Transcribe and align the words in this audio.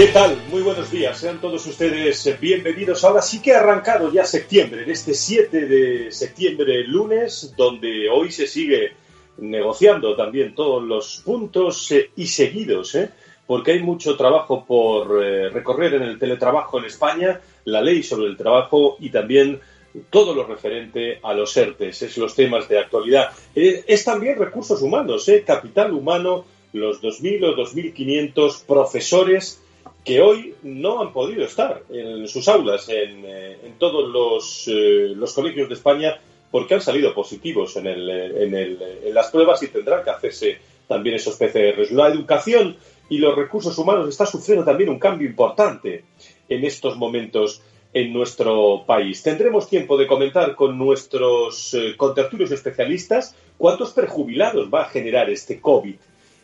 ¿Qué 0.00 0.06
tal? 0.06 0.34
Muy 0.50 0.62
buenos 0.62 0.90
días, 0.90 1.18
sean 1.18 1.42
todos 1.42 1.66
ustedes 1.66 2.40
bienvenidos. 2.40 3.04
Ahora 3.04 3.20
sí 3.20 3.42
que 3.42 3.52
ha 3.52 3.58
arrancado 3.58 4.10
ya 4.10 4.24
septiembre, 4.24 4.84
en 4.84 4.90
este 4.90 5.12
7 5.12 5.66
de 5.66 6.10
septiembre, 6.10 6.84
lunes, 6.84 7.52
donde 7.54 8.08
hoy 8.08 8.32
se 8.32 8.46
sigue 8.46 8.94
negociando 9.36 10.16
también 10.16 10.54
todos 10.54 10.82
los 10.82 11.20
puntos 11.22 11.92
eh, 11.92 12.12
y 12.16 12.28
seguidos, 12.28 12.94
¿eh? 12.94 13.10
porque 13.46 13.72
hay 13.72 13.82
mucho 13.82 14.16
trabajo 14.16 14.64
por 14.64 15.22
eh, 15.22 15.50
recorrer 15.50 15.92
en 15.92 16.04
el 16.04 16.18
teletrabajo 16.18 16.78
en 16.78 16.86
España, 16.86 17.38
la 17.66 17.82
ley 17.82 18.02
sobre 18.02 18.28
el 18.28 18.38
trabajo 18.38 18.96
y 19.00 19.10
también 19.10 19.60
todo 20.08 20.34
lo 20.34 20.46
referente 20.46 21.20
a 21.22 21.34
los 21.34 21.54
ERTES, 21.54 22.00
es 22.00 22.16
los 22.16 22.34
temas 22.34 22.66
de 22.70 22.78
actualidad. 22.78 23.32
es 23.54 24.02
también 24.02 24.38
recursos 24.38 24.80
humanos, 24.80 25.30
capital 25.44 25.92
humano, 25.92 26.46
los 26.72 27.02
2.000 27.02 27.52
o 27.52 27.54
2.500 27.54 28.64
profesores 28.64 29.60
que 30.04 30.20
hoy 30.20 30.54
no 30.62 31.00
han 31.00 31.12
podido 31.12 31.44
estar 31.44 31.82
en 31.90 32.26
sus 32.26 32.48
aulas 32.48 32.88
en, 32.88 33.22
eh, 33.26 33.72
todos 33.78 34.08
los, 34.08 34.68
eh, 34.68 35.12
los, 35.14 35.32
colegios 35.34 35.68
de 35.68 35.74
España 35.74 36.18
porque 36.50 36.74
han 36.74 36.80
salido 36.80 37.14
positivos 37.14 37.76
en, 37.76 37.86
el, 37.86 38.10
en, 38.10 38.54
el, 38.54 38.78
en, 39.04 39.14
las 39.14 39.30
pruebas 39.30 39.62
y 39.62 39.68
tendrán 39.68 40.02
que 40.02 40.10
hacerse 40.10 40.58
también 40.88 41.16
esos 41.16 41.36
PCRs. 41.36 41.92
La 41.92 42.08
educación 42.08 42.76
y 43.08 43.18
los 43.18 43.36
recursos 43.36 43.76
humanos 43.78 44.08
está 44.08 44.26
sufriendo 44.26 44.64
también 44.64 44.90
un 44.90 44.98
cambio 44.98 45.28
importante 45.28 46.04
en 46.48 46.64
estos 46.64 46.96
momentos 46.96 47.62
en 47.92 48.12
nuestro 48.12 48.84
país. 48.86 49.22
Tendremos 49.22 49.68
tiempo 49.68 49.96
de 49.96 50.06
comentar 50.06 50.54
con 50.54 50.78
nuestros 50.78 51.74
eh, 51.74 51.94
contertulios 51.96 52.50
especialistas 52.52 53.34
cuántos 53.58 53.92
prejubilados 53.92 54.68
va 54.72 54.82
a 54.82 54.88
generar 54.88 55.28
este 55.28 55.60
COVID 55.60 55.96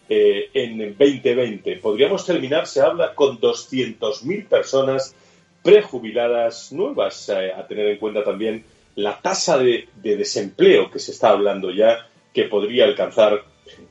eh, 0.09 0.51
en 0.55 0.97
2020. 0.97 1.77
Podríamos 1.77 2.25
terminar, 2.25 2.67
se 2.67 2.81
habla, 2.81 3.15
con 3.15 3.41
200.000 3.41 4.47
personas 4.47 5.15
prejubiladas 5.62 6.72
nuevas, 6.72 7.28
eh, 7.28 7.53
a 7.53 7.67
tener 7.67 7.89
en 7.89 7.99
cuenta 7.99 8.22
también 8.22 8.65
la 8.94 9.21
tasa 9.21 9.59
de, 9.59 9.89
desempleo 10.00 10.91
que 10.91 11.00
se 11.00 11.11
está 11.11 11.31
hablando 11.31 11.72
ya, 11.72 12.06
que 12.33 12.44
podría 12.44 12.84
alcanzar 12.84 13.44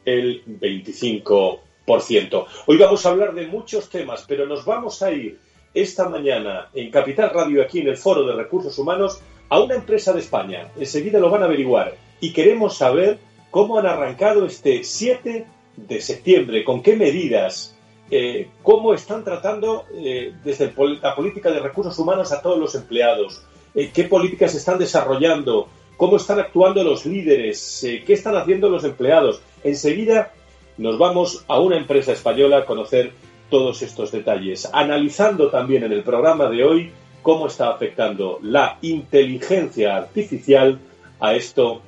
el 0.06 0.44
25%. 0.46 2.46
Hoy 2.66 2.78
vamos 2.78 3.06
a 3.06 3.09
hablar 3.09 3.34
de 3.34 3.47
muchos 3.47 3.90
temas, 3.90 4.24
pero 4.28 4.46
nos 4.46 4.64
vamos 4.64 5.03
a 5.03 5.12
ir 5.12 5.38
esta 5.74 6.08
mañana 6.08 6.70
en 6.74 6.90
Capital 6.92 7.32
Radio, 7.32 7.62
aquí 7.62 7.80
en 7.80 7.90
el 7.90 7.97
Foro 7.97 8.26
de 8.26 8.36
Recursos 8.36 8.80
Humanos, 8.80 9.20
a 9.50 9.59
una 9.59 9.76
empresa 9.76 10.14
de 10.14 10.22
España. 10.22 10.72
Enseguida 10.80 11.20
lo 11.20 11.30
van 11.30 11.44
a 11.44 11.46
averiguar 11.46 11.96
y 12.22 12.32
queremos 12.32 12.78
saber 12.78 13.20
cómo 13.52 13.78
han 13.78 13.86
arrancado 13.86 14.46
este 14.46 14.84
7 14.84 15.46
de 15.78 16.02
septiembre, 16.02 16.63
con 16.63 16.81
qué 16.81 16.96
medidas, 16.96 17.75
eh, 18.09 18.50
cómo 18.62 18.94
están 18.94 19.24
tratando 19.24 19.86
eh, 19.94 20.34
desde 20.44 20.74
la 21.02 21.16
política 21.16 21.52
de 21.52 21.59
recursos 21.59 21.97
humanos 21.97 22.31
a 22.31 22.41
todos 22.41 22.59
los 22.59 22.75
empleados, 22.75 23.41
eh, 23.74 23.91
qué 23.94 24.03
políticas 24.06 24.53
están 24.56 24.78
desarrollando, 24.78 25.68
cómo 25.97 26.18
están 26.18 26.40
actuando 26.40 26.84
los 26.84 27.06
líderes, 27.06 27.80
qué 28.06 28.14
están 28.14 28.35
haciendo 28.35 28.69
los 28.69 28.84
empleados. 28.84 29.41
Enseguida 29.64 30.34
nos 30.78 30.97
vamos 30.97 31.46
a 31.47 31.59
una 31.59 31.78
empresa 31.78 32.12
española 32.12 32.59
a 32.59 32.66
conocer 32.66 33.14
todos 33.50 33.81
estos 33.81 34.12
detalles, 34.12 34.69
analizando 34.74 35.50
también 35.50 35.84
en 35.84 35.91
el 35.91 36.03
programa 36.03 36.50
de 36.50 36.64
hoy 36.64 36.91
cómo 37.22 37.47
está 37.47 37.69
afectando 37.69 38.40
la 38.41 38.78
inteligencia 38.81 39.96
artificial 39.96 40.80
a 41.19 41.34
esto 41.34 41.81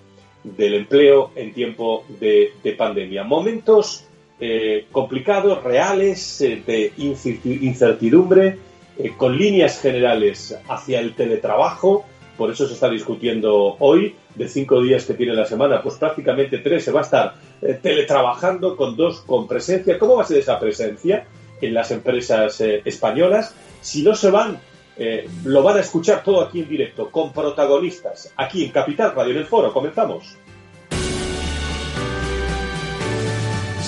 del 0.55 0.75
empleo 0.75 1.31
en 1.35 1.53
tiempo 1.53 2.05
de, 2.19 2.51
pandemia. 2.77 3.23
Momentos 3.23 4.05
eh, 4.39 4.85
complicados, 4.91 5.63
reales, 5.63 6.41
eh, 6.41 6.61
de 6.65 6.93
incertidumbre, 6.97 8.57
eh, 8.97 9.13
con 9.17 9.37
líneas 9.37 9.81
generales 9.81 10.57
hacia 10.67 10.99
el 10.99 11.15
teletrabajo. 11.15 12.05
Por 12.37 12.51
eso 12.51 12.67
se 12.67 12.75
está 12.75 12.89
discutiendo 12.89 13.75
hoy, 13.79 14.15
de 14.35 14.47
cinco 14.47 14.81
días 14.81 15.05
que 15.05 15.15
tiene 15.15 15.33
la 15.33 15.45
semana, 15.45 15.81
pues 15.81 15.95
prácticamente 15.95 16.59
tres 16.59 16.83
se 16.83 16.91
va 16.91 16.99
a 16.99 17.03
estar 17.03 17.35
teletrabajando 17.81 18.75
con 18.75 18.95
dos 18.95 19.21
con 19.21 19.47
presencia. 19.47 19.97
¿Cómo 19.97 20.17
va 20.17 20.23
a 20.23 20.27
ser 20.27 20.37
esa 20.37 20.59
presencia 20.59 21.25
en 21.59 21.73
las 21.73 21.89
empresas 21.89 22.61
españolas? 22.61 23.55
Si 23.81 24.03
no 24.03 24.13
se 24.13 24.29
van 24.29 24.59
eh, 24.97 25.29
lo 25.43 25.63
van 25.63 25.77
a 25.77 25.81
escuchar 25.81 26.23
todo 26.23 26.41
aquí 26.41 26.61
en 26.61 26.69
directo, 26.69 27.09
con 27.11 27.31
protagonistas, 27.31 28.33
aquí 28.35 28.65
en 28.65 28.71
Capital 28.71 29.13
Radio, 29.15 29.33
en 29.33 29.37
el 29.39 29.45
foro. 29.45 29.71
Comenzamos. 29.71 30.37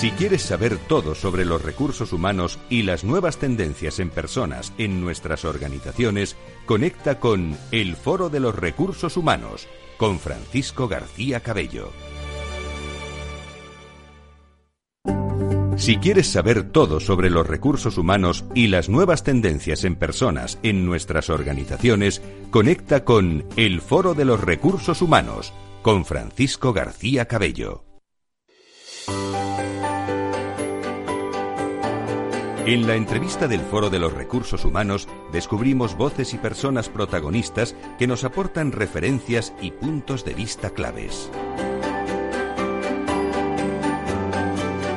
Si 0.00 0.12
quieres 0.12 0.40
saber 0.40 0.78
todo 0.78 1.14
sobre 1.14 1.44
los 1.44 1.62
recursos 1.62 2.14
humanos 2.14 2.58
y 2.70 2.84
las 2.84 3.04
nuevas 3.04 3.36
tendencias 3.36 4.00
en 4.00 4.08
personas 4.08 4.72
en 4.78 5.02
nuestras 5.02 5.44
organizaciones, 5.44 6.36
conecta 6.64 7.20
con 7.20 7.54
El 7.70 7.96
Foro 7.96 8.30
de 8.30 8.40
los 8.40 8.54
Recursos 8.54 9.18
Humanos 9.18 9.68
con 9.98 10.18
Francisco 10.18 10.88
García 10.88 11.40
Cabello. 11.40 11.90
Si 15.80 15.96
quieres 15.96 16.26
saber 16.26 16.70
todo 16.72 17.00
sobre 17.00 17.30
los 17.30 17.46
recursos 17.46 17.96
humanos 17.96 18.44
y 18.54 18.66
las 18.66 18.90
nuevas 18.90 19.24
tendencias 19.24 19.84
en 19.84 19.96
personas 19.96 20.58
en 20.62 20.84
nuestras 20.84 21.30
organizaciones, 21.30 22.20
conecta 22.50 23.02
con 23.02 23.46
El 23.56 23.80
Foro 23.80 24.12
de 24.12 24.26
los 24.26 24.42
Recursos 24.42 25.00
Humanos 25.00 25.54
con 25.80 26.04
Francisco 26.04 26.74
García 26.74 27.24
Cabello. 27.24 27.86
En 32.66 32.86
la 32.86 32.94
entrevista 32.94 33.48
del 33.48 33.62
Foro 33.62 33.88
de 33.88 34.00
los 34.00 34.12
Recursos 34.12 34.66
Humanos 34.66 35.08
descubrimos 35.32 35.96
voces 35.96 36.34
y 36.34 36.36
personas 36.36 36.90
protagonistas 36.90 37.74
que 37.98 38.06
nos 38.06 38.24
aportan 38.24 38.72
referencias 38.72 39.54
y 39.62 39.70
puntos 39.70 40.26
de 40.26 40.34
vista 40.34 40.68
claves. 40.68 41.30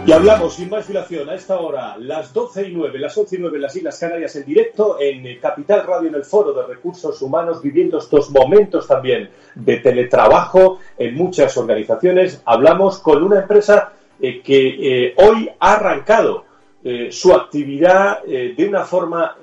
Y 0.05 0.11
hablamos 0.11 0.55
sin 0.55 0.69
más 0.69 0.85
dilación 0.85 1.29
a 1.29 1.35
esta 1.35 1.61
hora, 1.61 1.95
las 1.97 2.33
12 2.33 2.67
y 2.67 2.73
9, 2.73 2.99
las 2.99 3.17
11 3.17 3.37
y 3.37 3.39
9 3.39 3.55
en 3.55 3.61
las 3.61 3.75
Islas 3.77 3.97
Canarias 3.97 4.35
en 4.35 4.43
directo 4.43 4.97
en 4.99 5.39
Capital 5.39 5.87
Radio 5.87 6.09
en 6.09 6.15
el 6.15 6.25
Foro 6.25 6.51
de 6.51 6.67
Recursos 6.67 7.21
Humanos, 7.21 7.61
viviendo 7.61 7.99
estos 7.99 8.29
momentos 8.29 8.85
también 8.85 9.29
de 9.55 9.77
teletrabajo 9.77 10.79
en 10.97 11.15
muchas 11.15 11.55
organizaciones. 11.55 12.41
Hablamos 12.43 12.99
con 12.99 13.23
una 13.23 13.39
empresa 13.39 13.93
eh, 14.19 14.41
que 14.41 15.05
eh, 15.07 15.15
hoy 15.19 15.49
ha 15.57 15.75
arrancado 15.75 16.43
eh, 16.83 17.07
su 17.09 17.33
actividad 17.33 18.23
de 18.23 18.65
una 18.67 18.83
forma 18.83 19.37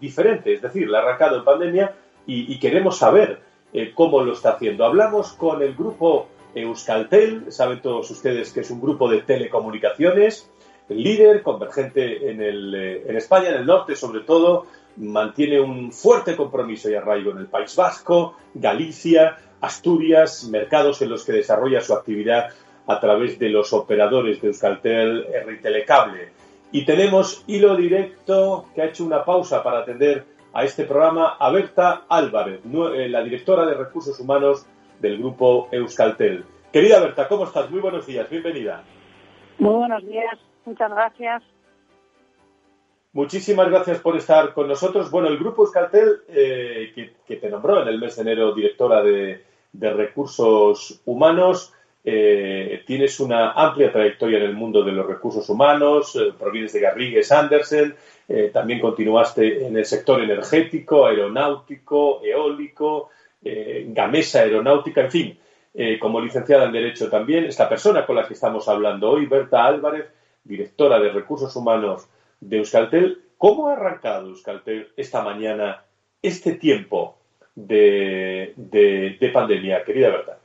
diferente, 0.00 0.54
es 0.54 0.62
decir, 0.62 0.88
la 0.88 1.00
ha 1.00 1.02
arrancado 1.02 1.36
en 1.36 1.44
pandemia 1.44 1.94
y 2.26 2.58
queremos 2.58 2.96
saber 2.96 3.40
cómo 3.94 4.22
lo 4.22 4.32
está 4.32 4.52
haciendo. 4.52 4.86
Hablamos 4.86 5.34
con 5.34 5.62
el 5.62 5.74
grupo 5.74 6.28
Euskaltel, 6.62 7.50
saben 7.52 7.80
todos 7.80 8.10
ustedes 8.10 8.52
que 8.52 8.60
es 8.60 8.70
un 8.70 8.80
grupo 8.80 9.10
de 9.10 9.22
telecomunicaciones, 9.22 10.50
líder, 10.88 11.42
convergente 11.42 12.30
en, 12.30 12.42
el, 12.42 12.74
eh, 12.74 13.04
en 13.06 13.16
España, 13.16 13.50
en 13.50 13.56
el 13.56 13.66
norte 13.66 13.94
sobre 13.94 14.20
todo, 14.20 14.66
mantiene 14.96 15.60
un 15.60 15.92
fuerte 15.92 16.36
compromiso 16.36 16.90
y 16.90 16.94
arraigo 16.94 17.30
en 17.30 17.38
el 17.38 17.46
País 17.46 17.74
Vasco, 17.76 18.36
Galicia, 18.54 19.36
Asturias, 19.60 20.48
mercados 20.50 21.02
en 21.02 21.10
los 21.10 21.24
que 21.24 21.32
desarrolla 21.32 21.80
su 21.80 21.94
actividad 21.94 22.50
a 22.86 23.00
través 23.00 23.38
de 23.38 23.50
los 23.50 23.72
operadores 23.72 24.40
de 24.40 24.48
Euskaltel 24.48 25.26
R 25.26 25.56
Telecable. 25.58 26.32
Y 26.72 26.84
tenemos 26.84 27.44
hilo 27.46 27.76
directo 27.76 28.66
que 28.74 28.82
ha 28.82 28.86
hecho 28.86 29.04
una 29.04 29.24
pausa 29.24 29.62
para 29.62 29.80
atender 29.80 30.24
a 30.52 30.64
este 30.64 30.84
programa 30.84 31.36
a 31.38 31.50
Berta 31.50 32.04
Álvarez, 32.08 32.60
eh, 32.64 33.08
la 33.08 33.22
directora 33.22 33.66
de 33.66 33.74
Recursos 33.74 34.18
Humanos 34.18 34.66
del 35.00 35.18
grupo 35.18 35.68
Euskaltel. 35.72 36.44
Querida 36.72 37.00
Berta, 37.00 37.28
¿cómo 37.28 37.44
estás? 37.44 37.70
Muy 37.70 37.80
buenos 37.80 38.06
días, 38.06 38.28
bienvenida. 38.28 38.82
Muy 39.58 39.74
buenos 39.74 40.04
días, 40.06 40.38
muchas 40.64 40.90
gracias. 40.90 41.42
Muchísimas 43.12 43.68
gracias 43.70 44.00
por 44.00 44.16
estar 44.16 44.52
con 44.52 44.68
nosotros. 44.68 45.10
Bueno, 45.10 45.28
el 45.28 45.38
grupo 45.38 45.62
Euskaltel, 45.62 46.20
eh, 46.28 47.12
que, 47.26 47.36
te 47.36 47.48
nombró 47.48 47.82
en 47.82 47.88
el 47.88 47.98
mes 47.98 48.16
de 48.16 48.22
enero 48.22 48.54
directora 48.54 49.02
de, 49.02 49.42
recursos 49.72 51.00
humanos, 51.06 51.72
eh, 52.04 52.82
tienes 52.86 53.18
una 53.18 53.52
amplia 53.52 53.90
trayectoria 53.90 54.38
en 54.38 54.44
el 54.44 54.54
mundo 54.54 54.82
de 54.82 54.92
los 54.92 55.06
recursos 55.06 55.48
humanos, 55.48 56.16
eh, 56.16 56.32
provienes 56.38 56.72
de 56.72 56.80
Garrigues 56.80 57.32
Andersen, 57.32 57.96
también 58.52 58.78
continuaste 58.78 59.66
en 59.66 59.74
el 59.74 59.86
sector 59.86 60.22
energético, 60.22 61.06
aeronáutico, 61.06 62.20
eólico, 62.22 63.08
Gamesa 63.42 64.40
Aeronáutica, 64.40 65.02
en 65.02 65.10
fin, 65.10 65.38
como 66.00 66.20
licenciada 66.20 66.64
en 66.64 66.72
Derecho 66.72 67.08
también. 67.08 67.44
Esta 67.44 67.68
persona 67.68 68.04
con 68.04 68.16
la 68.16 68.26
que 68.26 68.34
estamos 68.34 68.68
hablando 68.68 69.10
hoy, 69.10 69.26
Berta 69.26 69.64
Álvarez, 69.64 70.06
directora 70.44 70.98
de 70.98 71.10
recursos 71.10 71.54
humanos 71.56 72.08
de 72.40 72.58
Euskaltel. 72.58 73.22
¿Cómo 73.36 73.68
ha 73.68 73.74
arrancado 73.74 74.28
Euskaltel 74.28 74.88
esta 74.96 75.22
mañana 75.22 75.84
este 76.22 76.54
tiempo 76.54 77.18
de, 77.54 79.30
pandemia, 79.32 79.84
querida 79.84 80.10
Berta? 80.10 80.38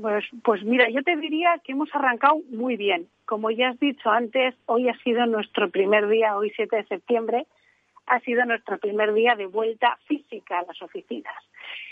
Pues, 0.00 0.24
pues 0.42 0.62
mira, 0.64 0.88
yo 0.90 1.02
te 1.02 1.16
diría 1.16 1.60
que 1.64 1.72
hemos 1.72 1.92
arrancado 1.94 2.40
muy 2.50 2.76
bien. 2.76 3.08
Como 3.24 3.50
ya 3.50 3.70
has 3.70 3.80
dicho 3.80 4.10
antes, 4.10 4.54
hoy 4.66 4.88
ha 4.88 4.96
sido 4.98 5.26
nuestro 5.26 5.70
primer 5.70 6.08
día, 6.08 6.36
hoy 6.36 6.52
7 6.54 6.76
de 6.76 6.84
septiembre, 6.84 7.46
ha 8.06 8.20
sido 8.20 8.44
nuestro 8.44 8.78
primer 8.78 9.12
día 9.12 9.34
de 9.34 9.46
vuelta 9.46 9.98
física 10.06 10.60
a 10.60 10.62
las 10.62 10.80
oficinas. 10.80 11.34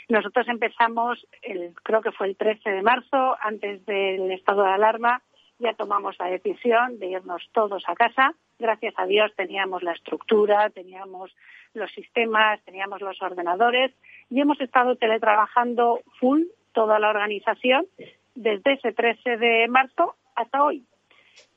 Nosotros 0.09 0.47
empezamos, 0.49 1.27
el, 1.43 1.75
creo 1.83 2.01
que 2.01 2.13
fue 2.13 2.29
el 2.29 2.37
13 2.37 2.71
de 2.71 2.83
marzo, 2.83 3.37
antes 3.41 3.85
del 3.87 4.31
estado 4.31 4.63
de 4.63 4.71
alarma, 4.71 5.23
ya 5.59 5.75
tomamos 5.75 6.17
la 6.19 6.27
decisión 6.27 6.99
de 6.99 7.07
irnos 7.07 7.43
todos 7.53 7.83
a 7.89 7.95
casa. 7.95 8.35
Gracias 8.59 8.95
a 8.99 9.07
Dios 9.07 9.33
teníamos 9.37 9.83
la 9.83 9.93
estructura, 9.93 10.71
teníamos 10.71 11.35
los 11.75 11.91
sistemas, 11.93 12.63
teníamos 12.65 13.01
los 13.01 13.21
ordenadores 13.21 13.93
y 14.31 14.41
hemos 14.41 14.61
estado 14.61 14.97
teletrabajando 14.97 16.01
full 16.21 16.43
toda 16.73 16.99
la 16.99 17.11
organización 17.11 17.87
desde 18.35 18.75
ese 18.75 18.93
13 18.93 19.39
de 19.39 19.67
marzo 19.69 20.15
hasta 20.35 20.63
hoy. 20.63 20.85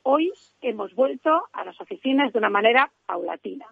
Hoy 0.04 0.32
hemos 0.62 0.96
vuelto 0.96 1.48
a 1.54 1.66
las 1.66 1.80
oficinas 1.80 2.34
de 2.34 2.40
una 2.40 2.50
manera 2.50 2.90
paulatina 3.06 3.68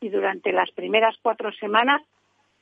y 0.00 0.10
durante 0.10 0.52
las 0.52 0.70
primeras 0.70 1.16
cuatro 1.22 1.50
semanas 1.52 2.02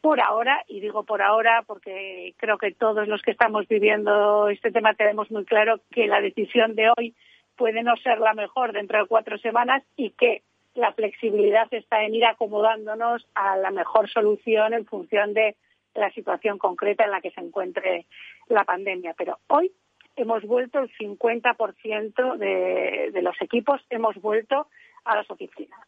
por 0.00 0.20
ahora, 0.20 0.64
y 0.66 0.80
digo 0.80 1.04
por 1.04 1.22
ahora 1.22 1.62
porque 1.66 2.34
creo 2.38 2.58
que 2.58 2.72
todos 2.72 3.06
los 3.06 3.22
que 3.22 3.32
estamos 3.32 3.68
viviendo 3.68 4.48
este 4.48 4.70
tema 4.70 4.94
tenemos 4.94 5.30
muy 5.30 5.44
claro 5.44 5.80
que 5.90 6.06
la 6.06 6.20
decisión 6.20 6.74
de 6.74 6.90
hoy 6.96 7.14
puede 7.56 7.82
no 7.82 7.96
ser 7.96 8.18
la 8.18 8.32
mejor 8.32 8.72
dentro 8.72 8.98
de 8.98 9.06
cuatro 9.06 9.38
semanas 9.38 9.82
y 9.96 10.10
que 10.10 10.42
la 10.74 10.92
flexibilidad 10.92 11.68
está 11.72 12.04
en 12.04 12.14
ir 12.14 12.24
acomodándonos 12.24 13.26
a 13.34 13.56
la 13.56 13.70
mejor 13.70 14.08
solución 14.08 14.72
en 14.72 14.86
función 14.86 15.34
de 15.34 15.56
la 15.94 16.10
situación 16.12 16.58
concreta 16.58 17.04
en 17.04 17.10
la 17.10 17.20
que 17.20 17.32
se 17.32 17.40
encuentre 17.40 18.06
la 18.48 18.64
pandemia. 18.64 19.14
Pero 19.18 19.38
hoy 19.48 19.72
hemos 20.16 20.42
vuelto 20.44 20.78
el 20.78 20.90
50% 20.96 22.36
de, 22.36 23.10
de 23.12 23.22
los 23.22 23.36
equipos, 23.42 23.84
hemos 23.90 24.16
vuelto 24.16 24.68
a 25.04 25.16
las 25.16 25.30
oficinas. 25.30 25.80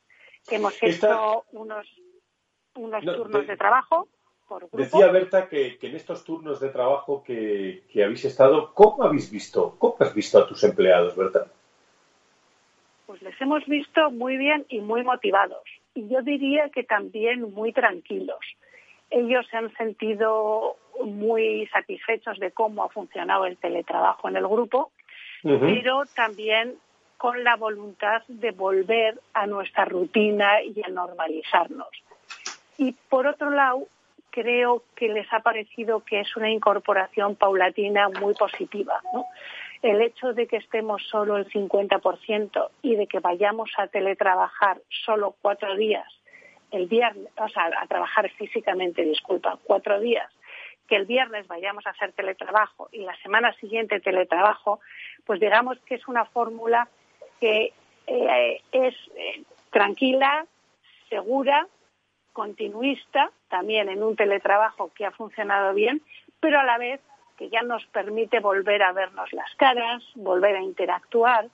Hemos 0.51 0.83
hecho 0.83 1.45
unos 1.53 1.87
unos 2.75 3.05
turnos 3.05 3.47
de, 3.47 3.57
trabajo 3.57 4.09
por 4.49 4.69
Decía 4.71 5.11
Berta 5.11 5.49
que, 5.49 5.79
en 5.81 5.97
estos 5.97 6.25
turnos 6.25 6.61
de 6.61 6.69
trabajo 6.69 7.23
que, 7.25 7.83
habéis 8.05 8.25
estado, 8.25 8.75
¿cómo 8.75 9.03
habéis 9.05 9.31
visto? 9.31 9.77
¿Cómo 9.79 9.97
has 10.01 10.15
visto 10.15 10.39
a 10.39 10.47
tus 10.47 10.63
empleados, 10.65 11.17
Berta? 11.17 11.47
Pues 13.07 13.23
les 13.23 13.41
hemos 13.41 13.65
visto 13.67 14.11
muy 14.11 14.37
bien 14.37 14.67
y 14.69 14.81
muy 14.81 15.05
motivados. 15.05 15.63
Y 15.95 16.09
yo 16.09 16.23
diría 16.23 16.69
que 16.69 16.83
también 16.83 17.53
muy 17.53 17.73
tranquilos. 17.73 18.41
Ellos 19.11 19.47
se 19.51 19.57
han 19.57 19.75
sentido 19.77 20.77
muy 21.05 21.67
satisfechos 21.69 22.39
de 22.39 22.51
cómo 22.51 22.85
ha 22.85 22.89
funcionado 22.89 23.47
el 23.47 23.57
teletrabajo 23.57 24.29
en 24.29 24.37
el 24.37 24.47
grupo, 24.47 24.91
pero 25.43 26.05
también 26.15 26.77
con 27.19 27.45
la 27.45 27.57
voluntad 27.57 28.23
de 28.29 28.51
volver 28.51 29.21
a 29.33 29.47
nuestra 29.47 29.85
rutina 29.85 30.63
y 30.63 30.83
a 30.83 30.89
normalizarnos. 30.89 31.89
Y 32.79 32.93
por 33.09 33.27
otro 33.27 33.51
lado, 33.51 33.87
creo 34.33 34.83
que 34.97 35.09
les 35.09 35.31
ha 35.33 35.41
parecido 35.41 36.01
que 36.01 36.21
es 36.21 36.37
una 36.37 36.51
incorporación 36.51 37.37
paulatina 37.37 38.09
muy 38.09 38.35
positiva. 38.35 39.01
El 39.83 40.01
hecho 40.01 40.33
de 40.33 40.47
que 40.47 40.57
estemos 40.57 41.03
solo 41.09 41.37
el 41.37 41.49
50% 41.49 42.69
y 42.83 42.97
de 42.97 43.07
que 43.07 43.21
vayamos 43.21 43.71
a 43.77 43.87
teletrabajar 43.89 44.81
solo 45.05 45.35
cuatro 45.43 45.77
días, 45.77 46.07
el 46.71 46.87
viernes, 46.87 47.29
o 47.37 47.49
sea, 47.49 47.71
a 47.79 47.87
trabajar 47.87 48.31
físicamente, 48.31 49.03
disculpa, 49.03 49.59
cuatro 49.65 50.01
días, 50.01 50.31
que 50.89 50.97
el 50.97 51.05
viernes 51.05 51.47
vayamos 51.47 51.87
a 51.87 51.91
hacer 51.91 52.13
teletrabajo 52.13 52.89
y 52.91 53.01
la 53.01 53.17
semana 53.17 53.53
siguiente 53.55 54.01
teletrabajo, 54.01 54.81
pues 55.27 55.41
digamos 55.41 55.79
que 55.81 55.97
es 55.97 56.09
una 56.09 56.25
fórmula 56.25 56.89
que 57.39 57.73
eh, 58.07 58.63
es 58.73 58.95
eh, 59.17 59.43
tranquila, 59.71 60.47
segura 61.11 61.67
continuista, 62.33 63.31
también 63.49 63.89
en 63.89 64.03
un 64.03 64.17
teletrabajo 64.17 64.93
que 64.95 65.07
ha 65.07 65.11
funcionado 65.11 65.75
bien, 65.75 66.03
pero 66.41 66.59
a 66.59 66.65
la 66.65 66.79
vez 66.79 67.01
que 67.37 67.49
ya 67.49 67.63
nos 67.63 67.85
permite 67.87 68.41
volver 68.41 68.83
a 68.83 68.93
vernos 68.93 69.33
las 69.33 69.55
caras, 69.57 70.03
volver 70.15 70.57
a 70.57 70.63
interactuar, 70.63 71.49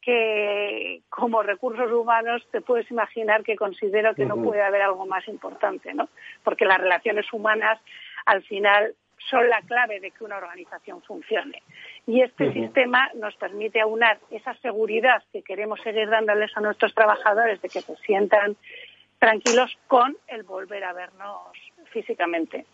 que 0.00 1.02
como 1.10 1.42
recursos 1.42 1.92
humanos 1.92 2.46
te 2.50 2.60
puedes 2.62 2.90
imaginar 2.90 3.42
que 3.42 3.56
considero 3.56 4.14
que 4.14 4.24
no 4.24 4.36
puede 4.36 4.62
haber 4.62 4.82
algo 4.82 5.06
más 5.06 5.28
importante, 5.28 5.92
¿no? 5.92 6.08
Porque 6.42 6.64
las 6.64 6.78
relaciones 6.78 7.30
humanas 7.32 7.78
al 8.24 8.42
final 8.42 8.94
son 9.28 9.48
la 9.48 9.60
clave 9.62 10.00
de 10.00 10.10
que 10.10 10.24
una 10.24 10.38
organización 10.38 11.02
funcione. 11.02 11.62
Y 12.06 12.22
este 12.22 12.52
sistema 12.52 13.10
nos 13.14 13.36
permite 13.36 13.80
aunar 13.80 14.18
esa 14.30 14.54
seguridad 14.54 15.22
que 15.32 15.42
queremos 15.42 15.80
seguir 15.82 16.08
dándoles 16.08 16.56
a 16.56 16.60
nuestros 16.60 16.94
trabajadores 16.94 17.60
de 17.60 17.68
que 17.68 17.82
se 17.82 17.96
sientan 17.96 18.56
tranquilos 19.20 19.70
con 19.86 20.16
el 20.26 20.42
volver 20.42 20.82
a 20.82 20.92
vernos 20.92 21.52
físicamente. 21.92 22.66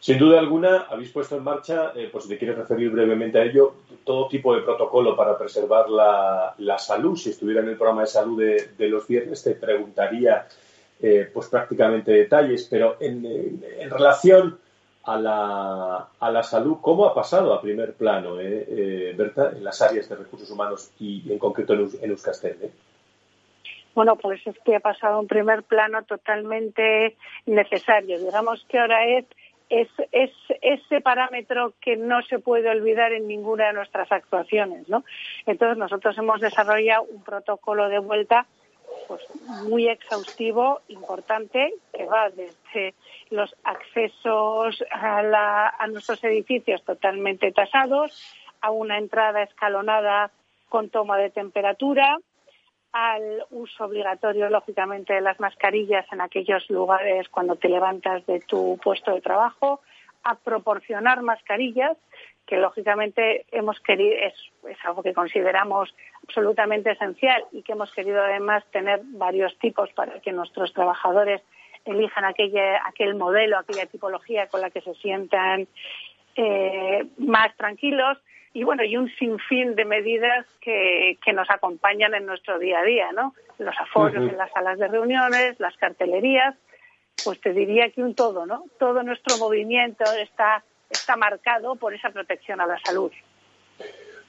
Sin 0.00 0.18
duda 0.18 0.40
alguna, 0.40 0.86
habéis 0.90 1.12
puesto 1.12 1.36
en 1.36 1.44
marcha, 1.44 1.92
eh, 1.94 2.08
por 2.10 2.22
si 2.22 2.28
te 2.30 2.38
quieres 2.38 2.56
referir 2.56 2.90
brevemente 2.90 3.38
a 3.38 3.44
ello, 3.44 3.74
todo 4.02 4.26
tipo 4.26 4.52
de 4.56 4.62
protocolo 4.62 5.14
para 5.14 5.38
preservar 5.38 5.88
la, 5.88 6.78
salud. 6.78 7.16
Si 7.16 7.30
estuviera 7.30 7.60
en 7.60 7.68
el 7.68 7.76
programa 7.76 8.00
de 8.00 8.08
salud 8.08 8.42
de, 8.42 8.88
los 8.88 9.06
viernes, 9.06 9.44
te 9.44 9.54
preguntaría 9.54 10.48
eh, 11.00 11.30
pues 11.32 11.46
prácticamente 11.46 12.10
detalles, 12.10 12.66
pero 12.68 12.96
en, 12.98 13.62
relación 13.90 14.58
a 15.04 15.20
la, 15.20 16.08
a 16.18 16.30
la, 16.32 16.42
salud, 16.42 16.78
¿cómo 16.80 17.06
ha 17.06 17.14
pasado 17.14 17.54
a 17.54 17.60
primer 17.60 17.94
plano, 17.94 18.40
eh, 18.40 19.14
Berta, 19.16 19.52
en 19.54 19.62
las 19.62 19.80
áreas 19.82 20.08
de 20.08 20.16
recursos 20.16 20.50
humanos 20.50 20.90
y, 20.98 21.30
en 21.30 21.38
concreto 21.38 21.74
en, 21.74 21.90
en 22.00 22.10
Euskaltel? 22.10 22.72
Bueno, 23.94 24.16
pues 24.16 24.40
es 24.46 24.58
que 24.60 24.76
ha 24.76 24.80
pasado 24.80 25.20
un 25.20 25.26
primer 25.26 25.62
plano 25.62 26.02
totalmente 26.04 27.16
necesario. 27.46 28.18
Digamos 28.18 28.64
que 28.68 28.78
ahora 28.78 29.06
es, 29.06 29.26
es, 29.68 29.88
es 30.12 30.30
ese 30.62 31.00
parámetro 31.00 31.74
que 31.80 31.96
no 31.96 32.22
se 32.22 32.38
puede 32.38 32.70
olvidar 32.70 33.12
en 33.12 33.26
ninguna 33.26 33.66
de 33.66 33.74
nuestras 33.74 34.10
actuaciones, 34.10 34.88
¿no? 34.88 35.04
Entonces 35.46 35.76
nosotros 35.76 36.16
hemos 36.16 36.40
desarrollado 36.40 37.04
un 37.04 37.22
protocolo 37.22 37.88
de 37.88 37.98
vuelta 37.98 38.46
pues 39.08 39.22
muy 39.64 39.88
exhaustivo, 39.88 40.80
importante, 40.88 41.74
que 41.92 42.04
va 42.04 42.30
desde 42.30 42.94
los 43.30 43.54
accesos 43.64 44.84
a, 44.90 45.22
la, 45.22 45.68
a 45.68 45.86
nuestros 45.86 46.22
edificios 46.24 46.82
totalmente 46.84 47.52
tasados, 47.52 48.12
a 48.60 48.70
una 48.70 48.98
entrada 48.98 49.42
escalonada 49.42 50.30
con 50.68 50.88
toma 50.88 51.18
de 51.18 51.30
temperatura, 51.30 52.16
al 52.92 53.44
uso 53.50 53.84
obligatorio, 53.84 54.50
lógicamente, 54.50 55.14
de 55.14 55.20
las 55.22 55.40
mascarillas 55.40 56.06
en 56.12 56.20
aquellos 56.20 56.68
lugares 56.68 57.28
cuando 57.28 57.56
te 57.56 57.68
levantas 57.68 58.24
de 58.26 58.40
tu 58.40 58.78
puesto 58.82 59.14
de 59.14 59.20
trabajo, 59.20 59.80
a 60.24 60.36
proporcionar 60.36 61.22
mascarillas, 61.22 61.96
que 62.46 62.56
lógicamente 62.56 63.46
hemos 63.50 63.80
querido, 63.80 64.14
es, 64.14 64.34
algo 64.84 65.02
que 65.02 65.14
consideramos 65.14 65.94
absolutamente 66.22 66.90
esencial 66.90 67.44
y 67.52 67.62
que 67.62 67.72
hemos 67.72 67.92
querido 67.92 68.22
además 68.22 68.64
tener 68.70 69.00
varios 69.04 69.56
tipos 69.58 69.90
para 69.92 70.20
que 70.20 70.32
nuestros 70.32 70.72
trabajadores 70.72 71.40
elijan 71.84 72.24
aquella, 72.24 72.86
aquel 72.86 73.14
modelo, 73.14 73.58
aquella 73.58 73.86
tipología 73.86 74.48
con 74.48 74.60
la 74.60 74.70
que 74.70 74.82
se 74.82 74.94
sientan 74.94 75.66
eh, 76.36 77.06
más 77.18 77.56
tranquilos 77.56 78.18
y 78.52 78.64
bueno, 78.64 78.84
y 78.84 78.96
un 78.96 79.10
sinfín 79.16 79.74
de 79.74 79.84
medidas 79.84 80.46
que, 80.60 81.18
que 81.24 81.32
nos 81.32 81.48
acompañan 81.50 82.14
en 82.14 82.26
nuestro 82.26 82.58
día 82.58 82.80
a 82.80 82.84
día, 82.84 83.12
¿no? 83.12 83.34
Los 83.58 83.74
aforos 83.78 84.14
en 84.14 84.36
las 84.36 84.52
salas 84.52 84.78
de 84.78 84.88
reuniones, 84.88 85.58
las 85.58 85.76
cartelerías, 85.76 86.54
pues 87.24 87.40
te 87.40 87.52
diría 87.52 87.90
que 87.90 88.02
un 88.02 88.14
todo, 88.14 88.46
¿no? 88.46 88.64
Todo 88.78 89.02
nuestro 89.02 89.38
movimiento 89.38 90.04
está, 90.20 90.64
está 90.90 91.16
marcado 91.16 91.76
por 91.76 91.94
esa 91.94 92.10
protección 92.10 92.60
a 92.60 92.66
la 92.66 92.78
salud. 92.80 93.12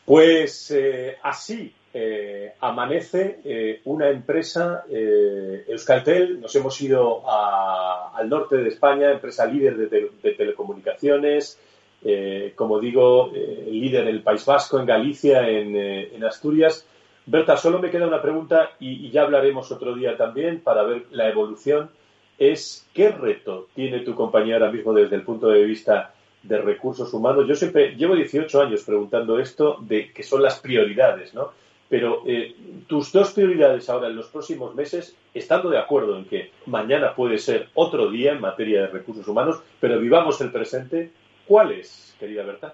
Pues 0.05 0.71
eh, 0.71 1.17
así 1.23 1.73
eh, 1.93 2.53
amanece 2.59 3.39
eh, 3.45 3.81
una 3.85 4.09
empresa, 4.09 4.83
Euskaltel, 4.89 6.41
nos 6.41 6.53
hemos 6.55 6.79
ido 6.81 7.23
al 7.29 8.27
norte 8.27 8.57
de 8.57 8.67
España, 8.67 9.11
empresa 9.11 9.45
líder 9.45 9.77
de, 9.77 10.33
telecomunicaciones, 10.33 11.57
como 12.55 12.79
digo, 12.79 13.31
líder 13.31 14.03
en 14.03 14.15
el 14.15 14.23
País 14.23 14.45
Vasco, 14.45 14.79
en 14.79 14.85
Galicia, 14.85 15.47
en, 15.47 16.23
Asturias. 16.23 16.85
Berta, 17.25 17.55
solo 17.55 17.79
me 17.79 17.89
queda 17.89 18.07
una 18.07 18.21
pregunta 18.21 18.71
y, 18.79 19.07
y 19.07 19.11
ya 19.11 19.21
hablaremos 19.21 19.71
otro 19.71 19.95
día 19.95 20.17
también 20.17 20.59
para 20.59 20.83
ver 20.83 21.05
la 21.11 21.29
evolución. 21.29 21.89
Es 22.37 22.87
qué 22.93 23.09
reto 23.09 23.67
tiene 23.73 23.99
tu 23.99 24.15
compañía 24.15 24.55
ahora 24.55 24.71
mismo 24.71 24.93
desde 24.93 25.15
el 25.15 25.21
punto 25.21 25.47
de 25.47 25.63
vista 25.63 26.13
de 26.43 26.61
recursos 26.61 27.13
humanos. 27.13 27.47
Yo 27.47 27.55
siempre 27.55 27.95
llevo 27.95 28.15
18 28.15 28.61
años 28.61 28.83
preguntando 28.83 29.39
esto 29.39 29.77
de 29.81 30.11
qué 30.11 30.23
son 30.23 30.43
las 30.43 30.59
prioridades, 30.59 31.33
¿no? 31.33 31.51
Pero 31.89 32.23
eh, 32.25 32.55
tus 32.87 33.11
dos 33.11 33.31
prioridades 33.31 33.89
ahora 33.89 34.07
en 34.07 34.15
los 34.15 34.27
próximos 34.27 34.75
meses, 34.75 35.15
estando 35.33 35.69
de 35.69 35.77
acuerdo 35.77 36.17
en 36.17 36.25
que 36.25 36.51
mañana 36.65 37.15
puede 37.15 37.37
ser 37.37 37.69
otro 37.73 38.09
día 38.09 38.33
en 38.33 38.41
materia 38.41 38.81
de 38.81 38.87
recursos 38.87 39.27
humanos, 39.27 39.61
pero 39.79 39.99
vivamos 39.99 40.39
el 40.41 40.51
presente, 40.51 41.11
¿cuáles, 41.53 42.15
querida 42.19 42.43
Berta? 42.43 42.73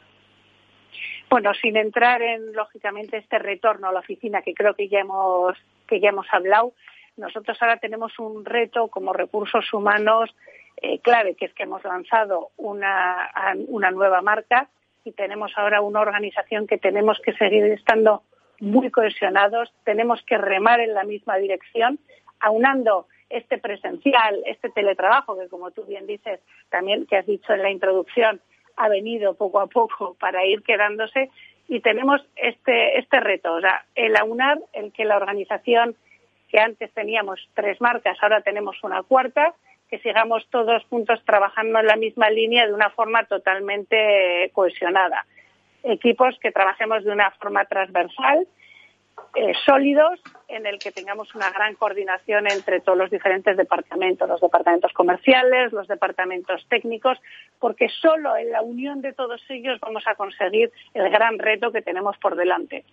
Bueno, 1.29 1.53
sin 1.53 1.75
entrar 1.75 2.21
en 2.21 2.53
lógicamente 2.53 3.17
este 3.17 3.37
retorno 3.37 3.89
a 3.89 3.91
la 3.91 3.99
oficina 3.99 4.41
que 4.41 4.53
creo 4.53 4.73
que 4.73 4.87
ya 4.87 5.01
hemos 5.01 5.57
que 5.85 5.99
ya 5.99 6.11
hemos 6.11 6.27
hablado, 6.31 6.71
nosotros 7.17 7.57
ahora 7.59 7.75
tenemos 7.75 8.17
un 8.19 8.45
reto 8.45 8.87
como 8.87 9.11
recursos 9.11 9.73
humanos 9.73 10.33
eh, 10.81 10.99
clave, 10.99 11.35
que 11.35 11.47
es 11.47 11.53
que 11.55 11.63
hemos 11.63 11.83
lanzado 11.83 12.51
una, 12.55 13.29
una 13.67 13.91
nueva 13.91 14.21
marca 14.21 14.69
y 15.03 15.11
tenemos 15.11 15.51
ahora 15.57 15.81
una 15.81 15.99
organización 15.99 16.65
que 16.65 16.77
tenemos 16.77 17.19
que 17.19 17.33
seguir 17.33 17.65
estando 17.65 18.23
muy 18.61 18.89
cohesionados, 18.91 19.73
tenemos 19.83 20.23
que 20.23 20.37
remar 20.37 20.79
en 20.79 20.93
la 20.93 21.03
misma 21.03 21.35
dirección, 21.35 21.99
aunando 22.39 23.07
este 23.29 23.57
presencial, 23.57 24.41
este 24.45 24.69
teletrabajo, 24.69 25.37
que 25.37 25.49
como 25.49 25.71
tú 25.71 25.83
bien 25.83 26.07
dices, 26.07 26.39
también 26.69 27.07
que 27.07 27.17
has 27.17 27.25
dicho 27.25 27.51
en 27.51 27.61
la 27.61 27.71
introducción, 27.71 28.39
ha 28.79 28.87
venido 28.87 29.35
poco 29.35 29.59
a 29.59 29.67
poco 29.67 30.15
para 30.19 30.45
ir 30.45 30.63
quedándose 30.63 31.29
y 31.67 31.81
tenemos 31.81 32.25
este, 32.35 32.97
este 32.97 33.19
reto, 33.19 33.53
o 33.53 33.61
sea, 33.61 33.85
el 33.93 34.15
aunar, 34.15 34.57
el 34.73 34.91
que 34.91 35.05
la 35.05 35.17
organización 35.17 35.95
que 36.49 36.59
antes 36.59 36.91
teníamos 36.93 37.39
tres 37.53 37.79
marcas, 37.79 38.17
ahora 38.21 38.41
tenemos 38.41 38.83
una 38.83 39.03
cuarta, 39.03 39.53
que 39.89 39.99
sigamos 39.99 40.47
todos 40.49 40.83
juntos 40.85 41.19
trabajando 41.25 41.79
en 41.79 41.87
la 41.87 41.95
misma 41.95 42.29
línea 42.29 42.65
de 42.65 42.73
una 42.73 42.89
forma 42.89 43.25
totalmente 43.25 44.49
cohesionada. 44.53 45.25
Equipos 45.83 46.37
que 46.39 46.51
trabajemos 46.51 47.03
de 47.03 47.11
una 47.11 47.31
forma 47.31 47.65
transversal, 47.65 48.47
eh, 49.35 49.53
sólidos, 49.65 50.19
en 50.47 50.65
el 50.65 50.79
que 50.79 50.91
tengamos 50.91 51.33
una 51.35 51.51
gran 51.51 51.75
coordinación 51.75 52.47
entre 52.49 52.81
todos 52.81 52.97
los 52.97 53.11
diferentes 53.11 53.55
departamentos, 53.55 54.27
los 54.27 54.41
departamentos 54.41 54.91
comerciales, 54.93 55.71
los 55.71 55.87
departamentos 55.87 56.65
técnicos, 56.69 57.17
porque 57.59 57.89
solo 58.01 58.35
en 58.35 58.51
la 58.51 58.61
unión 58.61 59.01
de 59.01 59.13
todos 59.13 59.41
ellos 59.49 59.79
vamos 59.79 60.03
a 60.07 60.15
conseguir 60.15 60.71
el 60.93 61.09
gran 61.09 61.37
reto 61.37 61.71
que 61.71 61.81
tenemos 61.81 62.17
por 62.17 62.35
delante. 62.35 62.83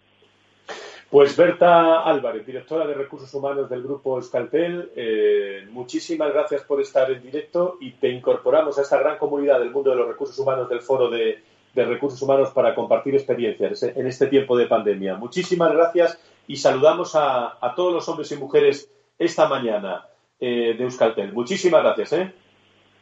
Pues 1.08 1.36
Berta 1.36 2.02
Álvarez, 2.02 2.44
directora 2.44 2.86
de 2.86 2.94
Recursos 2.94 3.32
Humanos 3.32 3.70
del 3.70 3.82
Grupo 3.82 4.18
Escaltel, 4.18 4.90
eh, 4.96 5.66
muchísimas 5.70 6.32
gracias 6.32 6.62
por 6.62 6.80
estar 6.80 7.10
en 7.10 7.22
directo 7.22 7.78
y 7.80 7.92
te 7.92 8.08
incorporamos 8.08 8.76
a 8.78 8.82
esta 8.82 8.98
gran 8.98 9.16
comunidad 9.16 9.60
del 9.60 9.70
mundo 9.70 9.90
de 9.90 9.96
los 9.96 10.08
recursos 10.08 10.36
humanos 10.38 10.68
del 10.68 10.80
Foro 10.80 11.08
de, 11.08 11.40
Recursos 11.84 12.20
Humanos 12.22 12.50
para 12.50 12.74
compartir 12.74 13.14
experiencias 13.14 13.82
en 13.82 14.06
este 14.06 14.26
tiempo 14.26 14.56
de 14.56 14.66
pandemia. 14.66 15.14
Muchísimas 15.16 15.72
gracias 15.72 16.20
y 16.46 16.56
saludamos 16.56 17.14
a, 17.14 17.58
todos 17.74 17.92
los 17.92 18.08
hombres 18.08 18.30
y 18.32 18.36
mujeres 18.36 18.90
esta 19.18 19.48
mañana 19.48 20.06
eh, 20.40 20.74
de 20.76 20.84
Euskaltel. 20.84 21.32
Muchísimas 21.32 21.82
gracias. 21.82 22.12
¿eh? 22.12 22.32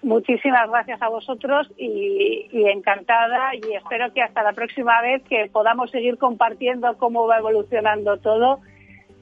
Muchísimas 0.03 0.69
gracias 0.69 1.01
a 1.01 1.09
vosotros 1.09 1.67
y, 1.79 2.49
encantada 2.53 3.55
y 3.55 3.75
espero 3.75 4.13
que 4.13 4.23
hasta 4.23 4.43
la 4.43 4.53
próxima 4.53 5.01
vez 5.01 5.23
que 5.29 5.49
podamos 5.51 5.91
seguir 5.91 6.19
compartiendo 6.19 6.97
cómo 6.99 7.27
va 7.27 7.39
evolucionando 7.39 8.19
todo, 8.19 8.61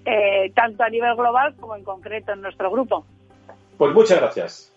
eh, 0.05 0.51
tanto 0.55 0.83
a 0.83 0.89
nivel 0.89 1.15
global 1.15 1.55
como 1.61 1.77
en 1.77 1.85
concreto 1.85 2.33
en 2.33 2.43
nuestro 2.43 2.71
grupo. 2.71 3.05
Pues 3.79 3.95
muchas 3.95 4.21
gracias. 4.21 4.73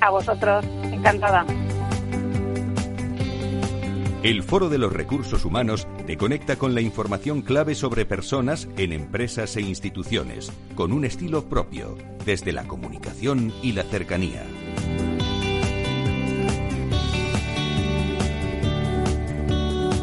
A 0.00 0.10
vosotros, 0.10 0.64
encantada. 0.92 1.44
El 4.24 4.42
Foro 4.42 4.68
de 4.68 4.78
los 4.78 4.92
Recursos 4.92 5.44
Humanos 5.44 5.86
te 6.04 6.16
conecta 6.16 6.56
con 6.56 6.74
la 6.74 6.80
información 6.80 7.40
clave 7.40 7.76
sobre 7.76 8.04
personas 8.04 8.68
en 8.76 8.92
empresas 8.92 9.56
e 9.56 9.60
instituciones, 9.60 10.50
con 10.74 10.92
un 10.92 11.04
estilo 11.04 11.44
propio, 11.44 11.96
desde 12.24 12.50
la 12.52 12.66
comunicación 12.66 13.52
y 13.62 13.74
la 13.74 13.84
cercanía. 13.84 14.42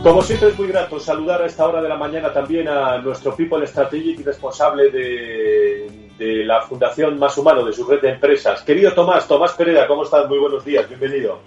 Como 0.01 0.21
siempre 0.21 0.47
es 0.47 0.57
muy 0.57 0.69
grato 0.69 0.97
saludar 0.97 1.41
a 1.41 1.47
esta 1.47 1.67
hora 1.67 1.81
de 1.81 1.89
la 1.89 1.97
mañana 1.97 2.31
también 2.31 2.69
a 2.69 2.99
nuestro 2.99 3.35
People 3.35 3.67
Strategic 3.67 4.21
y 4.21 4.23
responsable 4.23 4.91
de, 4.91 6.45
la 6.45 6.61
Fundación 6.61 7.19
Más 7.19 7.37
Humano, 7.37 7.65
de 7.65 7.73
su 7.73 7.85
red 7.85 7.99
de 7.99 8.11
empresas. 8.11 8.61
Querido 8.61 8.93
Tomás, 8.93 9.27
Tomás 9.27 9.51
Pereda, 9.55 9.85
¿cómo 9.87 10.03
estás? 10.03 10.25
Muy 10.29 10.37
buenos 10.37 10.63
días, 10.63 10.87
bienvenido. 10.87 11.39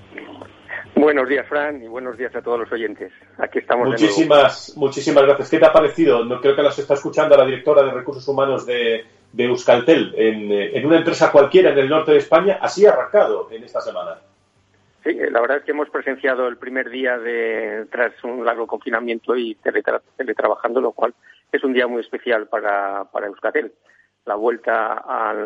Buenos 0.98 1.28
días, 1.28 1.46
Fran, 1.46 1.82
y 1.82 1.86
buenos 1.86 2.18
días 2.18 2.34
a 2.34 2.42
todos 2.42 2.58
los 2.60 2.72
oyentes. 2.72 3.12
Aquí 3.38 3.60
estamos. 3.60 3.88
Muchísimas, 3.88 4.76
muchísimas 4.76 5.24
gracias. 5.24 5.50
¿Qué 5.50 5.58
te 5.58 5.66
ha 5.66 5.72
parecido? 5.72 6.24
No, 6.24 6.40
creo 6.40 6.56
que 6.56 6.62
las 6.62 6.78
está 6.78 6.94
escuchando 6.94 7.36
la 7.36 7.44
directora 7.44 7.82
de 7.82 7.92
Recursos 7.92 8.26
Humanos 8.26 8.66
de, 8.66 9.04
Euskaltel, 9.36 10.14
en, 10.16 10.50
en 10.50 10.86
una 10.86 10.98
empresa 10.98 11.30
cualquiera 11.30 11.70
en 11.70 11.78
el 11.78 11.88
norte 11.88 12.12
de 12.12 12.18
España, 12.18 12.58
así 12.60 12.84
arrancado 12.84 13.48
en 13.52 13.62
esta 13.62 13.80
semana. 13.80 14.18
Sí, 15.04 15.14
la 15.14 15.40
verdad 15.40 15.58
es 15.58 15.64
que 15.64 15.70
hemos 15.70 15.88
presenciado 15.90 16.48
el 16.48 16.56
primer 16.56 16.90
día 16.90 17.16
de 17.16 17.86
tras 17.90 18.12
un 18.24 18.44
largo 18.44 18.66
confinamiento 18.66 19.36
y 19.36 19.56
teletrabajando, 20.16 20.80
lo 20.80 20.92
cual 20.92 21.14
es 21.52 21.62
un 21.62 21.72
día 21.72 21.86
muy 21.86 22.00
especial 22.00 22.48
para, 22.48 23.04
para 23.04 23.28
Euskatel, 23.28 23.72
la 24.26 24.34
vuelta 24.34 24.94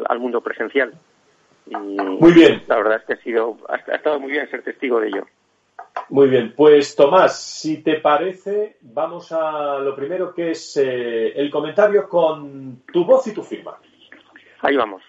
al, 0.08 0.18
mundo 0.18 0.40
presencial. 0.40 0.94
Y 1.66 1.76
muy 1.76 2.32
bien. 2.32 2.62
La 2.66 2.76
verdad 2.76 2.96
es 2.96 3.04
que 3.04 3.12
ha, 3.12 3.22
sido, 3.22 3.58
ha, 3.68 3.76
estado 3.94 4.18
muy 4.18 4.32
bien 4.32 4.50
ser 4.50 4.62
testigo 4.62 4.98
de 4.98 5.08
ello. 5.08 5.26
Muy 6.08 6.28
bien, 6.28 6.54
pues 6.56 6.94
Tomás, 6.94 7.40
si 7.42 7.82
te 7.82 8.00
parece, 8.00 8.76
vamos 8.82 9.32
a 9.32 9.78
lo 9.78 9.94
primero 9.96 10.34
que 10.34 10.50
es 10.50 10.76
eh, 10.76 11.32
el 11.34 11.50
comentario 11.50 12.08
con 12.08 12.82
tu 12.92 13.04
voz 13.04 13.26
y 13.26 13.32
tu 13.32 13.42
firma. 13.42 13.78
Ahí 14.60 14.76
vamos. 14.76 15.02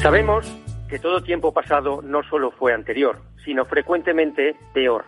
Sabemos 0.00 0.50
que 0.88 0.98
todo 0.98 1.22
tiempo 1.22 1.52
pasado 1.52 2.00
no 2.02 2.22
solo 2.22 2.50
fue 2.50 2.72
anterior, 2.72 3.18
sino 3.44 3.66
frecuentemente 3.66 4.56
peor. 4.72 5.04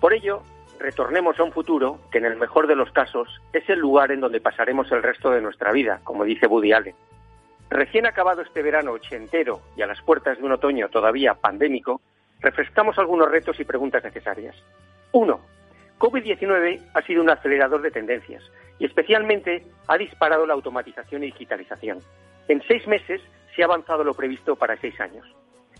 Por 0.00 0.12
ello, 0.12 0.42
retornemos 0.78 1.38
a 1.38 1.44
un 1.44 1.52
futuro 1.52 2.00
que 2.10 2.18
en 2.18 2.24
el 2.24 2.36
mejor 2.36 2.66
de 2.66 2.76
los 2.76 2.90
casos 2.92 3.40
es 3.52 3.68
el 3.68 3.78
lugar 3.78 4.12
en 4.12 4.20
donde 4.20 4.40
pasaremos 4.40 4.90
el 4.92 5.02
resto 5.02 5.30
de 5.30 5.40
nuestra 5.40 5.72
vida, 5.72 6.00
como 6.04 6.24
dice 6.24 6.46
Woody 6.46 6.72
Allen. 6.72 6.94
Recién 7.70 8.06
acabado 8.06 8.42
este 8.42 8.62
verano 8.62 8.92
ochentero 8.92 9.60
y 9.76 9.82
a 9.82 9.86
las 9.86 10.00
puertas 10.02 10.38
de 10.38 10.44
un 10.44 10.52
otoño 10.52 10.88
todavía 10.88 11.34
pandémico, 11.34 12.00
refrescamos 12.40 12.98
algunos 12.98 13.30
retos 13.30 13.58
y 13.58 13.64
preguntas 13.64 14.04
necesarias. 14.04 14.54
Uno, 15.12 15.40
COVID-19 15.98 16.80
ha 16.94 17.02
sido 17.02 17.22
un 17.22 17.30
acelerador 17.30 17.82
de 17.82 17.90
tendencias 17.90 18.42
y 18.78 18.84
especialmente 18.84 19.64
ha 19.88 19.96
disparado 19.96 20.46
la 20.46 20.54
automatización 20.54 21.22
y 21.22 21.26
digitalización. 21.26 22.00
En 22.48 22.62
seis 22.68 22.86
meses 22.86 23.22
se 23.54 23.62
ha 23.62 23.66
avanzado 23.66 24.04
lo 24.04 24.14
previsto 24.14 24.56
para 24.56 24.76
seis 24.76 25.00
años. 25.00 25.26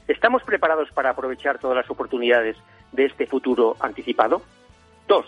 ¿Estamos 0.08 0.42
preparados 0.42 0.90
para 0.92 1.10
aprovechar 1.10 1.58
todas 1.58 1.76
las 1.76 1.90
oportunidades 1.90 2.56
de 2.92 3.06
este 3.06 3.26
futuro 3.26 3.76
anticipado? 3.80 4.42
Dos, 5.06 5.26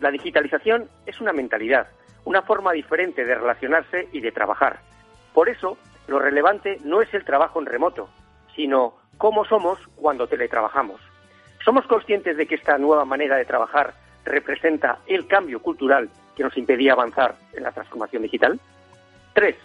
la 0.00 0.10
digitalización 0.10 0.88
es 1.06 1.20
una 1.20 1.32
mentalidad, 1.32 1.86
una 2.24 2.42
forma 2.42 2.72
diferente 2.72 3.24
de 3.24 3.34
relacionarse 3.34 4.08
y 4.12 4.20
de 4.20 4.32
trabajar. 4.32 4.80
Por 5.34 5.48
eso, 5.48 5.76
lo 6.08 6.18
relevante 6.18 6.78
no 6.84 7.02
es 7.02 7.12
el 7.14 7.24
trabajo 7.24 7.60
en 7.60 7.66
remoto, 7.66 8.08
sino 8.56 8.94
cómo 9.18 9.44
somos 9.44 9.78
cuando 9.96 10.26
teletrabajamos. 10.26 11.00
¿Somos 11.64 11.86
conscientes 11.86 12.36
de 12.36 12.46
que 12.46 12.54
esta 12.54 12.78
nueva 12.78 13.04
manera 13.04 13.36
de 13.36 13.44
trabajar 13.44 13.94
representa 14.24 14.98
el 15.06 15.26
cambio 15.26 15.60
cultural 15.60 16.08
que 16.36 16.42
nos 16.42 16.56
impedía 16.56 16.94
avanzar 16.94 17.36
en 17.52 17.62
la 17.62 17.72
transformación 17.72 18.22
digital? 18.22 18.58
Tres, 19.34 19.56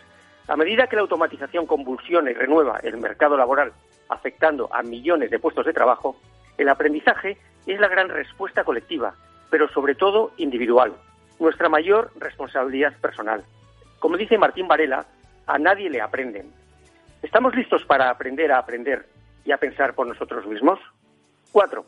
a 0.47 0.55
medida 0.55 0.87
que 0.87 0.95
la 0.95 1.03
automatización 1.03 1.65
convulsiona 1.65 2.31
y 2.31 2.33
renueva 2.33 2.79
el 2.83 2.97
mercado 2.97 3.37
laboral, 3.37 3.71
afectando 4.09 4.69
a 4.71 4.83
millones 4.83 5.31
de 5.31 5.39
puestos 5.39 5.65
de 5.65 5.73
trabajo, 5.73 6.17
el 6.57 6.69
aprendizaje 6.69 7.37
es 7.65 7.79
la 7.79 7.87
gran 7.87 8.09
respuesta 8.09 8.63
colectiva 8.63 9.15
pero 9.49 9.69
sobre 9.69 9.95
todo 9.95 10.31
individual, 10.37 10.93
nuestra 11.39 11.69
mayor 11.69 12.11
responsabilidad 12.17 12.93
personal. 12.99 13.43
Como 13.99 14.17
dice 14.17 14.37
Martín 14.37 14.67
Varela, 14.67 15.05
a 15.45 15.57
nadie 15.57 15.89
le 15.89 16.01
aprenden. 16.01 16.51
¿Estamos 17.21 17.55
listos 17.55 17.83
para 17.85 18.09
aprender 18.09 18.51
a 18.51 18.59
aprender 18.59 19.05
y 19.45 19.51
a 19.51 19.57
pensar 19.57 19.93
por 19.93 20.07
nosotros 20.07 20.45
mismos? 20.45 20.79
Cuatro. 21.51 21.85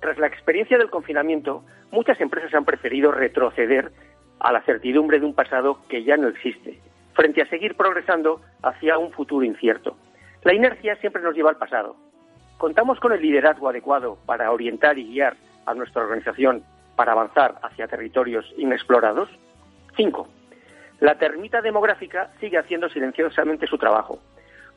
Tras 0.00 0.18
la 0.18 0.26
experiencia 0.26 0.78
del 0.78 0.90
confinamiento, 0.90 1.64
muchas 1.90 2.20
empresas 2.20 2.54
han 2.54 2.64
preferido 2.64 3.12
retroceder 3.12 3.92
a 4.38 4.52
la 4.52 4.62
certidumbre 4.62 5.20
de 5.20 5.26
un 5.26 5.34
pasado 5.34 5.80
que 5.88 6.02
ya 6.02 6.16
no 6.16 6.28
existe, 6.28 6.80
frente 7.14 7.42
a 7.42 7.48
seguir 7.48 7.76
progresando 7.76 8.40
hacia 8.62 8.98
un 8.98 9.12
futuro 9.12 9.44
incierto. 9.44 9.96
La 10.42 10.54
inercia 10.54 10.96
siempre 10.96 11.22
nos 11.22 11.34
lleva 11.34 11.50
al 11.50 11.58
pasado. 11.58 11.96
¿Contamos 12.56 12.98
con 12.98 13.12
el 13.12 13.20
liderazgo 13.20 13.68
adecuado 13.68 14.18
para 14.26 14.50
orientar 14.50 14.98
y 14.98 15.04
guiar 15.04 15.36
a 15.66 15.74
nuestra 15.74 16.02
organización 16.02 16.64
para 17.00 17.12
avanzar 17.12 17.54
hacia 17.62 17.88
territorios 17.88 18.44
inexplorados? 18.58 19.30
Cinco. 19.96 20.28
La 20.98 21.14
termita 21.14 21.62
demográfica 21.62 22.30
sigue 22.40 22.58
haciendo 22.58 22.90
silenciosamente 22.90 23.66
su 23.66 23.78
trabajo. 23.78 24.18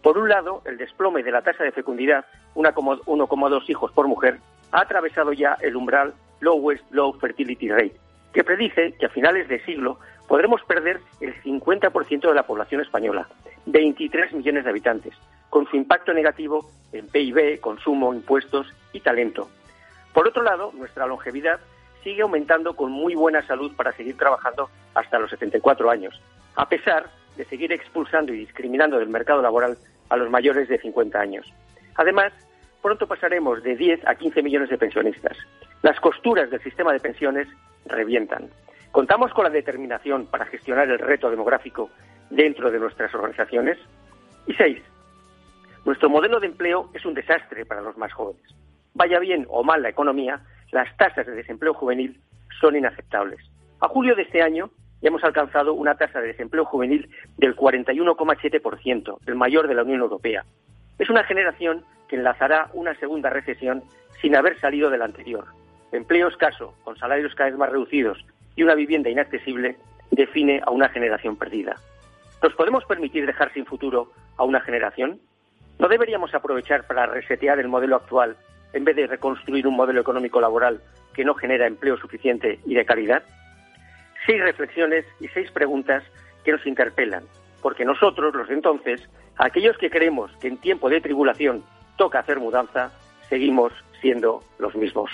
Por 0.01 0.17
un 0.17 0.29
lado, 0.29 0.61
el 0.63 0.77
desplome 0.77 1.21
de 1.21 1.33
la 1.33 1.41
tasa 1.41 1.65
de 1.65 1.73
fecundidad, 1.73 2.23
1,2 2.55 3.69
hijos 3.69 3.91
por 3.91 4.07
mujer, 4.07 4.39
ha 4.71 4.79
atravesado 4.79 5.33
ya 5.33 5.57
el 5.59 5.75
umbral 5.75 6.13
Lowest 6.39 6.89
Low 6.91 7.11
Fertility 7.19 7.69
Rate, 7.69 7.97
que 8.31 8.45
predice 8.45 8.93
que 8.97 9.07
a 9.07 9.09
finales 9.09 9.49
de 9.49 9.59
siglo 9.65 9.99
podremos 10.29 10.63
perder 10.63 11.01
el 11.19 11.35
50% 11.43 12.29
de 12.29 12.33
la 12.33 12.47
población 12.47 12.79
española, 12.79 13.27
23 13.65 14.31
millones 14.31 14.63
de 14.63 14.69
habitantes, 14.69 15.13
con 15.49 15.67
su 15.67 15.75
impacto 15.75 16.13
negativo 16.13 16.71
en 16.93 17.05
PIB, 17.05 17.59
consumo, 17.59 18.13
impuestos 18.13 18.73
y 18.93 19.01
talento. 19.01 19.49
Por 20.13 20.25
otro 20.25 20.41
lado, 20.41 20.71
nuestra 20.73 21.05
longevidad 21.05 21.59
sigue 22.03 22.21
aumentando 22.21 22.75
con 22.75 22.91
muy 22.91 23.15
buena 23.15 23.41
salud 23.47 23.75
para 23.75 23.91
seguir 23.93 24.17
trabajando 24.17 24.69
hasta 24.93 25.19
los 25.19 25.29
74 25.29 25.89
años, 25.89 26.21
a 26.55 26.67
pesar 26.67 27.09
de 27.37 27.45
seguir 27.45 27.71
expulsando 27.71 28.33
y 28.33 28.37
discriminando 28.37 28.99
del 28.99 29.09
mercado 29.09 29.41
laboral 29.41 29.77
a 30.09 30.17
los 30.17 30.29
mayores 30.29 30.67
de 30.67 30.77
50 30.77 31.19
años. 31.19 31.51
Además, 31.95 32.31
pronto 32.81 33.07
pasaremos 33.07 33.63
de 33.63 33.75
10 33.75 34.07
a 34.07 34.15
15 34.15 34.43
millones 34.43 34.69
de 34.69 34.77
pensionistas. 34.77 35.37
Las 35.81 35.99
costuras 35.99 36.49
del 36.49 36.61
sistema 36.61 36.93
de 36.93 36.99
pensiones 36.99 37.47
revientan. 37.85 38.49
¿Contamos 38.91 39.33
con 39.33 39.45
la 39.45 39.49
determinación 39.49 40.27
para 40.27 40.45
gestionar 40.45 40.87
el 40.89 40.99
reto 40.99 41.29
demográfico 41.29 41.89
dentro 42.29 42.69
de 42.69 42.79
nuestras 42.79 43.13
organizaciones? 43.15 43.77
Y 44.45 44.53
seis, 44.53 44.81
nuestro 45.85 46.09
modelo 46.09 46.39
de 46.39 46.47
empleo 46.47 46.89
es 46.93 47.05
un 47.05 47.13
desastre 47.13 47.65
para 47.65 47.81
los 47.81 47.97
más 47.97 48.13
jóvenes. 48.13 48.43
Vaya 48.93 49.19
bien 49.19 49.45
o 49.49 49.63
mal 49.63 49.81
la 49.81 49.89
economía, 49.89 50.41
las 50.73 50.95
tasas 50.97 51.25
de 51.25 51.33
desempleo 51.33 51.73
juvenil 51.73 52.19
son 52.59 52.75
inaceptables. 52.75 53.39
A 53.79 53.87
julio 53.87 54.15
de 54.15 54.23
este 54.23 54.41
año 54.41 54.71
ya 55.01 55.09
hemos 55.09 55.23
alcanzado 55.23 55.73
una 55.73 55.95
tasa 55.95 56.19
de 56.19 56.27
desempleo 56.27 56.65
juvenil 56.65 57.09
del 57.37 57.55
41,7%, 57.55 59.19
el 59.25 59.35
mayor 59.35 59.67
de 59.67 59.75
la 59.75 59.83
Unión 59.83 60.01
Europea. 60.01 60.43
Es 60.97 61.09
una 61.09 61.23
generación 61.23 61.85
que 62.07 62.15
enlazará 62.15 62.69
una 62.73 62.95
segunda 62.95 63.29
recesión 63.29 63.83
sin 64.21 64.35
haber 64.35 64.59
salido 64.59 64.89
de 64.89 64.97
la 64.97 65.05
anterior. 65.05 65.45
Empleo 65.91 66.27
escaso, 66.27 66.73
con 66.83 66.97
salarios 66.97 67.35
cada 67.35 67.51
vez 67.51 67.59
más 67.59 67.69
reducidos 67.69 68.25
y 68.55 68.63
una 68.63 68.73
vivienda 68.73 69.09
inaccesible, 69.09 69.77
define 70.09 70.61
a 70.65 70.71
una 70.71 70.89
generación 70.89 71.35
perdida. 71.35 71.75
¿Nos 72.41 72.53
podemos 72.55 72.83
permitir 72.85 73.25
dejar 73.25 73.53
sin 73.53 73.65
futuro 73.65 74.11
a 74.37 74.43
una 74.43 74.61
generación? 74.61 75.19
¿No 75.77 75.87
deberíamos 75.87 76.33
aprovechar 76.33 76.87
para 76.87 77.05
resetear 77.05 77.59
el 77.59 77.67
modelo 77.67 77.97
actual 77.97 78.37
en 78.73 78.83
vez 78.83 78.95
de 78.95 79.07
reconstruir 79.07 79.67
un 79.67 79.75
modelo 79.75 80.01
económico 80.01 80.41
laboral 80.41 80.81
que 81.13 81.23
no 81.23 81.35
genera 81.35 81.67
empleo 81.67 81.97
suficiente 81.97 82.59
y 82.65 82.73
de 82.73 82.85
calidad? 82.85 83.23
Seis 84.25 84.41
reflexiones 84.41 85.05
y 85.19 85.27
seis 85.29 85.51
preguntas 85.51 86.03
que 86.43 86.51
nos 86.51 86.65
interpelan, 86.65 87.23
porque 87.61 87.85
nosotros, 87.85 88.33
los 88.33 88.49
entonces, 88.49 89.01
aquellos 89.37 89.77
que 89.77 89.89
creemos 89.89 90.31
que 90.37 90.47
en 90.47 90.57
tiempo 90.57 90.89
de 90.89 91.01
tribulación 91.01 91.63
toca 91.97 92.19
hacer 92.19 92.39
mudanza, 92.39 92.91
seguimos 93.29 93.71
siendo 94.01 94.43
los 94.59 94.75
mismos. 94.75 95.09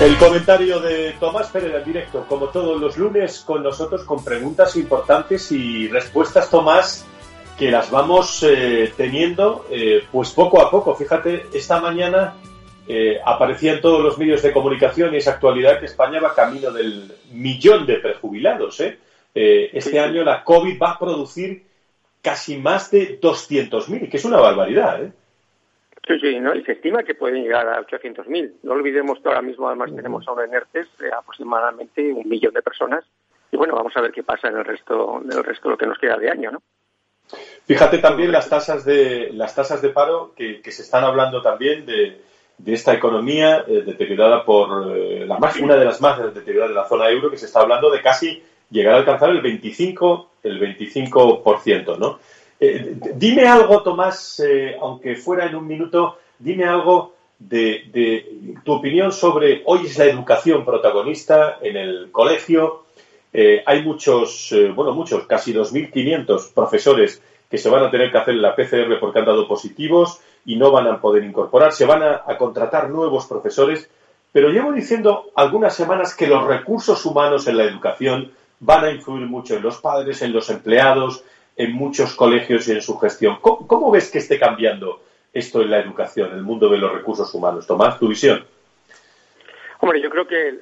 El 0.00 0.16
comentario 0.16 0.78
de 0.78 1.12
Tomás 1.18 1.50
Pérez 1.50 1.74
en 1.74 1.84
directo, 1.84 2.24
como 2.28 2.46
todos 2.50 2.80
los 2.80 2.96
lunes, 2.96 3.40
con 3.40 3.64
nosotros 3.64 4.04
con 4.04 4.24
preguntas 4.24 4.76
importantes 4.76 5.50
y 5.50 5.88
respuestas, 5.88 6.48
Tomás, 6.48 7.04
que 7.58 7.70
las 7.72 7.90
vamos 7.90 8.44
eh, 8.44 8.92
teniendo 8.96 9.66
eh, 9.70 10.04
pues 10.12 10.32
poco 10.32 10.62
a 10.62 10.70
poco. 10.70 10.94
Fíjate, 10.94 11.46
esta 11.52 11.80
mañana 11.80 12.34
eh, 12.86 13.18
aparecía 13.24 13.72
en 13.72 13.80
todos 13.80 14.00
los 14.02 14.16
medios 14.16 14.42
de 14.42 14.52
comunicación 14.52 15.12
y 15.12 15.16
esa 15.16 15.32
actualidad 15.32 15.80
que 15.80 15.86
España 15.86 16.20
va 16.20 16.34
camino 16.34 16.70
del 16.70 17.12
millón 17.32 17.84
de 17.84 17.96
prejubilados. 17.96 18.80
este 19.34 20.00
año 20.00 20.22
la 20.22 20.44
COVID 20.44 20.80
va 20.80 20.92
a 20.92 20.98
producir 20.98 21.64
casi 22.22 22.58
más 22.58 22.90
de 22.90 23.20
200.000, 23.20 24.08
que 24.08 24.16
es 24.16 24.24
una 24.24 24.38
barbaridad. 24.38 25.02
¿eh? 25.02 25.12
Sí, 26.06 26.18
sí, 26.20 26.40
¿no? 26.40 26.54
y 26.54 26.62
se 26.64 26.72
estima 26.72 27.02
que 27.02 27.14
pueden 27.14 27.42
llegar 27.42 27.68
a 27.68 27.80
800.000. 27.82 28.52
No 28.62 28.72
olvidemos 28.72 29.18
que 29.20 29.28
ahora 29.28 29.42
mismo 29.42 29.66
además 29.66 29.94
tenemos 29.94 30.26
ahora 30.28 30.44
en 30.44 30.54
ERTES 30.54 30.86
aproximadamente 31.16 32.12
un 32.12 32.28
millón 32.28 32.54
de 32.54 32.62
personas. 32.62 33.04
Y 33.50 33.56
bueno, 33.56 33.74
vamos 33.74 33.96
a 33.96 34.00
ver 34.00 34.12
qué 34.12 34.22
pasa 34.22 34.48
en 34.48 34.58
el 34.58 34.64
resto, 34.64 35.20
en 35.24 35.32
el 35.32 35.42
resto 35.42 35.68
de 35.68 35.72
lo 35.72 35.78
que 35.78 35.86
nos 35.86 35.98
queda 35.98 36.16
de 36.16 36.30
año, 36.30 36.52
¿no? 36.52 36.62
Fíjate 37.66 37.98
también 37.98 38.32
las 38.32 38.48
tasas 38.48 38.84
de 38.84 39.30
las 39.32 39.54
tasas 39.54 39.82
de 39.82 39.90
paro 39.90 40.32
que, 40.34 40.60
se 40.64 40.82
están 40.82 41.04
hablando 41.04 41.42
también 41.42 41.84
de, 41.84 42.20
de 42.56 42.72
esta 42.72 42.92
economía 42.94 43.64
eh, 43.68 43.82
deteriorada 43.84 44.44
por 44.44 44.96
eh, 44.96 45.26
la 45.26 45.38
más 45.38 45.56
una 45.56 45.76
de 45.76 45.84
las 45.84 46.00
más 46.00 46.18
deterioradas 46.34 46.70
de 46.70 46.74
la 46.74 46.88
zona 46.88 47.10
euro 47.10 47.30
que 47.30 47.36
se 47.36 47.46
está 47.46 47.60
hablando 47.60 47.90
de 47.90 48.00
casi 48.00 48.42
llegar 48.70 48.94
a 48.94 48.98
alcanzar 48.98 49.30
el 49.30 49.40
25 49.40 50.28
el 50.44 50.60
25%, 50.60 51.98
¿no? 51.98 52.18
Eh, 52.60 52.96
dime 53.14 53.46
algo, 53.46 53.82
Tomás, 53.82 54.42
aunque 54.80 55.16
fuera 55.16 55.46
en 55.46 55.54
un 55.54 55.66
minuto, 55.66 56.16
dime 56.38 56.64
algo 56.64 57.12
de, 57.38 58.24
tu 58.64 58.72
opinión 58.72 59.12
sobre 59.12 59.62
hoy 59.66 59.86
es 59.86 59.98
la 59.98 60.06
educación 60.06 60.64
protagonista 60.64 61.58
en 61.60 61.76
el 61.76 62.10
colegio. 62.10 62.84
Eh, 63.32 63.62
hay 63.66 63.82
muchos, 63.82 64.54
bueno, 64.74 64.92
muchos, 64.92 65.26
casi 65.26 65.52
2.500 65.52 66.52
profesores 66.54 67.22
que 67.50 67.58
se 67.58 67.68
van 67.68 67.84
a 67.84 67.90
tener 67.90 68.10
que 68.10 68.18
hacer 68.18 68.34
la 68.34 68.54
PCR 68.54 68.98
porque 69.00 69.18
han 69.20 69.26
dado 69.26 69.48
positivos 69.48 70.20
y 70.44 70.56
no 70.56 70.70
van 70.70 70.86
a 70.86 71.00
poder 71.00 71.24
incorporar. 71.24 71.72
Se 71.72 71.86
van 71.86 72.02
a 72.02 72.36
contratar 72.38 72.90
nuevos 72.90 73.26
profesores. 73.26 73.88
Pero 74.32 74.50
llevo 74.50 74.72
diciendo 74.72 75.30
algunas 75.34 75.74
semanas 75.74 76.14
que 76.14 76.26
los 76.26 76.46
recursos 76.46 77.04
humanos 77.06 77.46
en 77.46 77.56
la 77.56 77.64
educación 77.64 78.32
van 78.60 78.84
a 78.84 78.90
influir 78.90 79.26
mucho 79.26 79.56
en 79.56 79.62
los 79.62 79.78
padres, 79.78 80.20
en 80.22 80.32
los 80.32 80.50
empleados, 80.50 81.22
en 81.56 81.72
muchos 81.72 82.14
colegios 82.14 82.68
y 82.68 82.72
en 82.72 82.82
su 82.82 82.98
gestión. 82.98 83.38
¿Cómo, 83.40 83.90
ves 83.90 84.10
que 84.10 84.18
esté 84.18 84.38
cambiando 84.38 85.00
esto 85.32 85.62
en 85.62 85.70
la 85.70 85.78
educación, 85.78 86.32
el 86.32 86.42
mundo 86.42 86.68
de 86.68 86.78
los 86.78 86.92
recursos 86.92 87.32
humanos? 87.34 87.66
Tomás, 87.66 87.98
tu 87.98 88.08
visión. 88.08 88.44
Hombre, 89.80 90.00
yo 90.00 90.10
creo 90.10 90.26
que 90.26 90.58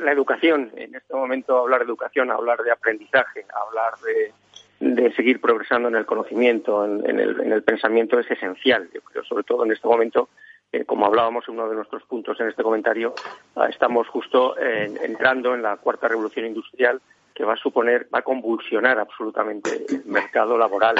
la, 0.00 0.12
educación, 0.12 0.72
en 0.76 0.96
este 0.96 1.14
momento 1.14 1.58
hablar 1.58 1.80
de 1.80 1.86
educación, 1.86 2.30
hablar 2.30 2.62
de 2.62 2.72
aprendizaje, 2.72 3.46
hablar 3.54 3.94
de, 4.00 5.12
seguir 5.12 5.40
progresando 5.40 5.88
en 5.88 5.96
el 5.96 6.06
conocimiento, 6.06 6.84
en, 6.84 7.20
el, 7.20 7.62
pensamiento 7.62 8.18
es 8.18 8.30
esencial. 8.30 8.88
Yo 8.92 9.00
creo, 9.02 9.24
sobre 9.24 9.44
todo 9.44 9.64
en 9.64 9.72
este 9.72 9.86
momento, 9.86 10.28
eh, 10.72 10.84
como 10.84 11.06
hablábamos 11.06 11.46
en 11.46 11.54
uno 11.54 11.68
de 11.68 11.76
nuestros 11.76 12.02
puntos 12.04 12.40
en 12.40 12.48
este 12.48 12.62
comentario, 12.62 13.14
ah, 13.54 13.68
estamos 13.68 14.08
justo 14.08 14.56
entrando 14.58 15.54
en 15.54 15.62
la 15.62 15.76
cuarta 15.76 16.08
revolución 16.08 16.46
industrial 16.46 17.00
que 17.34 17.44
va 17.44 17.54
a 17.54 17.56
suponer, 17.56 18.08
va 18.12 18.18
a 18.18 18.22
convulsionar 18.22 18.98
absolutamente 18.98 19.84
el 19.88 20.04
mercado 20.06 20.58
laboral. 20.58 20.96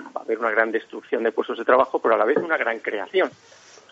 Va 0.00 0.20
a 0.20 0.24
haber 0.24 0.38
una 0.38 0.50
gran 0.50 0.72
destrucción 0.72 1.22
de 1.22 1.32
puestos 1.32 1.58
de 1.58 1.64
trabajo, 1.64 2.00
pero 2.00 2.14
a 2.14 2.18
la 2.18 2.24
vez 2.24 2.38
una 2.38 2.56
gran 2.56 2.78
creación. 2.78 3.30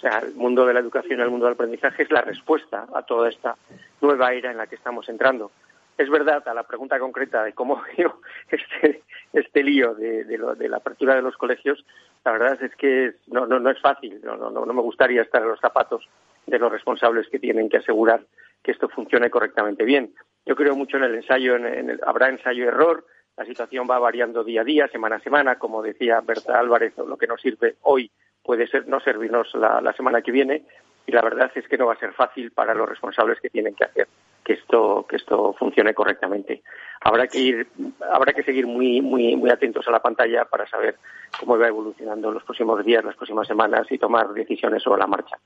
O 0.01 0.09
sea, 0.09 0.21
el 0.21 0.35
mundo 0.35 0.65
de 0.65 0.73
la 0.73 0.81
educación 0.81 1.21
el 1.21 1.29
mundo 1.29 1.45
del 1.45 1.57
aprendizaje 1.57 2.05
es 2.05 2.11
la 2.11 2.23
respuesta 2.23 2.87
a 2.95 3.03
toda 3.03 3.29
esta 3.29 3.57
nueva 4.01 4.33
era 4.33 4.51
en 4.51 4.57
la 4.57 4.67
que 4.67 4.77
estamos 4.77 5.07
entrando. 5.11 5.53
Es 5.99 6.09
verdad, 6.09 6.43
a 6.49 6.55
la 6.55 6.63
pregunta 6.63 6.99
concreta 6.99 7.45
de 7.45 7.53
cómo 7.53 7.83
veo 7.99 8.19
este, 8.51 9.03
este 9.35 9.63
lío 9.63 9.95
de, 9.95 10.25
de, 10.25 10.69
la 10.71 10.79
apertura 10.79 11.15
de 11.15 11.21
los 11.21 11.37
colegios, 11.37 11.85
la 12.25 12.33
verdad 12.33 12.63
es 12.63 12.75
que 12.77 13.13
no, 13.27 13.47
no, 13.47 13.61
no 13.61 13.69
es 13.69 13.79
fácil. 13.79 14.23
No 14.25 14.65
me 14.65 14.81
gustaría 14.81 15.21
estar 15.21 15.43
en 15.43 15.49
los 15.49 15.61
zapatos 15.61 16.09
de 16.47 16.59
los 16.59 16.73
responsables 16.73 17.29
que 17.29 17.39
tienen 17.39 17.69
que 17.69 17.77
asegurar 17.77 18.23
que 18.63 18.73
esto 18.73 18.89
funcione 18.89 19.29
correctamente 19.29 19.85
bien. 19.85 20.15
Yo 20.47 20.57
creo 20.57 20.75
mucho 20.77 20.97
en 20.97 21.05
el 21.05 21.15
ensayo, 21.15 21.57
en 21.57 21.91
el, 21.91 22.01
habrá 22.07 22.31
ensayo-error, 22.31 23.05
la 23.37 23.45
situación 23.45 23.87
va 23.89 23.99
variando 23.99 24.45
día 24.45 24.63
a 24.63 24.65
día, 24.65 24.89
semana 24.89 25.17
a 25.17 25.21
semana, 25.21 25.59
como 25.59 25.83
decía 25.83 26.23
Berta 26.23 26.59
Álvarez, 26.59 26.97
lo 26.97 27.19
que 27.19 27.27
nos 27.27 27.43
sirve 27.43 27.77
hoy 27.83 28.11
puede 28.43 28.67
ser 28.67 28.89
no 28.89 29.01
servirnos 29.01 29.55
la, 29.55 29.93
semana 29.95 30.23
que 30.23 30.33
viene, 30.33 30.65
y 31.07 31.13
la 31.13 31.23
verdad 31.23 31.51
es 31.55 31.67
que 31.69 31.79
no 31.79 31.87
va 31.87 31.95
a 31.95 31.99
ser 31.99 32.13
fácil 32.13 32.51
para 32.51 32.75
los 32.75 32.89
responsables 32.89 33.41
que 33.41 33.51
tienen 33.51 33.75
que 33.75 33.85
hacer 33.85 34.09
que 34.45 34.55
esto 34.55 35.05
que 35.09 35.17
esto 35.17 35.53
funcione 35.59 35.93
correctamente. 35.93 36.63
Habrá 37.01 37.27
que 37.27 37.39
ir 37.39 37.69
habrá 38.13 38.33
que 38.33 38.43
seguir 38.43 38.67
muy 38.67 39.01
muy 39.01 39.37
muy 39.37 39.51
atentos 39.51 39.87
a 39.87 39.91
la 39.91 40.01
pantalla 40.01 40.45
para 40.47 40.67
saber 40.67 40.97
cómo 41.39 41.59
va 41.59 41.69
evolucionando 41.69 42.31
los 42.31 42.45
próximos 42.45 42.85
días, 42.85 43.05
las 43.05 43.17
próximas 43.17 43.47
semanas 43.47 43.87
y 43.91 43.99
tomar 43.99 44.33
decisiones 44.33 44.83
sobre 44.83 45.01
la 45.01 45.07
marcha. 45.07 45.37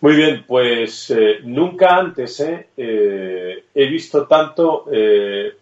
Muy 0.00 0.14
bien, 0.14 0.44
pues 0.46 1.10
eh, 1.10 1.40
nunca 1.42 1.96
antes 1.96 2.38
eh, 2.38 2.68
eh, 2.76 3.64
he 3.74 3.86
visto 3.86 4.28
tanto 4.28 4.84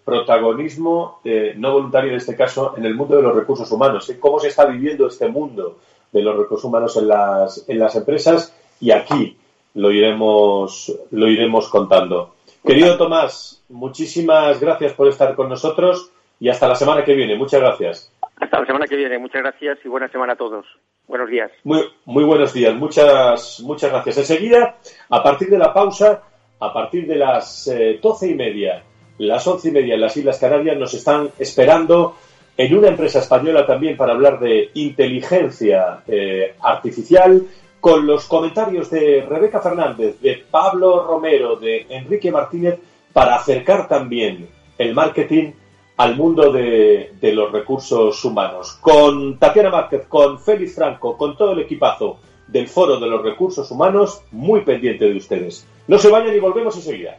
protagonismo 0.04 1.20
no 1.56 1.72
voluntario 1.72 2.10
en 2.10 2.16
este 2.16 2.36
caso 2.36 2.74
en 2.76 2.84
el 2.84 2.94
mundo 2.94 3.16
de 3.16 3.22
los 3.22 3.34
recursos 3.34 3.70
humanos, 3.72 4.14
cómo 4.20 4.38
se 4.38 4.48
está 4.48 4.66
viviendo 4.66 5.06
este 5.06 5.28
mundo 5.28 5.78
de 6.12 6.22
los 6.22 6.36
recursos 6.36 6.64
humanos 6.64 6.96
en 6.96 7.08
las, 7.08 7.68
en 7.68 7.78
las 7.78 7.94
empresas 7.96 8.54
y 8.80 8.90
aquí 8.90 9.36
lo 9.74 9.90
iremos, 9.90 10.92
lo 11.10 11.28
iremos 11.28 11.68
contando. 11.68 12.34
Querido 12.64 12.96
Tomás, 12.96 13.62
muchísimas 13.68 14.60
gracias 14.60 14.92
por 14.94 15.08
estar 15.08 15.34
con 15.36 15.48
nosotros 15.48 16.10
y 16.40 16.48
hasta 16.48 16.68
la 16.68 16.74
semana 16.74 17.04
que 17.04 17.14
viene. 17.14 17.36
Muchas 17.36 17.60
gracias. 17.60 18.12
Hasta 18.36 18.60
la 18.60 18.66
semana 18.66 18.86
que 18.86 18.96
viene. 18.96 19.18
Muchas 19.18 19.42
gracias 19.42 19.78
y 19.84 19.88
buena 19.88 20.08
semana 20.08 20.34
a 20.34 20.36
todos. 20.36 20.66
Buenos 21.06 21.30
días. 21.30 21.50
Muy, 21.64 21.82
muy 22.04 22.24
buenos 22.24 22.52
días. 22.52 22.74
Muchas, 22.74 23.60
muchas 23.60 23.90
gracias. 23.90 24.18
Enseguida, 24.18 24.76
a 25.08 25.22
partir 25.22 25.48
de 25.48 25.58
la 25.58 25.72
pausa, 25.72 26.22
a 26.58 26.72
partir 26.72 27.06
de 27.06 27.16
las 27.16 27.68
eh, 27.68 27.98
doce 28.02 28.28
y 28.28 28.34
media, 28.34 28.82
las 29.18 29.46
once 29.46 29.68
y 29.68 29.72
media 29.72 29.94
en 29.94 30.00
las 30.00 30.16
Islas 30.16 30.38
Canarias, 30.38 30.76
nos 30.76 30.92
están 30.94 31.30
esperando 31.38 32.16
en 32.56 32.76
una 32.76 32.88
empresa 32.88 33.18
española 33.18 33.66
también 33.66 33.96
para 33.96 34.12
hablar 34.12 34.40
de 34.40 34.70
inteligencia 34.74 36.02
eh, 36.06 36.54
artificial, 36.60 37.46
con 37.80 38.06
los 38.06 38.24
comentarios 38.24 38.90
de 38.90 39.24
Rebeca 39.28 39.60
Fernández, 39.60 40.20
de 40.20 40.42
Pablo 40.50 41.06
Romero, 41.06 41.56
de 41.56 41.86
Enrique 41.88 42.32
Martínez, 42.32 42.78
para 43.12 43.36
acercar 43.36 43.86
también 43.86 44.48
el 44.78 44.94
marketing 44.94 45.52
al 45.98 46.16
mundo 46.16 46.50
de, 46.52 47.12
de, 47.20 47.32
los 47.32 47.52
recursos 47.52 48.22
humanos. 48.24 48.78
Con 48.80 49.38
Tatiana 49.38 49.70
Márquez, 49.70 50.06
con 50.06 50.38
Félix 50.38 50.74
Franco, 50.74 51.16
con 51.16 51.36
todo 51.36 51.52
el 51.52 51.60
equipazo 51.60 52.18
del 52.48 52.68
Foro 52.68 52.98
de 52.98 53.06
los 53.06 53.22
Recursos 53.22 53.70
Humanos, 53.70 54.22
muy 54.32 54.60
pendiente 54.62 55.08
de 55.08 55.16
ustedes. 55.16 55.66
No 55.86 55.98
se 55.98 56.10
vayan 56.10 56.34
y 56.34 56.40
volvemos 56.40 56.76
enseguida. 56.76 57.18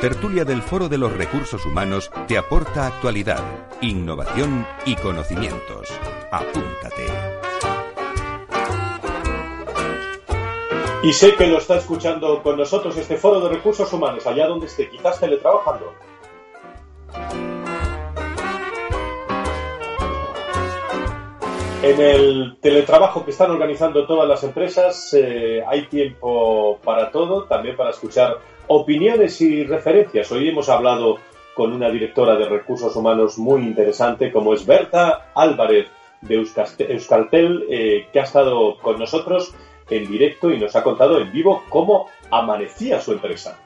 Tertulia 0.00 0.46
del 0.46 0.62
Foro 0.62 0.88
de 0.88 0.96
los 0.96 1.12
Recursos 1.12 1.66
Humanos 1.66 2.10
te 2.26 2.38
aporta 2.38 2.86
actualidad, 2.86 3.44
innovación 3.82 4.66
y 4.86 4.96
conocimientos. 4.96 5.88
Apúntate. 6.32 7.04
Y 11.02 11.12
sé 11.12 11.34
que 11.34 11.46
lo 11.48 11.58
está 11.58 11.76
escuchando 11.76 12.42
con 12.42 12.56
nosotros 12.56 12.96
este 12.96 13.18
Foro 13.18 13.40
de 13.40 13.50
Recursos 13.50 13.92
Humanos, 13.92 14.26
allá 14.26 14.46
donde 14.46 14.68
esté, 14.68 14.88
quizás 14.88 15.20
teletrabajando. 15.20 15.92
En 21.82 21.98
el 21.98 22.58
teletrabajo 22.60 23.24
que 23.24 23.30
están 23.30 23.50
organizando 23.50 24.06
todas 24.06 24.28
las 24.28 24.44
empresas 24.44 25.14
eh, 25.14 25.64
hay 25.66 25.86
tiempo 25.86 26.78
para 26.84 27.10
todo, 27.10 27.44
también 27.44 27.74
para 27.74 27.88
escuchar 27.88 28.36
opiniones 28.66 29.40
y 29.40 29.64
referencias. 29.64 30.30
Hoy 30.30 30.50
hemos 30.50 30.68
hablado 30.68 31.16
con 31.54 31.72
una 31.72 31.88
directora 31.88 32.36
de 32.36 32.50
recursos 32.50 32.94
humanos 32.96 33.38
muy 33.38 33.62
interesante 33.62 34.30
como 34.30 34.52
es 34.52 34.66
Berta 34.66 35.30
Álvarez 35.34 35.88
de 36.20 36.34
Euskaltel, 36.34 37.64
eh, 37.70 38.08
que 38.12 38.20
ha 38.20 38.24
estado 38.24 38.76
con 38.76 38.98
nosotros 38.98 39.54
en 39.88 40.06
directo 40.06 40.50
y 40.50 40.58
nos 40.58 40.76
ha 40.76 40.82
contado 40.82 41.18
en 41.18 41.32
vivo 41.32 41.62
cómo 41.70 42.08
amanecía 42.30 43.00
su 43.00 43.12
empresa. 43.12 43.58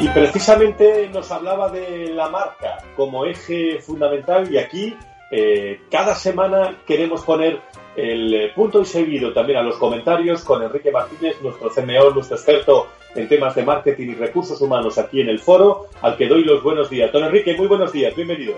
Y 0.00 0.08
precisamente 0.08 1.08
nos 1.10 1.32
hablaba 1.32 1.70
de 1.70 2.10
la 2.10 2.28
marca 2.28 2.76
como 2.94 3.24
eje 3.24 3.78
fundamental 3.80 4.52
y 4.52 4.58
aquí 4.58 4.94
eh, 5.36 5.80
cada 5.90 6.14
semana 6.14 6.76
queremos 6.86 7.24
poner 7.24 7.60
el 7.96 8.32
eh, 8.32 8.52
punto 8.54 8.80
y 8.80 8.84
seguido 8.84 9.32
también 9.32 9.58
a 9.58 9.64
los 9.64 9.76
comentarios 9.78 10.44
con 10.44 10.62
Enrique 10.62 10.92
Martínez, 10.92 11.42
nuestro 11.42 11.70
CMO, 11.70 12.10
nuestro 12.10 12.36
experto 12.36 12.86
en 13.16 13.28
temas 13.28 13.56
de 13.56 13.64
marketing 13.64 14.10
y 14.10 14.14
recursos 14.14 14.60
humanos 14.60 14.96
aquí 14.96 15.20
en 15.20 15.28
el 15.28 15.40
foro, 15.40 15.86
al 16.02 16.16
que 16.16 16.28
doy 16.28 16.44
los 16.44 16.62
buenos 16.62 16.88
días. 16.88 17.10
Don 17.10 17.24
Enrique, 17.24 17.56
muy 17.56 17.66
buenos 17.66 17.90
días, 17.90 18.14
bienvenido. 18.14 18.54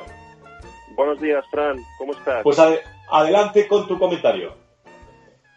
Buenos 0.95 1.19
días, 1.19 1.47
Fran, 1.51 1.79
¿cómo 1.97 2.12
estás? 2.12 2.43
Pues 2.43 2.61
adelante 3.11 3.67
con 3.69 3.89
tu 3.89 3.99
comentario. 3.99 4.53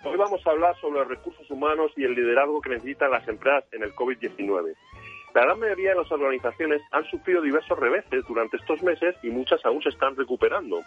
Hoy 0.06 0.16
vamos 0.16 0.40
a 0.48 0.52
hablar 0.52 0.80
sobre 0.80 1.00
los 1.00 1.10
recursos 1.10 1.52
humanos 1.52 1.92
y 1.98 2.06
el 2.06 2.16
liderazgo 2.16 2.62
que 2.62 2.70
necesitan 2.70 3.12
las 3.12 3.28
empresas 3.28 3.66
en 3.74 3.84
el 3.84 3.94
COVID-19. 3.94 4.74
La 5.36 5.44
gran 5.44 5.60
mayoría 5.60 5.92
de 5.92 5.98
las 5.98 6.12
organizaciones 6.12 6.82
han 6.92 7.06
sufrido 7.06 7.42
diversos 7.42 7.78
reveses 7.78 8.26
durante 8.28 8.58
estos 8.58 8.82
meses 8.82 9.16
y 9.22 9.30
muchas 9.30 9.64
aún 9.64 9.82
se 9.84 9.90
están 9.90 10.16
recuperando. 10.16 10.82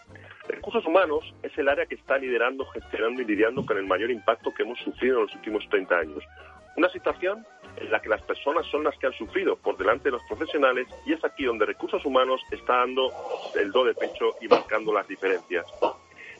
Recursos 0.48 0.85
humanos 0.85 1.33
es 1.44 1.57
el 1.59 1.68
área 1.68 1.87
que 1.87 1.94
está 1.94 2.18
liderando, 2.18 2.66
gestionando 2.66 3.22
y 3.22 3.24
lidiando 3.24 3.64
con 3.64 3.78
el 3.78 3.87
mayor 3.87 4.11
impacto 4.11 4.52
que 4.52 4.64
hemos 4.64 4.81
sufrido 4.81 5.18
en 5.18 5.26
los 5.26 5.35
últimos 5.37 5.68
30 5.68 5.96
años. 5.96 6.24
Una 6.76 6.88
situación 6.88 7.46
en 7.76 7.90
la 7.90 8.02
que 8.02 8.09
las 8.09 8.22
personas 8.22 8.66
son 8.66 8.83
las 8.83 8.98
que 8.98 9.07
han 9.07 9.12
sufrido 9.12 9.57
por 9.57 9.76
delante 9.76 10.05
de 10.05 10.12
los 10.12 10.22
profesionales 10.24 10.88
y 11.07 11.12
es 11.12 11.24
aquí 11.24 11.44
donde 11.44 11.64
recursos 11.64 12.05
humanos 12.05 12.40
está 12.50 12.78
dando 12.78 13.12
el 13.55 13.70
do 13.70 13.85
de 13.85 13.94
pecho 13.94 14.35
y 14.40 14.48
marcando 14.48 14.92
las 14.92 15.07
diferencias. 15.07 15.66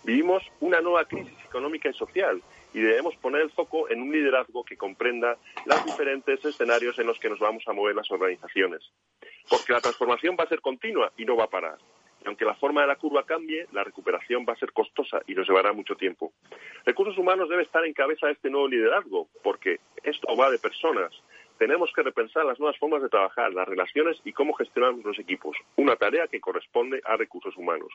Vivimos 0.05 0.43
una 0.61 0.81
nueva 0.81 1.05
crisis 1.05 1.39
económica 1.45 1.89
y 1.89 1.95
social 1.95 2.43
y 2.75 2.81
debemos 2.81 3.17
poner 3.17 3.43
el 3.43 3.51
foco 3.51 3.89
en 3.91 4.03
un 4.03 4.13
liderazgo 4.13 4.65
que 4.65 4.77
comprenda 4.77 5.37
los 5.67 5.85
diferentes 5.85 6.45
escenarios 6.45 6.99
en 6.99 7.07
los 7.07 7.19
que 7.19 7.29
nos 7.29 7.39
vamos 7.39 7.65
a 7.67 7.73
mover 7.73 7.95
las 7.95 8.11
organizaciones. 8.11 8.83
Porque 9.49 9.73
la 9.73 9.81
transformación 9.81 10.37
va 10.39 10.45
a 10.45 10.49
ser 10.49 10.61
continua 10.61 11.13
y 11.17 11.25
no 11.25 11.37
va 11.37 11.45
a 11.45 11.51
parar. 11.51 11.79
Y 12.25 12.29
aunque 12.29 12.45
la 12.45 12.55
forma 12.55 12.83
de 12.83 12.87
la 12.87 12.97
curva 12.97 13.25
cambie, 13.25 13.67
la 13.73 13.83
recuperación 13.83 14.47
va 14.49 14.53
a 14.53 14.57
ser 14.57 14.73
costosa 14.73 15.23
y 15.27 15.35
nos 15.35 15.49
llevará 15.49 15.73
mucho 15.73 15.97
tiempo. 15.97 16.33
Recursos 16.85 17.19
humanos 17.19 17.49
debe 17.49 17.63
estar 17.63 17.85
en 17.85 17.93
cabeza 17.93 18.27
de 18.27 18.35
este 18.35 18.49
nuevo 18.49 18.69
liderazgo, 18.69 19.29
porque 19.43 19.81
esto 20.05 20.35
va 20.37 20.51
de 20.51 20.59
personas. 20.59 21.13
Tenemos 21.59 21.93
que 21.95 22.03
repensar 22.03 22.45
las 22.45 22.59
nuevas 22.59 22.79
formas 22.79 23.03
de 23.03 23.09
trabajar, 23.09 23.53
las 23.53 23.69
relaciones 23.69 24.21
y 24.25 24.33
cómo 24.33 24.53
gestionamos 24.55 25.05
los 25.05 25.19
equipos, 25.19 25.57
una 25.77 25.97
tarea 25.97 26.29
que 26.29 26.41
corresponde 26.41 27.01
a 27.05 27.17
recursos 27.17 27.57
humanos. 27.57 27.93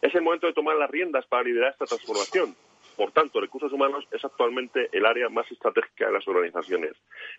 Es 0.00 0.14
el 0.14 0.22
momento 0.22 0.48
de 0.48 0.52
tomar 0.52 0.76
las 0.76 0.90
riendas 0.90 1.26
para 1.26 1.44
liderar 1.44 1.72
esta 1.72 1.86
transformación, 1.86 2.54
por 2.96 3.12
tanto, 3.12 3.40
recursos 3.40 3.72
humanos 3.72 4.06
es 4.10 4.24
actualmente 4.24 4.88
el 4.92 5.06
área 5.06 5.28
más 5.28 5.50
estratégica 5.50 6.06
de 6.06 6.12
las 6.12 6.26
organizaciones. 6.28 6.92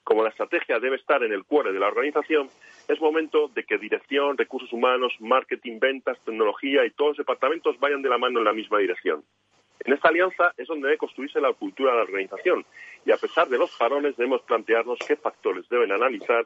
Como 0.03 0.23
la 0.23 0.29
estrategia 0.29 0.79
debe 0.79 0.95
estar 0.95 1.23
en 1.23 1.33
el 1.33 1.43
cuore 1.43 1.71
de 1.71 1.79
la 1.79 1.87
organización, 1.87 2.49
es 2.87 2.99
momento 2.99 3.47
de 3.49 3.63
que 3.63 3.77
dirección, 3.77 4.37
recursos 4.37 4.71
humanos, 4.73 5.13
marketing, 5.19 5.79
ventas, 5.79 6.19
tecnología 6.25 6.85
y 6.85 6.91
todos 6.91 7.11
los 7.11 7.17
departamentos 7.17 7.79
vayan 7.79 8.01
de 8.01 8.09
la 8.09 8.17
mano 8.17 8.39
en 8.39 8.45
la 8.45 8.53
misma 8.53 8.79
dirección. 8.79 9.23
En 9.85 9.93
esta 9.93 10.09
alianza 10.09 10.53
es 10.57 10.67
donde 10.67 10.87
debe 10.87 10.97
construirse 10.97 11.41
la 11.41 11.51
cultura 11.53 11.91
de 11.91 11.97
la 11.97 12.03
organización 12.03 12.65
y 13.05 13.11
a 13.11 13.17
pesar 13.17 13.49
de 13.49 13.57
los 13.57 13.75
parones 13.75 14.15
debemos 14.15 14.41
plantearnos 14.43 14.97
qué 15.05 15.17
factores 15.17 15.67
deben 15.67 15.91
analizar 15.91 16.45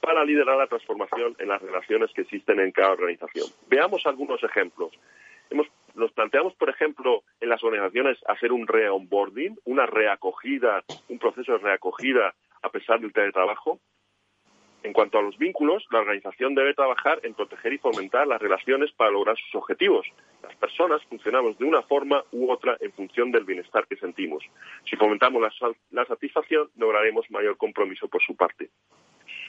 para 0.00 0.24
liderar 0.24 0.56
la 0.56 0.66
transformación 0.66 1.36
en 1.38 1.48
las 1.48 1.60
relaciones 1.60 2.10
que 2.12 2.22
existen 2.22 2.60
en 2.60 2.72
cada 2.72 2.92
organización. 2.92 3.46
Veamos 3.68 4.06
algunos 4.06 4.42
ejemplos. 4.42 4.92
Hemos 5.50 5.66
nos 5.98 6.12
planteamos, 6.12 6.54
por 6.54 6.70
ejemplo, 6.70 7.22
en 7.40 7.48
las 7.48 7.62
organizaciones 7.62 8.18
hacer 8.26 8.52
un 8.52 8.66
re-onboarding, 8.66 9.58
una 9.64 9.86
reacogida, 9.86 10.82
un 11.08 11.18
proceso 11.18 11.52
de 11.52 11.58
reacogida 11.58 12.34
a 12.62 12.70
pesar 12.70 13.00
del 13.00 13.12
teletrabajo. 13.12 13.80
En 14.84 14.92
cuanto 14.92 15.18
a 15.18 15.22
los 15.22 15.36
vínculos, 15.36 15.84
la 15.90 15.98
organización 15.98 16.54
debe 16.54 16.72
trabajar 16.72 17.18
en 17.24 17.34
proteger 17.34 17.72
y 17.72 17.78
fomentar 17.78 18.26
las 18.28 18.40
relaciones 18.40 18.92
para 18.92 19.10
lograr 19.10 19.36
sus 19.36 19.56
objetivos. 19.56 20.06
Las 20.42 20.54
personas 20.54 21.02
funcionamos 21.06 21.58
de 21.58 21.64
una 21.64 21.82
forma 21.82 22.22
u 22.30 22.50
otra 22.50 22.76
en 22.80 22.92
función 22.92 23.32
del 23.32 23.44
bienestar 23.44 23.86
que 23.88 23.96
sentimos. 23.96 24.44
Si 24.88 24.96
fomentamos 24.96 25.42
la, 25.42 25.50
la 25.90 26.04
satisfacción, 26.06 26.70
lograremos 26.76 27.28
mayor 27.30 27.56
compromiso 27.56 28.06
por 28.08 28.22
su 28.22 28.36
parte. 28.36 28.70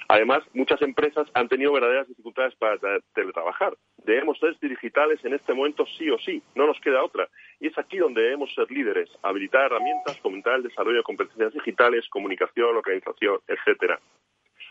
Además, 0.08 0.44
muchas 0.54 0.82
empresas 0.82 1.28
han 1.36 1.48
tenido 1.48 1.72
verdaderas 1.72 2.08
dificultades 2.08 2.56
para 2.56 2.80
teletrabajar. 3.14 3.78
Debemos 4.10 4.40
ser 4.40 4.58
digitales 4.60 5.24
en 5.24 5.36
este 5.36 5.54
momento 5.54 5.86
sí 5.86 6.10
o 6.10 6.18
sí, 6.18 6.42
no 6.56 6.66
nos 6.66 6.80
queda 6.82 7.04
otra. 7.04 7.30
Y 7.60 7.68
es 7.68 7.78
aquí 7.78 8.00
donde 8.00 8.24
debemos 8.24 8.52
ser 8.56 8.66
líderes, 8.72 9.08
habilitar 9.22 9.68
herramientas, 9.68 10.20
fomentar 10.20 10.56
el 10.56 10.64
desarrollo 10.64 10.98
de 10.98 11.04
competencias 11.04 11.54
digitales, 11.54 12.10
comunicación, 12.10 12.76
organización, 12.76 13.38
etcétera. 13.48 14.00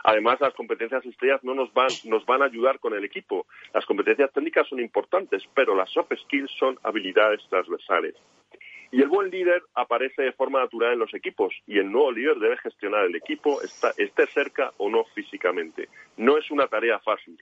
Además, 0.03 0.41
las 0.41 0.55
competencias 0.55 1.07
estrellas 1.07 1.39
no 1.45 1.55
nos 1.55 1.73
van, 1.73 1.87
nos 2.07 2.27
van 2.27 2.43
a 2.43 2.47
ayudar 2.47 2.81
con 2.81 2.95
el 2.95 3.05
equipo. 3.05 3.47
Las 3.73 3.87
competencias 3.87 4.33
técnicas 4.33 4.67
son 4.67 4.81
importantes, 4.81 5.45
pero 5.55 5.77
las 5.77 5.89
soft 5.91 6.13
skills 6.25 6.51
son 6.59 6.77
habilidades 6.83 7.41
transversales. 7.49 8.17
Y 8.91 9.03
el 9.03 9.09
buen 9.09 9.31
líder 9.31 9.63
aparece 9.73 10.23
de 10.23 10.33
forma 10.33 10.59
natural 10.59 10.95
en 10.95 10.99
los 10.99 11.15
equipos 11.15 11.55
y 11.65 11.79
el 11.79 11.93
nuevo 11.93 12.11
líder 12.11 12.39
debe 12.41 12.57
gestionar 12.57 13.05
el 13.05 13.15
equipo, 13.15 13.61
esté 13.63 14.27
cerca 14.27 14.73
o 14.79 14.91
no 14.91 15.05
físicamente. 15.15 15.89
No 16.17 16.39
es 16.39 16.51
una 16.51 16.67
tarea 16.67 16.99
fácil. 16.99 17.39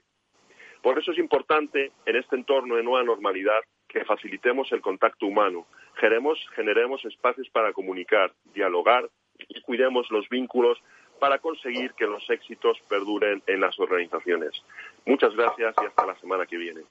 Por 0.87 0.97
eso 0.97 1.11
es 1.11 1.17
importante, 1.17 1.91
en 2.05 2.15
este 2.15 2.37
entorno 2.37 2.77
de 2.77 2.81
nueva 2.81 3.03
normalidad, 3.03 3.59
que 3.89 4.05
facilitemos 4.05 4.71
el 4.71 4.79
contacto 4.79 5.25
humano, 5.25 5.65
generemos, 5.95 7.03
espacios 7.03 7.49
para 7.51 7.73
comunicar, 7.73 8.31
dialogar 8.53 9.09
y 9.37 9.59
cuidemos 9.63 10.09
los 10.11 10.29
vínculos 10.29 10.77
para 11.19 11.39
conseguir 11.39 11.91
que 11.91 12.05
los 12.05 12.23
éxitos 12.29 12.77
perduren 12.87 13.43
en 13.47 13.59
las 13.59 13.77
organizaciones. 13.77 14.63
Muchas 15.05 15.35
gracias 15.35 15.75
y 15.83 15.85
hasta 15.87 16.05
la 16.05 16.15
semana 16.21 16.45
que 16.45 16.55
viene. 16.55 16.83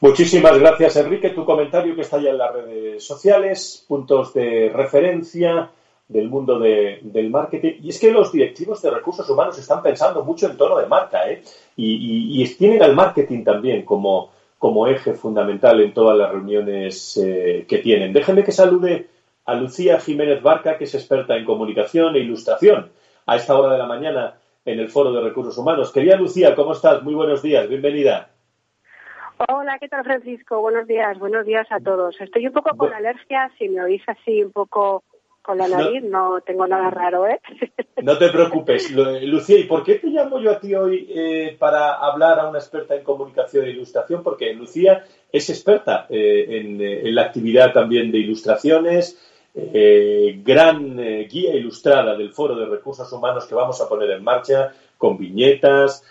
Muchísimas 0.00 0.58
gracias, 0.58 0.96
Enrique. 0.96 1.30
Tu 1.30 1.44
comentario 1.44 1.94
que 1.94 2.00
está 2.00 2.20
ya 2.20 2.30
en 2.30 2.38
las 2.38 2.52
redes 2.52 3.06
sociales, 3.06 3.84
puntos 3.86 4.34
de 4.34 4.72
referencia 4.74 5.70
del 6.08 6.30
mundo 6.30 6.58
del 6.58 7.30
marketing. 7.30 7.74
Y 7.82 7.90
es 7.90 8.00
que 8.00 8.10
los 8.10 8.32
directivos 8.32 8.80
de 8.80 8.90
recursos 8.90 9.28
humanos 9.28 9.58
están 9.58 9.82
pensando 9.82 10.24
mucho 10.24 10.46
en 10.50 10.56
tono 10.56 10.78
de 10.78 10.86
marca, 10.86 11.30
¿eh? 11.30 11.42
Y, 11.76 12.44
tienen 12.56 12.82
al 12.82 12.96
marketing 12.96 13.44
también 13.44 13.84
como, 13.84 14.32
como 14.58 14.88
eje 14.88 15.12
fundamental 15.12 15.80
en 15.80 15.92
todas 15.92 16.16
las 16.16 16.32
reuniones 16.32 17.16
eh, 17.18 17.66
que 17.68 17.78
tienen. 17.78 18.12
Déjenme 18.12 18.42
que 18.42 18.52
salude 18.52 19.08
a 19.44 19.54
Lucía 19.54 20.00
Jiménez 20.00 20.42
Barca, 20.42 20.76
que 20.76 20.84
es 20.84 20.94
experta 20.94 21.36
en 21.36 21.44
comunicación 21.44 22.16
e 22.16 22.20
ilustración, 22.20 22.90
a 23.26 23.36
esta 23.36 23.56
hora 23.56 23.72
de 23.72 23.78
la 23.78 23.86
mañana 23.86 24.34
en 24.64 24.80
el 24.80 24.88
Foro 24.88 25.12
de 25.12 25.20
Recursos 25.20 25.56
Humanos. 25.56 25.92
Querida 25.92 26.16
Lucía, 26.16 26.54
¿cómo 26.54 26.72
estás? 26.72 27.02
Muy 27.02 27.14
buenos 27.14 27.42
días, 27.42 27.68
bienvenida. 27.68 28.30
Hola, 29.48 29.78
¿qué 29.78 29.88
tal 29.88 30.04
Francisco? 30.04 30.60
Buenos 30.60 30.88
días, 30.88 31.16
buenos 31.18 31.46
días 31.46 31.66
a 31.70 31.78
todos. 31.78 32.20
Estoy 32.20 32.46
un 32.48 32.52
poco 32.52 32.76
con 32.76 32.92
alergia, 32.92 33.50
si 33.56 33.68
me 33.68 33.82
oís 33.82 34.02
así 34.08 34.42
un 34.42 34.50
poco 34.50 35.04
con 35.48 35.56
la 35.56 35.66
nariz, 35.66 36.04
no, 36.04 36.42
tengo 36.44 36.66
nada 36.66 36.90
raro, 36.90 37.26
¿eh? 37.26 37.40
No 38.02 38.18
te 38.18 38.28
preocupes. 38.28 38.90
Lucía, 38.90 39.58
¿y 39.58 39.64
por 39.64 39.82
qué 39.82 39.94
te 39.94 40.08
llamo 40.08 40.38
yo 40.38 40.50
a 40.52 40.60
ti 40.60 40.74
hoy 40.74 41.08
eh, 41.08 41.56
para 41.58 41.94
hablar 41.94 42.38
a 42.38 42.48
una 42.48 42.58
experta 42.58 42.94
en 42.94 43.02
comunicación 43.02 43.64
e 43.64 43.70
ilustración? 43.70 44.22
Porque 44.22 44.52
Lucía 44.52 45.06
es 45.32 45.48
experta 45.48 46.06
eh, 46.10 46.44
en, 46.50 47.14
la 47.14 47.22
actividad 47.22 47.72
también 47.72 48.12
de 48.12 48.18
ilustraciones, 48.18 49.18
eh, 49.54 50.38
gran 50.44 50.96
guía 51.28 51.54
ilustrada 51.54 52.14
del 52.14 52.30
Foro 52.30 52.54
de 52.54 52.66
Recursos 52.66 53.10
Humanos 53.10 53.46
que 53.46 53.54
vamos 53.54 53.80
a 53.80 53.88
poner 53.88 54.10
en 54.10 54.22
marcha 54.22 54.74
con 54.98 55.16
viñetas. 55.16 56.04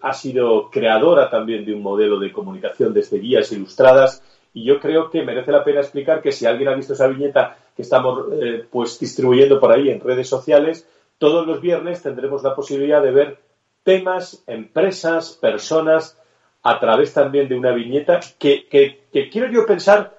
ha 0.00 0.12
sido 0.14 0.70
creadora 0.70 1.28
también 1.28 1.66
de 1.66 1.74
un 1.74 1.82
modelo 1.82 2.18
de 2.18 2.32
comunicación 2.32 2.94
desde 2.94 3.18
guías 3.18 3.52
ilustradas 3.52 4.22
y 4.54 4.64
yo 4.64 4.80
creo 4.80 5.10
que 5.10 5.22
merece 5.22 5.52
la 5.52 5.64
pena 5.64 5.80
explicar 5.80 6.22
que 6.22 6.32
si 6.32 6.46
alguien 6.46 6.68
ha 6.68 6.74
visto 6.74 6.94
esa 6.94 7.08
viñeta 7.08 7.58
que 7.76 7.82
estamos 7.82 8.26
eh, 8.32 8.64
pues 8.70 8.98
distribuyendo 8.98 9.60
por 9.60 9.72
ahí 9.72 9.90
en 9.90 10.00
redes 10.00 10.28
sociales, 10.28 10.88
todos 11.18 11.46
los 11.46 11.60
viernes 11.60 12.02
tendremos 12.02 12.42
la 12.42 12.54
posibilidad 12.54 13.02
de 13.02 13.10
ver 13.10 13.38
temas, 13.82 14.42
empresas, 14.46 15.32
personas, 15.32 16.18
a 16.62 16.80
través 16.80 17.12
también 17.12 17.48
de 17.48 17.56
una 17.56 17.72
viñeta 17.72 18.20
que, 18.38 18.66
que 18.68 19.28
quiero 19.28 19.50
yo 19.50 19.66
pensar 19.66 20.16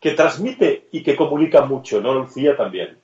que 0.00 0.10
transmite 0.10 0.88
y 0.92 1.02
que 1.02 1.16
comunica 1.16 1.62
mucho, 1.64 2.00
¿no, 2.00 2.12
Lucía? 2.12 2.56
También. 2.56 2.98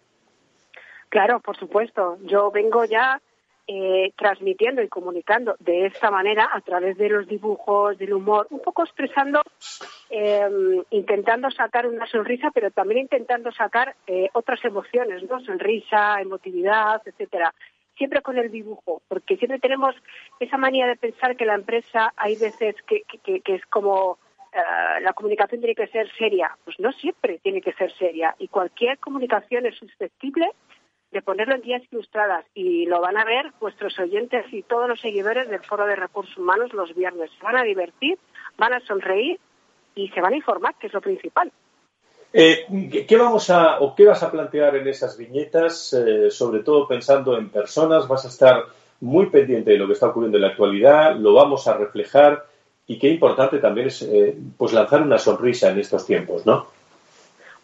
Claro, 1.08 1.40
por 1.40 1.56
supuesto. 1.56 2.18
Yo 2.24 2.50
vengo 2.50 2.84
ya 2.84 3.20
eh, 3.66 4.12
transmitiendo 4.16 4.82
y 4.82 4.88
comunicando 4.88 5.54
de 5.60 5.86
esta 5.86 6.10
manera 6.10 6.48
a 6.52 6.60
través 6.60 6.96
de 6.98 7.08
los 7.08 7.26
dibujos, 7.26 7.96
del 7.98 8.12
humor, 8.12 8.46
un 8.50 8.60
poco 8.60 8.82
expresando, 8.82 9.40
em, 10.10 10.82
intentando 10.90 11.50
sacar 11.50 11.86
una 11.86 12.06
sonrisa, 12.06 12.50
pero 12.52 12.70
también 12.70 13.02
intentando 13.02 13.52
sacar 13.52 13.94
eh, 14.06 14.28
otras 14.32 14.64
emociones, 14.64 15.22
¿no? 15.28 15.40
Sonrisa, 15.40 16.20
emotividad, 16.20 17.02
etcétera. 17.04 17.54
Siempre 17.96 18.22
con 18.22 18.38
el 18.38 18.50
dibujo, 18.50 19.02
porque 19.08 19.36
siempre 19.36 19.58
tenemos 19.58 19.94
esa 20.40 20.56
manía 20.56 20.86
de 20.86 20.96
pensar 20.96 21.36
que 21.36 21.44
la 21.44 21.54
empresa 21.54 22.12
hay 22.16 22.36
veces 22.36 22.74
que, 22.86 23.02
que 23.22 23.54
es 23.54 23.64
como 23.66 24.18
eh, 24.52 25.00
la 25.00 25.14
comunicación 25.14 25.60
tiene 25.60 25.74
que 25.74 25.86
ser 25.88 26.10
seria. 26.18 26.56
Pues 26.64 26.78
no 26.78 26.92
siempre 26.92 27.38
tiene 27.38 27.62
que 27.62 27.72
ser 27.72 27.92
seria 27.96 28.34
y 28.38 28.48
cualquier 28.48 28.98
comunicación 28.98 29.66
es 29.66 29.76
susceptible 29.76 30.50
de 31.12 31.22
ponerlo 31.22 31.54
en 31.54 31.62
guías 31.62 31.82
ilustradas 31.90 32.44
y 32.54 32.86
lo 32.86 33.00
van 33.00 33.18
a 33.18 33.24
ver 33.24 33.52
vuestros 33.60 33.98
oyentes 33.98 34.46
y 34.50 34.62
todos 34.62 34.88
los 34.88 35.00
seguidores 35.00 35.48
del 35.48 35.62
Foro 35.62 35.86
de 35.86 35.94
Recursos 35.94 36.36
Humanos 36.38 36.72
los 36.72 36.94
viernes. 36.94 37.30
Se 37.38 37.44
van 37.44 37.56
a 37.56 37.62
divertir, 37.62 38.18
van 38.56 38.72
a 38.72 38.80
sonreír 38.80 39.38
y 39.94 40.08
se 40.08 40.20
van 40.20 40.32
a 40.32 40.36
informar, 40.36 40.74
que 40.80 40.86
es 40.86 40.92
lo 40.92 41.02
principal. 41.02 41.52
Eh, 42.32 43.04
¿Qué 43.06 43.16
vamos 43.18 43.50
a 43.50 43.80
o 43.80 43.94
qué 43.94 44.06
vas 44.06 44.22
a 44.22 44.30
plantear 44.30 44.76
en 44.76 44.88
esas 44.88 45.18
viñetas? 45.18 45.92
Eh, 45.92 46.30
sobre 46.30 46.60
todo 46.60 46.88
pensando 46.88 47.36
en 47.36 47.50
personas, 47.50 48.08
vas 48.08 48.24
a 48.24 48.28
estar 48.28 48.64
muy 49.00 49.26
pendiente 49.26 49.72
de 49.72 49.78
lo 49.78 49.86
que 49.86 49.92
está 49.92 50.06
ocurriendo 50.06 50.38
en 50.38 50.42
la 50.42 50.48
actualidad, 50.48 51.16
lo 51.16 51.34
vamos 51.34 51.66
a 51.68 51.76
reflejar 51.76 52.46
y 52.86 52.98
qué 52.98 53.08
importante 53.08 53.58
también 53.58 53.88
es 53.88 54.00
eh, 54.02 54.34
pues 54.56 54.72
lanzar 54.72 55.02
una 55.02 55.18
sonrisa 55.18 55.70
en 55.70 55.78
estos 55.78 56.06
tiempos, 56.06 56.46
¿no? 56.46 56.68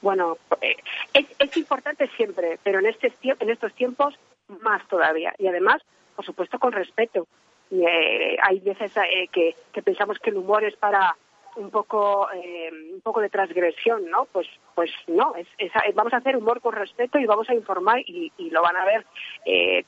Bueno, 0.00 0.38
eh, 0.60 0.76
es, 1.12 1.56
importante 1.56 2.08
siempre, 2.16 2.58
pero 2.62 2.78
en, 2.78 2.86
este, 2.86 3.12
en 3.22 3.50
estos 3.50 3.72
tiempos 3.74 4.14
más 4.60 4.86
todavía. 4.88 5.34
Y 5.38 5.46
además, 5.48 5.82
por 6.14 6.24
supuesto, 6.24 6.58
con 6.58 6.72
respeto. 6.72 7.26
Eh, 7.70 8.36
hay 8.42 8.60
veces 8.60 8.92
eh, 8.96 9.28
que, 9.30 9.54
pensamos 9.82 10.18
que 10.18 10.30
el 10.30 10.36
humor 10.36 10.64
es 10.64 10.76
para 10.76 11.16
un 11.56 11.70
poco 11.70 12.28
un 12.32 13.00
poco 13.00 13.20
de 13.20 13.30
transgresión, 13.30 14.08
¿no? 14.08 14.26
Pues 14.26 14.46
pues 14.76 14.92
no, 15.08 15.34
es, 15.34 15.48
vamos 15.94 16.12
a 16.12 16.18
hacer 16.18 16.36
humor 16.36 16.60
con 16.60 16.72
respeto 16.72 17.18
y 17.18 17.26
vamos 17.26 17.50
a 17.50 17.54
informar 17.54 17.98
y, 18.06 18.32
y 18.38 18.50
lo 18.50 18.62
van 18.62 18.76
a 18.76 18.84
ver 18.84 19.04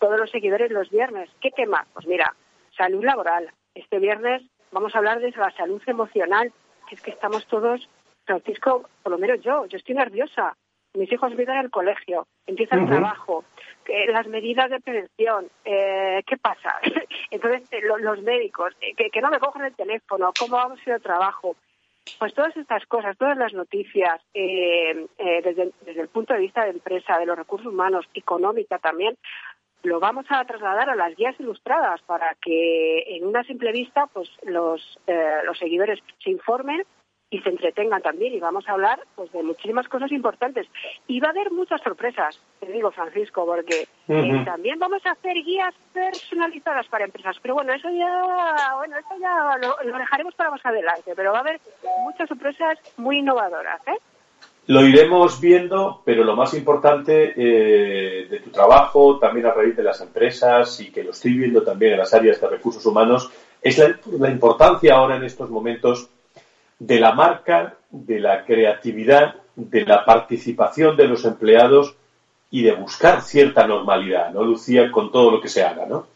todos 0.00 0.18
los 0.18 0.30
seguidores 0.30 0.72
los 0.72 0.90
viernes. 0.90 1.30
¿Qué 1.40 1.52
tema? 1.52 1.86
Pues 1.92 2.06
mira, 2.08 2.34
salud 2.76 3.04
laboral. 3.04 3.52
Este 3.74 4.00
viernes 4.00 4.42
vamos 4.72 4.94
a 4.94 4.98
hablar 4.98 5.20
de 5.20 5.30
la 5.30 5.52
salud 5.52 5.80
emocional, 5.86 6.52
que 6.88 6.96
es 6.96 7.02
que 7.02 7.12
estamos 7.12 7.46
todos 7.46 7.88
Francisco, 8.30 8.88
por 9.02 9.12
lo 9.12 9.18
menos 9.18 9.40
yo, 9.40 9.66
yo 9.66 9.76
estoy 9.76 9.94
nerviosa. 9.94 10.56
Mis 10.94 11.10
hijos 11.12 11.36
viven 11.36 11.56
en 11.56 11.64
el 11.64 11.70
colegio, 11.70 12.26
empieza 12.46 12.76
el 12.76 12.86
trabajo, 12.86 13.44
las 14.08 14.26
medidas 14.26 14.70
de 14.70 14.80
prevención, 14.80 15.48
eh, 15.64 16.20
¿qué 16.26 16.36
pasa? 16.36 16.80
Entonces, 17.30 17.62
eh, 17.70 17.80
los 17.82 18.22
médicos, 18.22 18.74
eh, 18.80 18.94
que, 19.10 19.20
no 19.20 19.30
me 19.30 19.38
cogen 19.38 19.64
el 19.64 19.74
teléfono, 19.74 20.32
¿cómo 20.36 20.56
vamos 20.56 20.80
a 20.80 20.82
ir 20.90 20.92
al 20.94 21.02
trabajo? 21.02 21.54
Pues 22.18 22.34
todas 22.34 22.56
estas 22.56 22.84
cosas, 22.86 23.16
todas 23.16 23.36
las 23.36 23.52
noticias, 23.52 24.20
desde, 24.34 25.72
desde 25.84 26.00
el 26.00 26.08
punto 26.08 26.34
de 26.34 26.40
vista 26.40 26.64
de 26.64 26.70
empresa, 26.70 27.18
de 27.18 27.26
los 27.26 27.38
recursos 27.38 27.72
humanos, 27.72 28.08
económica 28.14 28.78
también, 28.78 29.16
lo 29.84 30.00
vamos 30.00 30.26
a 30.28 30.44
trasladar 30.44 30.90
a 30.90 30.96
las 30.96 31.14
guías 31.14 31.38
ilustradas 31.38 32.00
para 32.02 32.34
que 32.40 33.16
en 33.16 33.26
una 33.26 33.44
simple 33.44 33.70
vista 33.70 34.08
pues 34.12 34.28
los, 34.42 34.98
los 35.44 35.58
seguidores 35.58 36.00
se 36.18 36.30
informen 36.30 36.84
y 37.30 37.38
se 37.40 37.48
entretengan 37.48 38.02
también. 38.02 38.34
Y 38.34 38.40
vamos 38.40 38.68
a 38.68 38.72
hablar 38.72 39.00
pues 39.14 39.32
de 39.32 39.42
muchísimas 39.42 39.88
cosas 39.88 40.10
importantes. 40.10 40.66
Y 41.06 41.20
va 41.20 41.28
a 41.28 41.30
haber 41.30 41.52
muchas 41.52 41.80
sorpresas, 41.80 42.40
te 42.58 42.70
digo, 42.70 42.90
Francisco, 42.90 43.46
porque 43.46 43.86
eh, 44.08 44.42
también 44.44 44.78
vamos 44.78 45.04
a 45.06 45.12
hacer 45.12 45.34
guías 45.34 45.74
personalizadas 45.92 46.86
para 46.88 47.04
empresas. 47.04 47.36
Pero 47.40 47.54
bueno, 47.54 47.72
eso 47.72 47.88
ya, 47.90 48.74
bueno, 48.76 48.96
eso 48.98 49.20
ya 49.20 49.56
lo, 49.58 49.98
dejaremos 49.98 50.34
para 50.34 50.50
más 50.50 50.66
adelante. 50.66 51.12
Pero 51.14 51.32
va 51.32 51.38
a 51.38 51.42
haber 51.42 51.60
muchas 52.04 52.28
sorpresas 52.28 52.78
muy 52.96 53.18
innovadoras, 53.18 53.80
¿eh? 53.86 53.98
Lo 54.66 54.86
iremos 54.86 55.40
viendo, 55.40 56.02
pero 56.04 56.22
lo 56.22 56.36
más 56.36 56.54
importante 56.54 57.32
eh, 57.36 58.28
de 58.28 58.40
tu 58.40 58.50
trabajo, 58.50 59.18
también 59.18 59.46
a 59.46 59.52
raíz 59.52 59.74
de 59.74 59.82
las 59.82 60.00
empresas 60.00 60.80
y 60.80 60.92
que 60.92 61.02
lo 61.02 61.10
estoy 61.10 61.34
viendo 61.34 61.62
también 61.62 61.92
en 61.92 61.98
las 61.98 62.14
áreas 62.14 62.40
de 62.40 62.48
recursos 62.48 62.84
humanos, 62.86 63.32
es 63.60 63.78
la 64.18 64.30
importancia 64.30 64.94
ahora 64.94 65.16
en 65.16 65.24
estos 65.24 65.50
momentos 65.50 66.08
de 66.80 66.98
la 66.98 67.12
marca, 67.12 67.76
de 67.90 68.18
la 68.18 68.44
creatividad, 68.44 69.36
de 69.54 69.84
la 69.84 70.04
participación 70.04 70.96
de 70.96 71.06
los 71.06 71.24
empleados 71.24 71.94
y 72.50 72.62
de 72.62 72.72
buscar 72.72 73.20
cierta 73.20 73.66
normalidad, 73.66 74.30
¿no, 74.32 74.42
Lucía? 74.42 74.90
Con 74.90 75.12
todo 75.12 75.30
lo 75.30 75.40
que 75.40 75.48
se 75.48 75.62
haga, 75.62 75.86
¿no? 75.86 76.06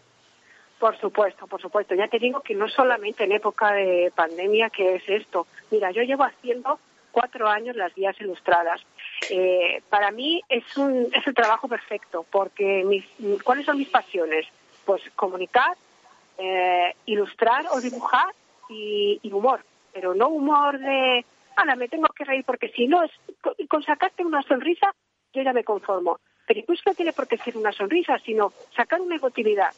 Por 0.81 0.99
supuesto, 0.99 1.47
por 1.47 1.61
supuesto. 1.61 1.95
Ya 1.95 2.09
te 2.09 2.19
digo 2.19 2.41
que 2.41 2.55
no 2.55 2.69
solamente 2.69 3.25
en 3.25 3.33
época 3.33 3.73
de 3.73 4.11
pandemia 4.15 4.71
que 4.71 4.97
es 4.97 5.03
esto. 5.07 5.47
Mira, 5.71 5.91
yo 5.91 6.03
llevo 6.03 6.25
haciendo 6.25 6.79
cuatro 7.13 7.47
años 7.49 7.77
las 7.77 7.95
guías 7.95 8.19
ilustradas. 8.21 8.81
Eh, 9.31 9.83
para 9.91 10.11
mí 10.11 10.43
es, 10.49 10.65
un, 10.79 11.09
es 11.13 11.27
el 11.27 11.35
trabajo 11.35 11.69
perfecto, 11.69 12.25
porque 12.31 12.85
mis, 12.85 13.05
¿cuáles 13.43 13.67
son 13.67 13.79
mis 13.79 13.89
pasiones? 13.89 14.47
Pues 14.85 15.03
comunicar, 15.15 15.77
eh, 16.39 16.95
ilustrar 17.07 17.67
o 17.71 17.81
dibujar 17.81 18.35
y 18.71 19.31
humor 19.31 19.61
pero 19.95 20.13
no 20.15 20.29
humor 20.29 20.79
de, 20.79 21.25
Ana, 21.57 21.77
me 21.77 21.89
tengo 21.89 22.09
que 22.09 22.25
reír 22.25 22.45
porque 22.45 22.69
si 22.71 22.87
no, 22.89 23.03
es, 23.05 23.13
con 23.69 23.83
sacarte 23.83 24.25
una 24.25 24.43
sonrisa, 24.43 24.93
yo 25.33 25.43
ya 25.43 25.53
me 25.53 25.65
conformo. 25.65 26.19
Pero 26.47 26.61
incluso 26.61 26.83
no 26.87 26.95
tiene 26.95 27.13
por 27.13 27.27
qué 27.27 27.39
ser 27.39 27.57
una 27.57 27.73
sonrisa, 27.73 28.19
sino 28.19 28.53
sacar 28.77 29.01
una 29.01 29.17
emotividad. 29.17 29.73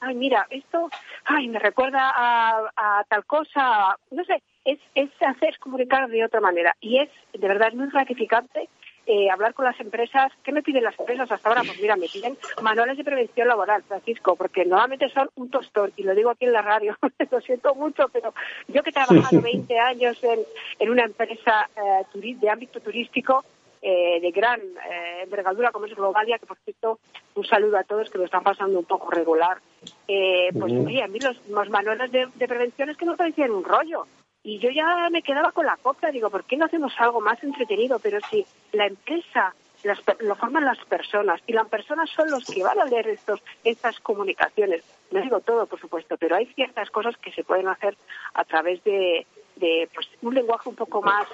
Ay, 0.00 0.14
mira, 0.14 0.46
esto, 0.50 0.88
ay, 1.24 1.48
me 1.48 1.58
recuerda 1.58 2.12
a, 2.14 3.04
tal 3.08 3.24
cosa, 3.26 3.96
no 4.10 4.24
sé, 4.24 4.42
es, 4.64 4.78
es 4.94 5.10
hacer 5.20 5.58
comunicar 5.58 6.08
de 6.08 6.24
otra 6.24 6.40
manera. 6.40 6.74
Y 6.80 6.98
es, 6.98 7.10
de 7.32 7.46
verdad, 7.46 7.72
muy 7.74 7.88
gratificante 7.90 8.68
eh, 9.10 9.30
hablar 9.30 9.54
con 9.54 9.64
las 9.64 9.80
empresas. 9.80 10.30
¿Qué 10.44 10.52
me 10.52 10.62
piden 10.62 10.84
las 10.84 10.98
empresas 11.00 11.32
hasta 11.32 11.48
ahora? 11.48 11.62
Pues 11.64 11.80
mira, 11.80 11.96
me 11.96 12.08
piden 12.08 12.36
manuales 12.60 12.98
de 12.98 13.04
prevención 13.04 13.48
laboral, 13.48 13.82
Francisco, 13.84 14.36
porque 14.36 14.66
normalmente 14.66 15.08
son 15.08 15.30
un 15.36 15.48
tostón, 15.48 15.94
y 15.96 16.02
lo 16.02 16.14
digo 16.14 16.28
aquí 16.28 16.44
en 16.44 16.52
la 16.52 16.60
radio, 16.60 16.94
lo 17.30 17.40
siento 17.40 17.74
mucho, 17.74 18.10
pero 18.12 18.34
yo 18.66 18.82
que 18.82 18.90
he 18.90 18.92
trabajado 18.92 19.40
20 19.40 19.78
años 19.78 20.22
en, 20.22 20.40
en 20.78 20.90
una 20.90 21.04
empresa 21.04 21.70
eh, 21.74 22.34
de 22.38 22.50
ámbito 22.50 22.80
turístico, 22.80 23.46
eh, 23.80 24.20
de 24.20 24.30
gran 24.30 24.60
envergadura 25.22 25.70
como 25.70 25.86
es 25.86 25.94
Globalia, 25.94 26.38
que 26.38 26.44
por 26.44 26.58
cierto, 26.58 26.98
un 27.34 27.46
saludo 27.46 27.78
a 27.78 27.84
todos 27.84 28.10
que 28.10 28.18
lo 28.18 28.26
están 28.26 28.42
pasando 28.42 28.78
un 28.78 28.84
poco 28.84 29.10
regular. 29.10 29.56
pues 30.06 30.72
mira, 30.74 31.06
a 31.06 31.08
mí 31.08 31.18
los, 31.18 31.48
manuales 31.70 32.12
de, 32.12 32.28
prevención 32.46 32.90
es 32.90 32.98
que 32.98 33.06
me 33.06 33.16
parecían 33.16 33.52
un 33.52 33.64
rollo. 33.64 34.06
Y 34.42 34.58
yo 34.58 34.70
ya 34.70 35.08
me 35.10 35.22
quedaba 35.22 35.52
con 35.52 35.66
la 35.66 35.76
copla, 35.76 36.10
digo, 36.10 36.30
¿por 36.30 36.44
qué 36.44 36.56
no 36.56 36.66
hacemos 36.66 36.92
algo 36.98 37.20
más 37.20 37.42
entretenido? 37.42 37.98
Pero 37.98 38.18
si 38.30 38.46
la 38.72 38.86
empresa 38.86 39.54
las, 39.82 40.00
lo 40.20 40.34
forman 40.36 40.64
las 40.64 40.78
personas 40.84 41.40
y 41.46 41.52
las 41.52 41.68
personas 41.68 42.10
son 42.10 42.30
los 42.30 42.44
que 42.44 42.62
van 42.62 42.80
a 42.80 42.84
leer 42.84 43.08
estos, 43.08 43.42
estas 43.64 43.98
comunicaciones. 44.00 44.82
No 45.10 45.20
digo 45.20 45.40
todo, 45.40 45.66
por 45.66 45.80
supuesto, 45.80 46.16
pero 46.16 46.36
hay 46.36 46.46
ciertas 46.46 46.90
cosas 46.90 47.16
que 47.16 47.32
se 47.32 47.44
pueden 47.44 47.68
hacer 47.68 47.96
a 48.34 48.44
través 48.44 48.82
de, 48.84 49.26
de 49.56 49.88
pues, 49.94 50.08
un 50.22 50.34
lenguaje 50.34 50.68
un 50.68 50.76
poco 50.76 51.02
más 51.02 51.26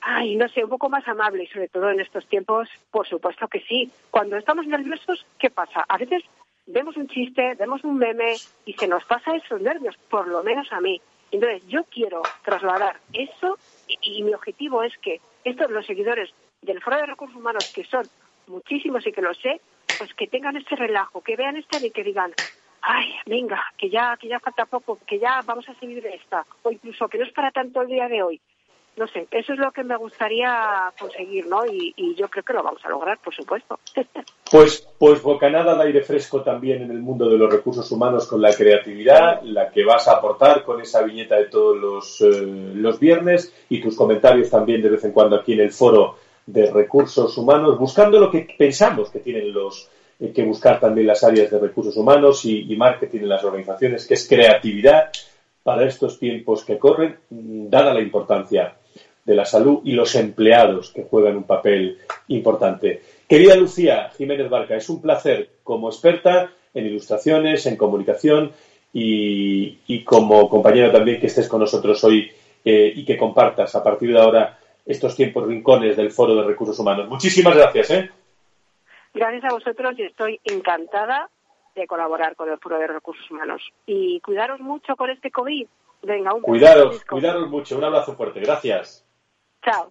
ay, 0.00 0.36
no 0.36 0.48
sé, 0.48 0.62
un 0.62 0.70
poco 0.70 0.88
más 0.88 1.06
amable 1.08 1.44
y 1.44 1.46
sobre 1.48 1.68
todo 1.68 1.90
en 1.90 2.00
estos 2.00 2.26
tiempos, 2.26 2.68
por 2.90 3.08
supuesto 3.08 3.48
que 3.48 3.60
sí. 3.60 3.90
Cuando 4.10 4.36
estamos 4.36 4.66
nerviosos, 4.66 5.26
¿qué 5.38 5.50
pasa? 5.50 5.84
A 5.88 5.98
veces 5.98 6.22
vemos 6.66 6.96
un 6.96 7.08
chiste, 7.08 7.54
vemos 7.54 7.82
un 7.82 7.98
meme 7.98 8.36
y 8.64 8.72
se 8.74 8.86
nos 8.86 9.04
pasa 9.04 9.34
esos 9.34 9.60
nervios, 9.60 9.96
por 10.08 10.28
lo 10.28 10.44
menos 10.44 10.72
a 10.72 10.80
mí. 10.80 11.00
Entonces, 11.30 11.62
yo 11.66 11.84
quiero 11.84 12.22
trasladar 12.44 13.00
eso 13.12 13.58
y, 13.86 14.22
mi 14.22 14.34
objetivo 14.34 14.82
es 14.82 14.96
que 14.98 15.20
estos, 15.44 15.70
los 15.70 15.86
seguidores 15.86 16.30
del 16.62 16.82
Foro 16.82 16.96
de 16.96 17.06
Recursos 17.06 17.36
Humanos, 17.36 17.70
que 17.74 17.84
son 17.84 18.04
muchísimos 18.46 19.06
y 19.06 19.12
que 19.12 19.22
lo 19.22 19.34
sé, 19.34 19.60
pues 19.98 20.12
que 20.14 20.26
tengan 20.26 20.56
este 20.56 20.76
relajo, 20.76 21.22
que 21.22 21.36
vean 21.36 21.56
esta 21.56 21.84
y 21.84 21.90
que 21.90 22.04
digan, 22.04 22.32
ay, 22.82 23.14
venga, 23.26 23.62
que 23.76 23.90
ya, 23.90 24.16
que 24.16 24.28
ya 24.28 24.40
falta 24.40 24.66
poco, 24.66 24.98
que 25.06 25.18
ya 25.18 25.42
vamos 25.44 25.68
a 25.68 25.74
seguir 25.74 26.02
de 26.02 26.14
esta, 26.14 26.44
o 26.62 26.70
incluso 26.70 27.08
que 27.08 27.18
no 27.18 27.24
es 27.24 27.32
para 27.32 27.50
tanto 27.50 27.82
el 27.82 27.88
día 27.88 28.08
de 28.08 28.22
hoy, 28.22 28.40
no 28.96 29.06
sé, 29.08 29.26
eso 29.30 29.52
es 29.52 29.58
lo 29.58 29.70
que 29.72 29.84
me 29.84 29.96
gustaría 29.96 30.90
conseguir, 30.98 31.46
¿no? 31.46 31.66
Y, 31.66 31.94
yo 32.16 32.28
creo 32.28 32.42
que 32.42 32.54
lo 32.54 32.62
vamos 32.62 32.82
a 32.84 32.88
lograr, 32.88 33.18
por 33.18 33.34
supuesto. 33.34 33.78
Pues, 34.48 34.88
pues 34.96 35.20
bocanada 35.22 35.74
de 35.74 35.82
aire 35.82 36.02
fresco 36.02 36.40
también 36.42 36.80
en 36.80 36.92
el 36.92 37.00
mundo 37.00 37.28
de 37.28 37.36
los 37.36 37.52
recursos 37.52 37.90
humanos 37.90 38.28
con 38.28 38.40
la 38.40 38.54
creatividad, 38.54 39.42
la 39.42 39.72
que 39.72 39.84
vas 39.84 40.06
a 40.06 40.18
aportar 40.18 40.62
con 40.62 40.80
esa 40.80 41.02
viñeta 41.02 41.34
de 41.34 41.46
todos 41.46 41.76
los, 41.76 42.20
eh, 42.20 42.72
los 42.74 43.00
viernes 43.00 43.52
y 43.68 43.80
tus 43.80 43.96
comentarios 43.96 44.48
también 44.48 44.82
de 44.82 44.90
vez 44.90 45.02
en 45.02 45.10
cuando 45.10 45.34
aquí 45.34 45.54
en 45.54 45.60
el 45.62 45.72
foro 45.72 46.18
de 46.46 46.70
recursos 46.70 47.36
humanos, 47.36 47.76
buscando 47.76 48.20
lo 48.20 48.30
que 48.30 48.46
pensamos 48.56 49.10
que 49.10 49.18
tienen 49.18 49.52
los 49.52 49.90
eh, 50.20 50.32
que 50.32 50.44
buscar 50.44 50.78
también 50.78 51.08
las 51.08 51.24
áreas 51.24 51.50
de 51.50 51.58
recursos 51.58 51.96
humanos 51.96 52.44
y, 52.44 52.72
y 52.72 52.76
marketing 52.76 53.22
en 53.22 53.30
las 53.30 53.42
organizaciones, 53.42 54.06
que 54.06 54.14
es 54.14 54.28
creatividad 54.28 55.10
para 55.64 55.84
estos 55.84 56.20
tiempos 56.20 56.64
que 56.64 56.78
corren, 56.78 57.18
dada 57.28 57.92
la 57.92 58.00
importancia 58.00 58.76
de 59.26 59.34
la 59.34 59.44
salud 59.44 59.80
y 59.84 59.92
los 59.92 60.14
empleados 60.14 60.92
que 60.92 61.02
juegan 61.02 61.36
un 61.36 61.44
papel 61.44 61.98
importante. 62.28 63.02
Querida 63.28 63.56
Lucía 63.56 64.10
Jiménez 64.16 64.48
Barca, 64.48 64.76
es 64.76 64.88
un 64.88 65.02
placer 65.02 65.50
como 65.64 65.88
experta 65.88 66.52
en 66.72 66.86
ilustraciones, 66.86 67.66
en 67.66 67.76
comunicación 67.76 68.52
y, 68.92 70.04
como 70.04 70.48
compañera 70.48 70.92
también 70.92 71.20
que 71.20 71.26
estés 71.26 71.48
con 71.48 71.60
nosotros 71.60 72.02
hoy 72.04 72.30
eh, 72.64 72.92
y 72.94 73.04
que 73.04 73.18
compartas 73.18 73.74
a 73.74 73.82
partir 73.82 74.12
de 74.12 74.20
ahora 74.20 74.58
estos 74.86 75.16
tiempos 75.16 75.46
rincones 75.46 75.96
del 75.96 76.12
Foro 76.12 76.36
de 76.36 76.44
Recursos 76.44 76.78
Humanos. 76.78 77.08
Muchísimas 77.08 77.56
gracias. 77.56 77.90
¿eh? 77.90 78.10
Gracias 79.12 79.44
a 79.44 79.52
vosotros 79.52 79.98
y 79.98 80.04
estoy 80.04 80.40
encantada 80.44 81.28
de 81.74 81.86
colaborar 81.86 82.36
con 82.36 82.48
el 82.48 82.58
Foro 82.58 82.78
de 82.78 82.86
Recursos 82.86 83.28
Humanos. 83.30 83.60
Y 83.86 84.20
cuidaros 84.20 84.60
mucho 84.60 84.94
con 84.96 85.10
este 85.10 85.30
COVID. 85.30 85.66
Venga, 86.02 86.32
un 86.32 86.42
Cuidaros, 86.42 87.04
cuidaros 87.04 87.50
mucho. 87.50 87.76
Un 87.76 87.84
abrazo 87.84 88.14
fuerte. 88.14 88.40
Gracias. 88.40 89.05
Chao. 89.66 89.90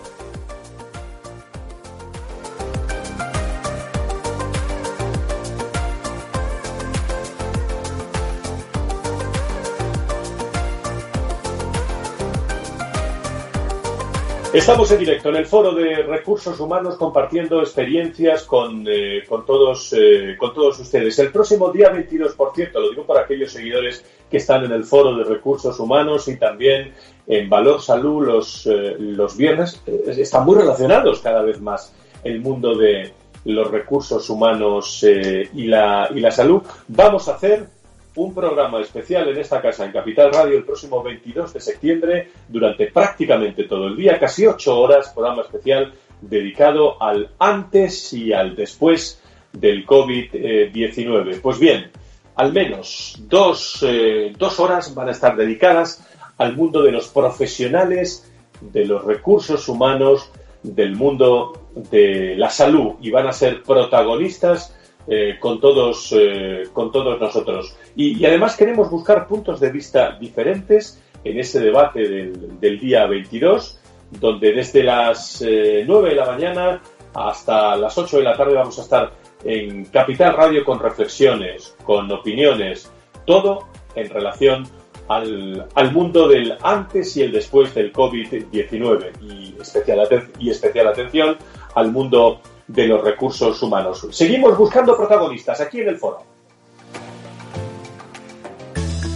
Estamos 14.53 14.91
en 14.91 14.99
directo 14.99 15.29
en 15.29 15.37
el 15.37 15.45
foro 15.45 15.73
de 15.73 16.03
recursos 16.03 16.59
humanos 16.59 16.95
compartiendo 16.95 17.61
experiencias 17.61 18.43
con, 18.43 18.85
eh, 18.85 19.23
con, 19.25 19.45
todos, 19.45 19.95
eh, 19.97 20.35
con 20.37 20.53
todos 20.53 20.77
ustedes. 20.77 21.17
El 21.19 21.31
próximo 21.31 21.71
día 21.71 21.89
22, 21.89 22.33
por 22.33 22.53
cierto, 22.53 22.81
lo 22.81 22.89
digo 22.89 23.05
para 23.05 23.21
aquellos 23.21 23.53
seguidores 23.53 24.03
que 24.29 24.35
están 24.35 24.65
en 24.65 24.73
el 24.73 24.83
foro 24.83 25.15
de 25.15 25.23
recursos 25.23 25.79
humanos 25.79 26.27
y 26.27 26.35
también 26.35 26.91
en 27.27 27.49
Valor 27.49 27.81
Salud 27.81 28.27
los, 28.27 28.67
eh, 28.67 28.97
los 28.99 29.37
viernes, 29.37 29.81
están 29.85 30.43
muy 30.43 30.57
relacionados 30.57 31.21
cada 31.21 31.43
vez 31.43 31.61
más 31.61 31.93
el 32.25 32.41
mundo 32.41 32.75
de 32.75 33.13
los 33.45 33.71
recursos 33.71 34.29
humanos 34.29 35.01
y, 35.03 35.63
la, 35.63 36.09
y 36.13 36.19
la 36.19 36.29
salud. 36.29 36.61
Vamos 36.89 37.29
a 37.29 37.35
hacer 37.35 37.67
un 38.15 38.33
programa 38.33 38.81
especial 38.81 39.29
en 39.29 39.37
esta 39.37 39.61
casa, 39.61 39.85
en 39.85 39.91
Capital 39.91 40.31
Radio, 40.33 40.57
el 40.57 40.63
próximo 40.63 41.01
22 41.01 41.53
de 41.53 41.59
septiembre, 41.59 42.31
durante 42.47 42.87
prácticamente 42.87 43.63
todo 43.63 43.87
el 43.87 43.95
día, 43.95 44.19
casi 44.19 44.45
ocho 44.45 44.79
horas, 44.79 45.09
programa 45.09 45.43
especial 45.43 45.93
dedicado 46.21 47.01
al 47.01 47.31
antes 47.39 48.13
y 48.13 48.33
al 48.33 48.55
después 48.55 49.21
del 49.53 49.85
COVID-19. 49.85 51.41
Pues 51.41 51.59
bien, 51.59 51.91
al 52.35 52.53
menos 52.53 53.17
dos, 53.27 53.83
eh, 53.87 54.33
dos 54.37 54.59
horas 54.59 54.93
van 54.93 55.09
a 55.09 55.11
estar 55.11 55.35
dedicadas 55.35 56.07
al 56.37 56.55
mundo 56.55 56.81
de 56.81 56.91
los 56.91 57.07
profesionales, 57.07 58.31
de 58.59 58.85
los 58.85 59.03
recursos 59.03 59.67
humanos, 59.67 60.31
del 60.63 60.95
mundo 60.95 61.53
de 61.75 62.35
la 62.35 62.49
salud 62.49 62.93
y 63.01 63.09
van 63.09 63.27
a 63.27 63.33
ser 63.33 63.63
protagonistas 63.63 64.75
eh, 65.07 65.37
con, 65.39 65.59
todos, 65.59 66.13
eh, 66.15 66.63
con 66.73 66.91
todos 66.91 67.19
nosotros. 67.19 67.75
Y, 67.95 68.23
además 68.25 68.55
queremos 68.55 68.89
buscar 68.89 69.27
puntos 69.27 69.59
de 69.59 69.71
vista 69.71 70.17
diferentes 70.19 71.01
en 71.23 71.39
ese 71.39 71.59
debate 71.59 72.07
del, 72.07 72.79
día 72.79 73.05
22, 73.05 73.79
donde 74.11 74.53
desde 74.53 74.83
las 74.83 75.41
9 75.41 75.85
eh, 75.85 76.09
de 76.09 76.15
la 76.15 76.25
mañana 76.25 76.81
hasta 77.13 77.75
las 77.75 77.97
8 77.97 78.17
de 78.17 78.23
la 78.23 78.35
tarde 78.35 78.53
vamos 78.55 78.79
a 78.79 78.81
estar 78.83 79.11
en 79.43 79.85
Capital 79.85 80.35
Radio 80.35 80.63
con 80.63 80.79
reflexiones, 80.79 81.75
con 81.83 82.11
opiniones, 82.11 82.91
todo 83.25 83.67
en 83.95 84.09
relación 84.09 84.67
al, 85.07 85.67
al, 85.75 85.91
mundo 85.91 86.27
del 86.27 86.57
antes 86.61 87.17
y 87.17 87.23
el 87.23 87.31
después 87.31 87.73
del 87.75 87.91
COVID-19 87.91 89.11
y 89.21 89.61
especial, 89.61 90.07
y 90.39 90.49
especial 90.49 90.87
atención 90.87 91.37
al 91.75 91.91
mundo 91.91 92.39
de 92.67 92.87
los 92.87 93.03
recursos 93.03 93.61
humanos. 93.61 94.07
Seguimos 94.11 94.57
buscando 94.57 94.95
protagonistas 94.95 95.59
aquí 95.59 95.81
en 95.81 95.89
el 95.89 95.97
foro. 95.97 96.30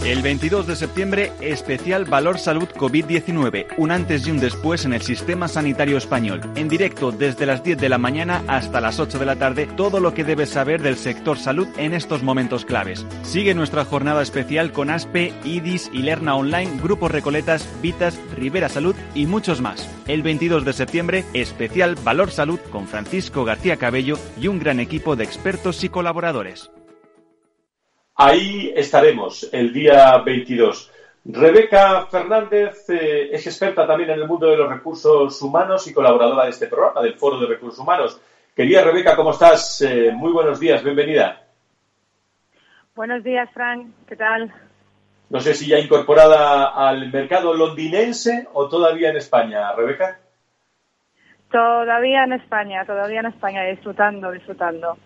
El 0.06 0.22
22 0.22 0.68
de 0.68 0.76
septiembre, 0.76 1.32
especial 1.40 2.04
Valor 2.04 2.38
Salud 2.38 2.68
COVID-19, 2.68 3.74
un 3.76 3.90
antes 3.90 4.24
y 4.24 4.30
un 4.30 4.38
después 4.38 4.84
en 4.84 4.92
el 4.92 5.02
sistema 5.02 5.48
sanitario 5.48 5.98
español. 5.98 6.42
En 6.54 6.68
directo 6.68 7.10
desde 7.10 7.44
las 7.44 7.64
10 7.64 7.76
de 7.76 7.88
la 7.88 7.98
mañana 7.98 8.44
hasta 8.46 8.80
las 8.80 9.00
8 9.00 9.18
de 9.18 9.26
la 9.26 9.34
tarde, 9.34 9.66
todo 9.76 9.98
lo 9.98 10.14
que 10.14 10.22
debes 10.22 10.50
saber 10.50 10.80
del 10.80 10.96
sector 10.96 11.38
salud 11.38 11.66
en 11.76 11.92
estos 11.92 12.22
momentos 12.22 12.64
claves. 12.64 13.04
Sigue 13.24 13.52
nuestra 13.52 13.84
jornada 13.84 14.22
especial 14.22 14.70
con 14.70 14.90
ASPE, 14.90 15.34
IDIS, 15.42 15.90
Ilerna 15.92 16.36
Online, 16.36 16.70
Grupos 16.80 17.10
Recoletas, 17.10 17.68
Vitas, 17.82 18.16
Rivera 18.36 18.68
Salud 18.68 18.94
y 19.12 19.26
muchos 19.26 19.60
más. 19.60 19.90
El 20.06 20.22
22 20.22 20.64
de 20.64 20.72
septiembre, 20.72 21.24
especial 21.32 21.96
Valor 21.96 22.30
Salud 22.30 22.60
con 22.70 22.86
Francisco 22.86 23.44
García 23.44 23.76
Cabello 23.76 24.20
y 24.40 24.46
un 24.46 24.60
gran 24.60 24.78
equipo 24.78 25.16
de 25.16 25.24
expertos 25.24 25.82
y 25.82 25.88
colaboradores. 25.88 26.70
Ahí 28.18 28.72
estaremos 28.74 29.46
el 29.52 29.74
día 29.74 30.16
22. 30.24 30.90
Rebeca 31.26 32.06
Fernández 32.06 32.88
eh, 32.88 33.28
es 33.30 33.46
experta 33.46 33.86
también 33.86 34.08
en 34.08 34.20
el 34.20 34.26
mundo 34.26 34.46
de 34.46 34.56
los 34.56 34.70
recursos 34.70 35.42
humanos 35.42 35.86
y 35.86 35.92
colaboradora 35.92 36.44
de 36.44 36.50
este 36.50 36.66
programa, 36.66 37.02
del 37.02 37.18
Foro 37.18 37.38
de 37.38 37.46
Recursos 37.46 37.78
Humanos. 37.78 38.18
Querida 38.54 38.82
Rebeca, 38.82 39.14
¿cómo 39.16 39.32
estás? 39.32 39.82
Eh, 39.82 40.12
muy 40.14 40.32
buenos 40.32 40.58
días, 40.58 40.82
bienvenida. 40.82 41.42
Buenos 42.94 43.22
días, 43.22 43.50
Frank, 43.52 43.88
¿qué 44.08 44.16
tal? 44.16 44.50
No 45.28 45.40
sé 45.40 45.52
si 45.52 45.68
ya 45.68 45.78
incorporada 45.78 46.68
al 46.68 47.12
mercado 47.12 47.52
londinense 47.52 48.48
o 48.54 48.66
todavía 48.66 49.10
en 49.10 49.18
España, 49.18 49.74
Rebeca. 49.74 50.20
Todavía 51.50 52.24
en 52.24 52.32
España, 52.32 52.86
todavía 52.86 53.20
en 53.20 53.26
España, 53.26 53.62
disfrutando, 53.64 54.30
disfrutando. 54.30 54.96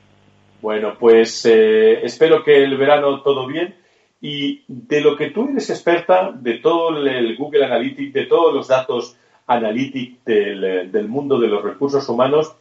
Bueno, 0.61 0.97
pues 0.99 1.47
eh, 1.47 2.05
espero 2.05 2.45
que 2.45 2.63
el 2.63 2.77
verano 2.77 3.23
todo 3.23 3.47
bien 3.47 3.77
Y 4.21 4.63
de 4.69 5.01
lo 5.01 5.17
que 5.17 5.31
tú 5.31 5.49
eres 5.49 5.71
experta, 5.71 6.33
de 6.33 6.59
todo 6.59 6.99
el 6.99 7.37
Google 7.37 7.65
Analytics, 7.65 8.13
de 8.13 8.27
todos 8.27 8.53
los 8.53 8.69
datos 8.69 9.17
analytics 9.47 10.25
del, 10.25 11.09
mundo 11.09 11.41
de 11.41 11.49
los 11.49 11.65
recursos 11.65 12.09
humanos, 12.09 12.55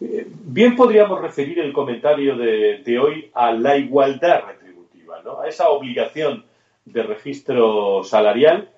eh, 0.00 0.26
bien 0.26 0.74
podríamos 0.74 1.20
referir 1.20 1.60
el 1.60 1.72
comentario 1.72 2.36
de, 2.36 2.98
hoy 2.98 3.30
a 3.34 3.52
la 3.52 3.76
igualdad 3.76 4.42
retributiva, 4.46 5.22
¿no? 5.22 5.40
a 5.40 5.48
esa 5.48 5.68
obligación 5.68 6.44
de 6.84 7.02
registro 7.02 8.02
salarial. 8.02 8.70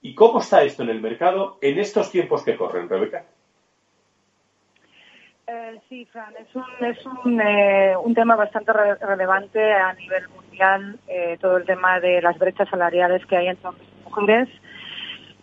¿Y 0.00 0.14
cómo 0.14 0.40
está 0.40 0.62
esto 0.62 0.82
en 0.82 0.90
el 0.90 1.00
mercado 1.00 1.58
en 1.60 1.78
estos 1.78 2.12
tiempos 2.12 2.44
que 2.44 2.56
corren, 2.56 2.88
Rebeca? 2.88 3.24
Eh, 5.50 5.80
sí, 5.88 6.04
Fran, 6.12 6.34
es 6.38 6.54
un, 6.54 6.62
es 6.84 7.06
un, 7.24 7.40
eh, 7.40 7.96
un 7.96 8.12
tema 8.12 8.36
bastante 8.36 8.70
relevante 8.70 9.72
a 9.72 9.94
nivel 9.94 10.28
mundial, 10.28 10.98
eh, 11.08 11.38
todo 11.40 11.56
el 11.56 11.64
tema 11.64 12.00
de 12.00 12.20
las 12.20 12.38
brechas 12.38 12.68
salariales 12.68 13.24
que 13.24 13.38
hay 13.38 13.48
entre 13.48 13.68
hombres 13.68 13.88
y 13.88 14.04
mujeres. 14.04 14.48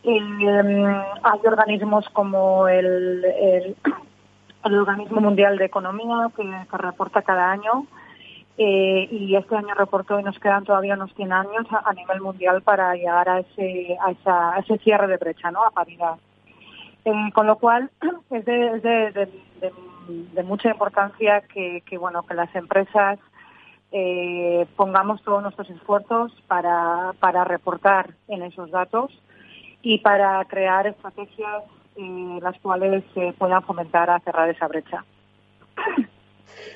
Em, 0.04 0.86
hay 0.86 1.40
organismos 1.44 2.08
como 2.10 2.68
el, 2.68 3.26
el, 3.26 3.76
Organismo 4.62 5.22
Mundial 5.22 5.58
de 5.58 5.66
Economía 5.66 6.30
que, 6.36 6.78
reporta 6.78 7.24
cada 7.24 7.52
año 7.52 7.88
y 8.58 9.36
este 9.36 9.56
año 9.56 9.74
reportó 9.76 10.20
y 10.20 10.24
nos 10.24 10.40
quedan 10.40 10.64
todavía 10.64 10.94
unos 10.94 11.14
100 11.16 11.34
años 11.34 11.68
a, 11.72 11.94
nivel 11.94 12.22
mundial 12.22 12.62
para 12.62 12.96
llegar 12.96 13.28
a 13.28 13.40
ese, 13.40 13.98
a, 14.04 14.12
esa, 14.12 14.56
a 14.56 14.60
ese 14.60 14.78
cierre 14.80 15.08
de 15.08 15.18
brecha, 15.18 15.52
¿no? 15.52 15.64
A 15.64 15.72
paridad. 15.72 16.16
con 17.34 17.48
lo 17.48 17.58
cual, 17.58 17.92
es 18.32 18.46
de, 18.46 18.80
de, 18.80 19.12
de 19.12 19.72
mucha 20.44 20.70
importancia 20.70 21.42
que, 21.42 21.82
bueno 21.98 22.24
que 22.24 22.34
las 22.34 22.54
empresas 22.56 23.20
eh, 23.92 24.66
pongamos 24.76 25.24
todos 25.24 25.42
nuestros 25.42 25.70
esfuerzos 25.70 26.32
para, 26.48 27.14
para 27.20 27.44
reportar 27.44 28.16
en 28.28 28.44
esos 28.44 28.72
datos 28.72 29.12
y 29.82 30.00
para 30.00 30.44
crear 30.46 30.88
estrategias 30.88 31.64
eh, 31.96 32.40
las 32.42 32.60
cuales 32.60 33.04
se 33.14 33.34
puedan 33.38 33.64
fomentar 33.64 34.10
a 34.10 34.20
cerrar 34.20 34.50
esa 34.50 34.68
brecha. 34.68 35.06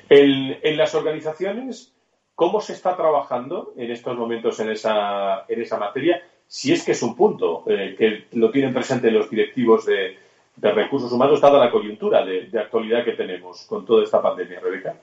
En, 0.08 0.76
las 0.76 0.94
organizaciones, 0.94 1.94
¿cómo 2.34 2.60
se 2.60 2.72
está 2.72 2.96
trabajando 2.96 3.72
en 3.76 3.90
estos 3.90 4.16
momentos 4.16 4.60
en 4.60 4.70
esa, 4.70 5.44
en 5.48 5.60
esa 5.60 5.78
materia? 5.78 6.22
Si 6.46 6.72
es 6.72 6.84
que 6.84 6.92
es 6.92 7.02
un 7.02 7.16
punto 7.16 7.64
eh, 7.66 7.94
que 7.98 8.38
lo 8.38 8.50
tienen 8.50 8.72
presente 8.72 9.10
los 9.10 9.28
directivos 9.28 9.84
de, 9.86 10.18
de 10.60 10.72
recursos 10.72 11.10
humanos, 11.10 11.40
dada 11.40 11.58
la 11.58 11.70
coyuntura 11.70 12.24
de, 12.24 12.50
actualidad 12.58 13.04
que 13.04 13.12
tenemos 13.12 13.66
con 13.66 13.86
toda 13.86 14.04
esta 14.04 14.20
pandemia, 14.20 14.60
Rebeca? 14.60 14.94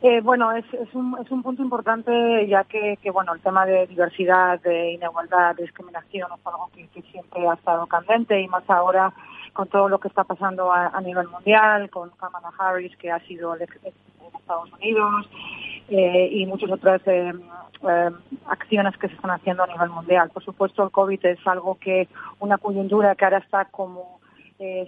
Eh, 0.00 0.20
bueno, 0.22 0.52
es, 0.52 0.64
es, 0.72 0.94
un, 0.94 1.18
es 1.20 1.30
un 1.30 1.42
punto 1.42 1.62
importante 1.62 2.46
ya 2.46 2.64
que, 2.64 2.98
que, 3.02 3.10
bueno, 3.10 3.34
el 3.34 3.40
tema 3.40 3.66
de 3.66 3.86
diversidad, 3.88 4.60
de 4.60 4.92
inigualdad, 4.92 5.56
de 5.56 5.64
discriminación 5.64 6.30
es 6.34 6.46
algo 6.46 6.70
que, 6.72 7.02
siempre 7.02 7.46
ha 7.46 7.54
estado 7.54 7.86
candente 7.86 8.40
y 8.40 8.48
más 8.48 8.62
ahora 8.70 9.12
con 9.52 9.68
todo 9.68 9.88
lo 9.88 9.98
que 9.98 10.08
está 10.08 10.24
pasando 10.24 10.72
a, 10.72 11.00
nivel 11.00 11.28
mundial, 11.28 11.90
con 11.90 12.10
Kamala 12.10 12.52
Harris, 12.56 12.96
que 12.96 13.10
ha 13.10 13.18
sido 13.26 13.56
en 13.56 13.66
Estados 14.38 14.72
Unidos, 14.72 15.28
eh, 15.90 16.28
y 16.32 16.44
muchas 16.44 16.70
otras 16.70 17.00
eh, 17.06 17.32
eh, 17.88 18.10
acciones 18.46 18.94
que 18.98 19.08
se 19.08 19.14
están 19.14 19.30
haciendo 19.30 19.62
a 19.62 19.66
nivel 19.66 19.88
mundial. 19.88 20.28
Por 20.28 20.44
supuesto, 20.44 20.84
el 20.84 20.90
COVID 20.90 21.24
es 21.24 21.46
algo 21.46 21.76
que, 21.76 22.08
una 22.40 22.58
coyuntura 22.58 23.14
que 23.14 23.24
ahora 23.24 23.38
está 23.38 23.64
como 23.66 24.18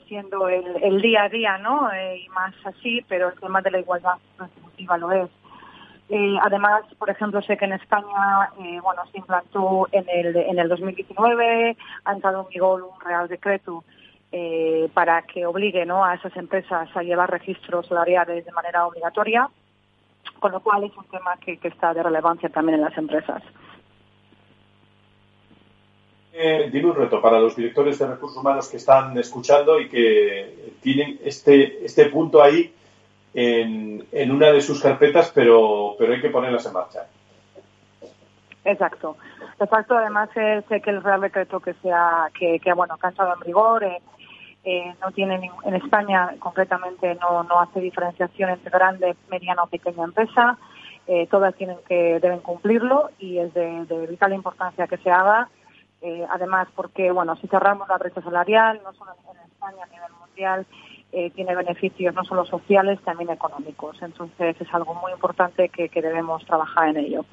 siendo 0.08 0.48
el, 0.48 1.00
día 1.00 1.22
a 1.22 1.28
día, 1.28 1.56
¿no? 1.58 1.88
y 1.94 2.28
más 2.30 2.52
así, 2.64 3.04
pero 3.08 3.28
el 3.28 3.38
tema 3.38 3.62
de 3.62 3.70
la 3.70 3.78
igualdad 3.78 4.14
retributiva 4.36 4.98
lo 4.98 5.12
es. 5.12 5.30
además, 6.42 6.82
por 6.98 7.08
ejemplo, 7.08 7.40
sé 7.42 7.56
que 7.56 7.66
en 7.66 7.74
España, 7.74 8.50
bueno, 8.82 9.02
se 9.12 9.18
implantó 9.18 9.86
en 9.92 10.04
el, 10.08 10.34
en 10.34 10.58
el 10.58 10.68
2019, 10.68 11.76
ha 12.04 12.12
entrado 12.12 12.42
en 12.42 12.48
vigor 12.48 12.82
un 12.82 13.00
real 13.00 13.28
decreto 13.28 13.84
para 14.92 15.22
que 15.22 15.46
obligue 15.46 15.86
¿no? 15.86 16.04
a 16.04 16.14
esas 16.14 16.36
empresas 16.36 16.88
a 16.92 17.02
llevar 17.04 17.30
registros 17.30 17.86
salariales 17.86 18.44
de 18.44 18.50
manera 18.50 18.88
obligatoria 18.88 19.48
con 20.38 20.52
lo 20.52 20.60
cual 20.60 20.84
es 20.84 20.96
un 20.96 21.04
tema 21.04 21.36
que, 21.36 21.58
está 21.62 21.92
de 21.94 22.02
relevancia 22.02 22.48
también 22.48 22.78
en 22.78 22.84
las 22.84 22.96
empresas. 22.96 23.42
Eh, 26.32 26.70
dime 26.72 26.90
un 26.90 26.96
reto 26.96 27.20
para 27.20 27.38
los 27.38 27.56
directores 27.56 27.98
de 27.98 28.06
recursos 28.06 28.38
humanos 28.38 28.68
que 28.68 28.78
están 28.78 29.16
escuchando 29.18 29.80
y 29.80 29.88
que 29.88 30.74
tienen 30.80 31.18
este, 31.22 31.84
este 31.84 32.06
punto 32.06 32.42
ahí 32.42 32.72
en, 33.34 34.06
en 34.12 34.30
una 34.30 34.50
de 34.50 34.60
sus 34.60 34.80
carpetas, 34.80 35.30
pero, 35.34 35.96
pero 35.98 36.14
hay 36.14 36.20
que 36.20 36.30
ponerlas 36.30 36.64
en 36.66 36.72
marcha. 36.72 37.06
Exacto. 38.64 39.16
Exacto. 39.58 39.96
Además, 39.96 40.30
sé 40.34 40.80
que 40.80 40.90
el 40.90 41.02
Real 41.02 41.20
Decreto 41.20 41.60
que 41.60 41.74
sea 41.74 42.30
que, 42.38 42.58
que 42.60 42.72
bueno 42.72 42.96
que 42.96 43.06
ha 43.06 43.10
entrado 43.10 43.34
en 43.34 43.40
rigor 43.40 43.84
eh, 43.84 44.00
eh, 44.62 44.94
no 45.00 45.10
tiene 45.12 45.50
en 45.64 45.74
España 45.74 46.34
concretamente 46.38 47.14
no, 47.14 47.42
no 47.44 47.60
hace 47.60 47.80
diferenciación 47.80 48.50
entre 48.50 48.70
grande, 48.70 49.16
mediana 49.30 49.62
o 49.62 49.68
pequeña 49.68 50.04
empresa. 50.04 50.58
Eh, 51.06 51.26
todas 51.28 51.54
tienen 51.54 51.78
que 51.88 52.20
deben 52.20 52.40
cumplirlo 52.40 53.10
y 53.18 53.38
es 53.38 53.52
de, 53.54 54.06
vital 54.08 54.34
importancia 54.34 54.86
que 54.86 54.98
se 54.98 55.10
haga. 55.10 55.48
Eh, 56.02 56.26
además, 56.30 56.68
porque 56.74 57.10
bueno, 57.10 57.36
si 57.36 57.46
cerramos 57.46 57.88
la 57.88 57.98
brecha 57.98 58.20
salarial, 58.22 58.80
no 58.84 58.92
solo 58.92 59.12
en 59.12 59.50
España, 59.50 59.84
a 59.84 59.94
nivel 59.94 60.12
mundial, 60.18 60.66
tiene 61.34 61.56
beneficios 61.56 62.14
no 62.14 62.22
solo 62.22 62.44
sociales, 62.44 63.00
también 63.02 63.30
económicos. 63.30 64.00
Entonces, 64.00 64.54
es 64.60 64.72
algo 64.72 64.94
muy 64.94 65.10
importante 65.10 65.68
que 65.68 65.90
debemos 66.00 66.44
trabajar 66.46 66.90
en 66.90 66.98
ello. 66.98 67.24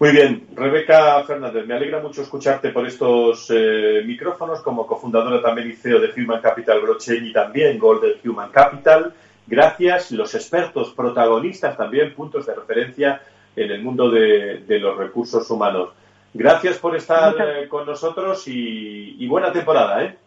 Muy 0.00 0.10
bien, 0.10 0.48
Rebeca 0.54 1.22
Fernández, 1.22 1.66
me 1.66 1.74
alegra 1.74 2.00
mucho 2.00 2.22
escucharte 2.22 2.70
por 2.70 2.84
estos 2.84 3.48
eh, 3.54 4.02
micrófonos 4.04 4.60
como 4.60 4.86
cofundadora 4.86 5.40
también 5.40 5.70
y 5.70 5.74
CEO 5.74 6.00
de 6.00 6.12
Human 6.16 6.42
Capital 6.42 6.80
Blockchain 6.80 7.24
y 7.26 7.32
también 7.32 7.78
Golden 7.78 8.14
Human 8.24 8.50
Capital. 8.50 9.14
Gracias, 9.46 10.10
los 10.10 10.34
expertos, 10.34 10.92
protagonistas 10.94 11.76
también, 11.76 12.12
puntos 12.12 12.46
de 12.46 12.54
referencia 12.54 13.22
en 13.54 13.70
el 13.70 13.82
mundo 13.82 14.10
de, 14.10 14.64
los 14.80 14.96
recursos 14.96 15.48
humanos. 15.48 15.90
Gracias 16.32 16.78
por 16.78 16.96
estar 16.96 17.36
eh, 17.40 17.68
con 17.68 17.86
nosotros 17.86 18.42
y, 18.48 19.24
buena 19.28 19.52
temporada. 19.52 20.02
¿eh? 20.02 20.18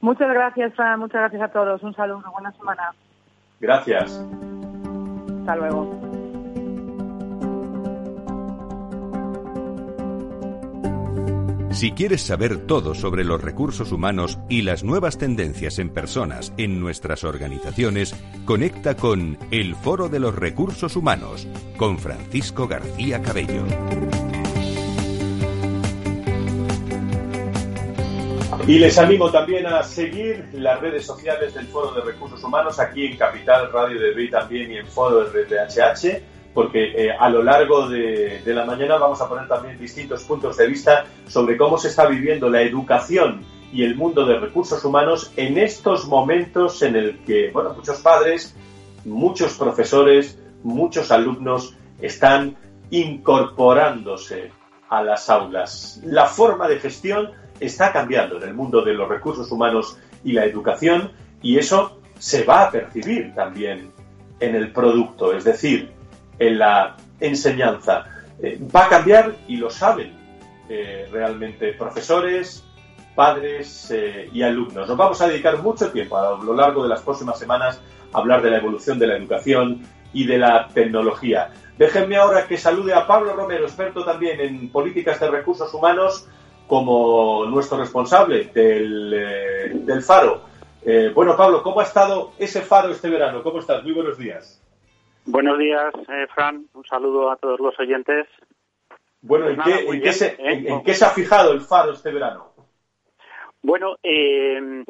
Muchas 0.00 0.28
gracias, 0.28 0.72
Muchas 0.98 1.20
gracias 1.20 1.42
a 1.42 1.48
todos. 1.48 1.80
Un 1.84 1.94
saludo, 1.94 2.24
buena 2.32 2.50
semana. 2.52 2.92
Gracias. 3.60 4.20
Hasta 5.38 5.56
luego. 5.56 6.11
Si 11.72 11.92
quieres 11.92 12.20
saber 12.20 12.66
todo 12.66 12.94
sobre 12.94 13.24
los 13.24 13.40
recursos 13.40 13.92
humanos 13.92 14.38
y 14.50 14.60
las 14.60 14.84
nuevas 14.84 15.16
tendencias 15.16 15.78
en 15.78 15.88
personas 15.88 16.52
en 16.58 16.78
nuestras 16.78 17.24
organizaciones, 17.24 18.14
conecta 18.44 18.94
con 18.94 19.38
El 19.50 19.74
Foro 19.74 20.10
de 20.10 20.20
los 20.20 20.34
Recursos 20.34 20.96
Humanos 20.96 21.48
con 21.78 21.98
Francisco 21.98 22.68
García 22.68 23.22
Cabello. 23.22 23.64
Y 28.66 28.78
les 28.78 28.98
animo 28.98 29.30
también 29.30 29.66
a 29.66 29.82
seguir 29.82 30.50
las 30.52 30.78
redes 30.78 31.06
sociales 31.06 31.54
del 31.54 31.66
Foro 31.68 31.92
de 31.94 32.02
Recursos 32.02 32.44
Humanos 32.44 32.78
aquí 32.78 33.06
en 33.06 33.16
Capital 33.16 33.72
Radio 33.72 33.98
de 33.98 34.12
B 34.12 34.28
también 34.28 34.70
y 34.72 34.76
en 34.76 34.86
Foro 34.86 35.24
de 35.24 35.42
RTHH 35.44 36.31
porque 36.54 36.92
eh, 37.06 37.10
a 37.10 37.28
lo 37.30 37.42
largo 37.42 37.88
de, 37.88 38.42
la 38.46 38.64
mañana 38.64 38.96
vamos 38.96 39.20
a 39.20 39.28
poner 39.28 39.48
también 39.48 39.78
distintos 39.78 40.24
puntos 40.24 40.56
de 40.56 40.66
vista 40.66 41.06
sobre 41.26 41.56
cómo 41.56 41.78
se 41.78 41.88
está 41.88 42.06
viviendo 42.06 42.48
la 42.48 42.62
educación 42.62 43.42
y 43.72 43.84
el 43.84 43.96
mundo 43.96 44.26
de 44.26 44.38
recursos 44.38 44.84
humanos 44.84 45.32
en 45.36 45.56
estos 45.56 46.06
momentos 46.06 46.82
en 46.82 46.96
el 46.96 47.18
que, 47.20 47.50
bueno, 47.50 47.72
muchos 47.74 48.00
padres, 48.00 48.54
muchos 49.04 49.54
profesores, 49.54 50.38
muchos 50.62 51.10
alumnos 51.10 51.74
están 52.00 52.56
incorporándose 52.90 54.50
a 54.90 55.02
las 55.02 55.30
aulas. 55.30 56.00
La 56.04 56.26
forma 56.26 56.68
de 56.68 56.78
gestión 56.78 57.30
está 57.60 57.92
cambiando 57.92 58.36
en 58.36 58.42
el 58.42 58.54
mundo 58.54 58.82
de 58.82 58.92
los 58.92 59.08
recursos 59.08 59.50
humanos 59.50 59.96
y 60.22 60.32
la 60.32 60.44
educación 60.44 61.12
y 61.40 61.56
eso 61.56 61.98
se 62.18 62.44
va 62.44 62.64
a 62.64 62.70
percibir 62.70 63.34
también 63.34 63.90
en 64.38 64.54
el 64.54 64.72
producto, 64.72 65.32
es 65.32 65.44
decir, 65.44 65.90
en 66.46 66.58
la 66.58 66.96
enseñanza. 67.20 68.04
Eh, 68.42 68.58
va 68.74 68.86
a 68.86 68.88
cambiar 68.88 69.36
y 69.46 69.56
lo 69.56 69.70
saben 69.70 70.12
eh, 70.68 71.08
realmente 71.10 71.72
profesores, 71.74 72.64
padres 73.14 73.90
eh, 73.90 74.28
y 74.32 74.42
alumnos. 74.42 74.88
Nos 74.88 74.96
vamos 74.96 75.20
a 75.20 75.28
dedicar 75.28 75.62
mucho 75.62 75.90
tiempo 75.90 76.16
a 76.16 76.42
lo 76.42 76.54
largo 76.54 76.82
de 76.82 76.88
las 76.88 77.02
próximas 77.02 77.38
semanas 77.38 77.80
a 78.12 78.18
hablar 78.18 78.42
de 78.42 78.50
la 78.50 78.58
evolución 78.58 78.98
de 78.98 79.06
la 79.06 79.16
educación 79.16 79.82
y 80.12 80.26
de 80.26 80.38
la 80.38 80.68
tecnología. 80.68 81.50
Déjenme 81.78 82.16
ahora 82.16 82.46
que 82.46 82.58
salude 82.58 82.92
a 82.92 83.06
Pablo 83.06 83.34
Romero, 83.34 83.64
experto 83.64 84.04
también 84.04 84.40
en 84.40 84.68
políticas 84.70 85.20
de 85.20 85.30
recursos 85.30 85.72
humanos, 85.72 86.28
como 86.66 87.44
nuestro 87.46 87.78
responsable 87.78 88.50
del, 88.54 89.84
del 89.84 90.02
Faro. 90.02 90.42
bueno, 91.14 91.36
Pablo, 91.36 91.62
¿cómo 91.62 91.80
ha 91.80 91.84
estado 91.84 92.32
ese 92.38 92.60
Faro 92.62 92.90
este 92.90 93.08
verano? 93.08 93.42
¿Cómo 93.42 93.58
estás? 93.58 93.82
Muy 93.82 93.92
buenos 93.92 94.16
días. 94.16 94.61
Buenos 95.26 95.58
días, 95.58 95.92
eh, 96.08 96.26
Fran. 96.34 96.66
Un 96.74 96.84
saludo 96.84 97.30
a 97.30 97.36
todos 97.36 97.60
los 97.60 97.78
oyentes. 97.78 98.26
Bueno, 99.20 99.48
¿en, 99.48 99.56
pues 99.56 100.02
qué, 100.02 100.12
se, 100.12 100.36
¿en, 100.38 100.82
qué, 100.82 100.94
se, 100.94 101.04
ha 101.04 101.10
fijado 101.10 101.52
el 101.52 101.60
faro 101.60 101.92
este 101.92 102.12
verano? 102.12 102.52
Bueno, 103.62 103.96
eh, 104.02 104.84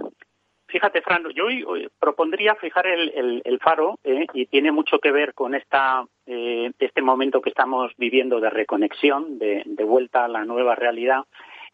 Fíjate, 0.73 1.03
Fran, 1.03 1.23
yo 1.35 1.45
hoy, 1.45 1.87
propondría 2.01 2.55
fijar 2.55 2.87
el, 2.87 3.61
faro 3.61 3.99
eh, 4.05 4.27
y 4.33 4.47
tiene 4.47 4.73
mucho 4.73 5.01
que 5.01 5.13
ver 5.13 5.35
con 5.35 5.55
esta, 5.55 6.03
eh, 6.25 6.71
este 6.79 7.03
momento 7.03 7.43
que 7.43 7.51
estamos 7.51 7.93
viviendo 7.99 8.41
de 8.41 8.49
reconexión, 8.49 9.39
de, 9.39 9.85
vuelta 9.85 10.25
a 10.25 10.29
la 10.29 10.47
nueva 10.47 10.75
realidad, 10.75 11.25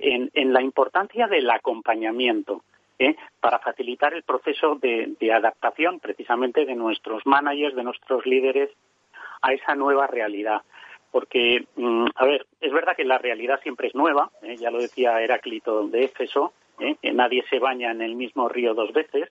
en, 0.00 0.52
la 0.52 0.62
importancia 0.62 1.28
del 1.28 1.48
acompañamiento 1.48 2.64
eh, 2.98 3.14
para 3.40 3.58
facilitar 3.60 4.12
el 4.12 4.24
proceso 4.24 4.74
de, 4.74 5.16
adaptación 5.32 6.00
precisamente 6.00 6.64
de 6.64 6.74
nuestros 6.74 7.24
managers, 7.26 7.76
de 7.76 7.84
nuestros 7.84 8.26
líderes 8.26 8.70
a 9.42 9.52
esa 9.52 9.74
nueva 9.74 10.06
realidad 10.06 10.62
porque, 11.10 11.64
mm, 11.76 12.06
a 12.16 12.26
ver, 12.26 12.46
es 12.60 12.70
verdad 12.70 12.94
que 12.94 13.04
la 13.04 13.16
realidad 13.16 13.60
siempre 13.62 13.88
es 13.88 13.94
nueva, 13.94 14.30
ya 14.58 14.70
lo 14.70 14.78
decía 14.78 15.22
Heráclito 15.22 15.88
de 15.88 16.04
Éfeso, 16.04 16.52
¿eh? 16.80 16.96
que 17.00 17.12
nadie 17.12 17.44
se 17.48 17.58
baña 17.58 17.92
en 17.92 18.02
el 18.02 18.14
mismo 18.14 18.46
río 18.48 18.74
dos 18.74 18.92
veces, 18.92 19.30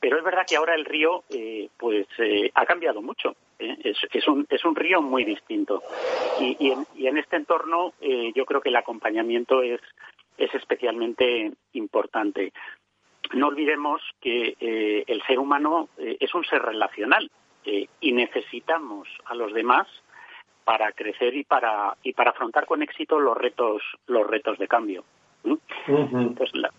pero 0.00 0.16
es 0.16 0.24
verdad 0.24 0.46
que 0.48 0.56
ahora 0.56 0.74
el 0.74 0.86
río 0.86 1.24
eh, 1.28 1.68
pues 1.76 2.06
eh, 2.18 2.50
ha 2.54 2.64
cambiado 2.64 3.02
mucho. 3.02 3.34
Es, 3.58 4.26
un, 4.26 4.46
es 4.48 4.64
un 4.64 4.74
río 4.74 5.02
muy 5.02 5.22
distinto. 5.24 5.82
Y, 6.40 6.56
y, 6.58 6.70
en, 6.70 6.86
y 6.96 7.08
en, 7.08 7.18
este 7.18 7.36
entorno 7.36 7.92
yo 8.34 8.46
creo 8.46 8.62
que 8.62 8.70
el 8.70 8.76
acompañamiento 8.76 9.62
es, 9.62 9.82
es 10.38 10.54
especialmente 10.54 11.52
importante. 11.74 12.52
No 13.32 13.48
olvidemos 13.48 14.02
que 14.20 14.56
el 15.06 15.22
ser 15.22 15.38
humano 15.38 15.88
es 15.96 16.34
un 16.34 16.44
ser 16.44 16.62
relacional 16.62 17.30
y 17.64 18.12
necesitamos 18.12 19.08
a 19.24 19.34
los 19.34 19.52
demás 19.52 19.86
para 20.64 20.92
crecer 20.92 21.34
y 21.34 21.44
para 21.44 21.96
y 22.02 22.12
para 22.12 22.30
afrontar 22.30 22.66
con 22.66 22.82
éxito 22.82 23.18
los 23.18 23.36
retos 23.36 23.82
los 24.06 24.26
retos 24.26 24.58
de 24.58 24.68
cambio. 24.68 25.04
Entonces, 25.86 26.54
la, 26.54 26.70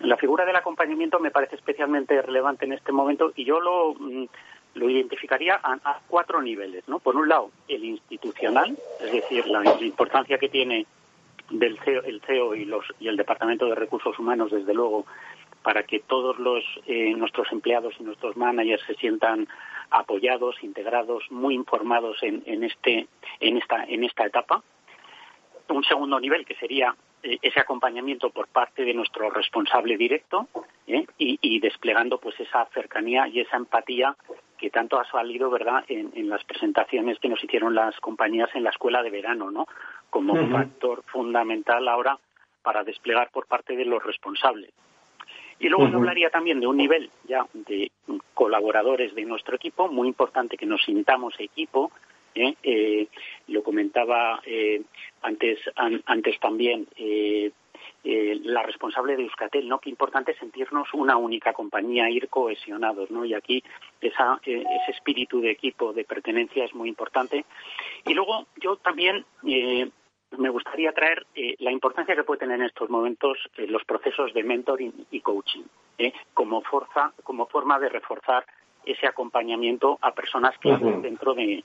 la 0.00 0.16
figura 0.16 0.44
del 0.44 0.56
acompañamiento 0.56 1.18
me 1.20 1.30
parece 1.30 1.56
especialmente 1.56 2.20
relevante 2.22 2.64
en 2.64 2.72
este 2.72 2.92
momento 2.92 3.32
y 3.34 3.44
yo 3.44 3.60
lo, 3.60 3.94
mm, 3.94 4.26
lo 4.74 4.90
identificaría 4.90 5.58
a, 5.62 6.00
cuatro 6.06 6.42
niveles. 6.42 6.86
¿no? 6.88 6.98
Por 6.98 7.16
un 7.16 7.28
lado, 7.28 7.50
el 7.68 7.84
institucional, 7.84 8.76
es 9.00 9.12
decir, 9.12 9.46
la, 9.46 9.62
importancia 9.80 10.38
que 10.38 10.48
tiene 10.48 10.86
del 11.50 11.78
CEO, 11.78 12.02
el 12.02 12.20
CEO 12.22 12.54
y, 12.54 12.64
los, 12.64 12.84
y 13.00 13.08
el 13.08 13.16
Departamento 13.16 13.66
de 13.66 13.74
Recursos 13.74 14.18
Humanos, 14.18 14.50
desde 14.50 14.74
luego, 14.74 15.06
para 15.66 15.82
que 15.82 15.98
todos 15.98 16.38
los, 16.38 16.62
eh, 16.86 17.12
nuestros 17.16 17.50
empleados 17.50 17.92
y 17.98 18.04
nuestros 18.04 18.36
managers 18.36 18.84
se 18.86 18.94
sientan 18.94 19.48
apoyados, 19.90 20.62
integrados, 20.62 21.24
muy 21.28 21.56
informados 21.56 22.22
en, 22.22 22.44
en, 22.46 22.62
este, 22.62 23.08
en, 23.40 23.56
esta, 23.56 23.82
en 23.82 24.04
esta 24.04 24.26
etapa. 24.26 24.62
Un 25.68 25.82
segundo 25.82 26.20
nivel, 26.20 26.46
que 26.46 26.54
sería 26.54 26.94
eh, 27.24 27.38
ese 27.42 27.58
acompañamiento 27.58 28.30
por 28.30 28.46
parte 28.46 28.84
de 28.84 28.94
nuestro 28.94 29.28
responsable 29.28 29.96
directo 29.96 30.46
¿eh? 30.86 31.04
y, 31.18 31.58
desplegando 31.58 32.18
pues 32.18 32.38
esa 32.38 32.64
cercanía 32.66 33.26
y 33.26 33.40
esa 33.40 33.56
empatía 33.56 34.14
que 34.58 34.70
tanto 34.70 35.00
ha 35.00 35.10
salido 35.10 35.50
verdad 35.50 35.84
en, 35.88 36.28
las 36.28 36.44
presentaciones 36.44 37.18
que 37.18 37.28
nos 37.28 37.42
hicieron 37.42 37.74
las 37.74 37.98
compañías 37.98 38.50
en 38.54 38.62
la 38.62 38.70
escuela 38.70 39.02
de 39.02 39.10
verano 39.10 39.50
no 39.50 39.66
como 40.10 40.34
un 40.34 40.52
factor 40.52 41.02
fundamental 41.06 41.88
ahora 41.88 42.16
para 42.62 42.84
desplegar 42.84 43.30
por 43.30 43.48
parte 43.48 43.74
de 43.74 43.84
los 43.84 44.02
responsables 44.04 44.72
y 45.58 45.68
luego 45.68 45.88
yo 45.88 45.96
hablaría 45.96 46.30
también 46.30 46.60
de 46.60 46.66
un 46.66 46.76
nivel 46.76 47.10
ya 47.24 47.46
de 47.52 47.90
colaboradores 48.34 49.14
de 49.14 49.24
nuestro 49.24 49.56
equipo 49.56 49.88
muy 49.88 50.08
importante 50.08 50.56
que 50.56 50.66
nos 50.66 50.82
sintamos 50.84 51.34
equipo 51.38 51.90
¿eh? 52.36 52.54
Eh, 52.62 53.08
lo 53.48 53.62
comentaba 53.62 54.40
eh, 54.44 54.82
antes, 55.22 55.58
antes 55.74 56.38
también 56.40 56.86
la 58.04 58.62
responsable 58.62 59.16
de 59.16 59.24
Euskatel, 59.24 59.68
¿no? 59.68 59.80
Qué 59.80 59.90
importante 59.90 60.30
es 60.30 60.38
sentirnos 60.38 60.88
una 60.94 61.16
única 61.16 61.52
compañía, 61.52 62.08
ir 62.08 62.28
cohesionados, 62.28 63.10
¿no? 63.10 63.24
Y 63.24 63.34
aquí 63.34 63.64
esa, 64.00 64.38
ese 64.44 64.90
espíritu 64.92 65.40
de 65.40 65.50
equipo, 65.50 65.92
de 65.92 66.04
pertenencia 66.04 66.64
es 66.64 66.74
muy 66.74 66.88
importante. 66.88 67.44
Y 68.06 68.14
luego 68.14 68.46
yo 68.62 68.76
también 68.76 69.24
me 70.38 70.50
gustaría 70.50 70.92
traer 70.92 71.26
la 71.58 71.70
importancia 71.70 72.14
que 72.14 72.24
puede 72.24 72.40
tener 72.40 72.60
en 72.60 72.66
estos 72.66 72.90
momentos 72.90 73.38
los 73.56 73.84
procesos 73.84 74.32
de 74.34 74.42
mentoring 74.42 75.06
y 75.10 75.20
coaching 75.20 75.62
como, 76.34 76.62
fuerza, 76.62 77.12
como 77.22 77.46
forma 77.46 77.78
de 77.78 77.88
reforzar 77.88 78.44
ese 78.86 79.06
acompañamiento 79.06 79.98
a 80.00 80.12
personas 80.12 80.56
que 80.58 80.68
uh 80.68 81.00
dentro 81.02 81.34
de, 81.34 81.64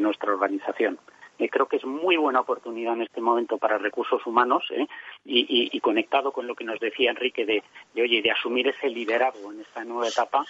nuestra 0.00 0.32
organización. 0.32 0.98
Eh, 1.38 1.48
creo 1.48 1.66
que 1.66 1.76
es 1.76 1.84
muy 1.84 2.16
buena 2.16 2.40
oportunidad 2.40 2.94
en 2.94 3.02
este 3.02 3.20
momento 3.20 3.58
para 3.58 3.78
recursos 3.78 4.26
humanos 4.26 4.64
¿eh? 4.70 4.86
y, 5.24 5.78
conectado 5.80 6.32
con 6.32 6.46
lo 6.46 6.54
que 6.54 6.64
nos 6.64 6.80
decía 6.80 7.10
Enrique 7.10 7.44
de, 7.44 7.62
de, 7.94 8.02
oye, 8.02 8.22
de 8.22 8.30
asumir 8.30 8.68
ese 8.68 8.88
liderazgo 8.88 9.52
en 9.52 9.60
esta 9.60 9.84
nueva 9.84 10.08
etapa, 10.08 10.44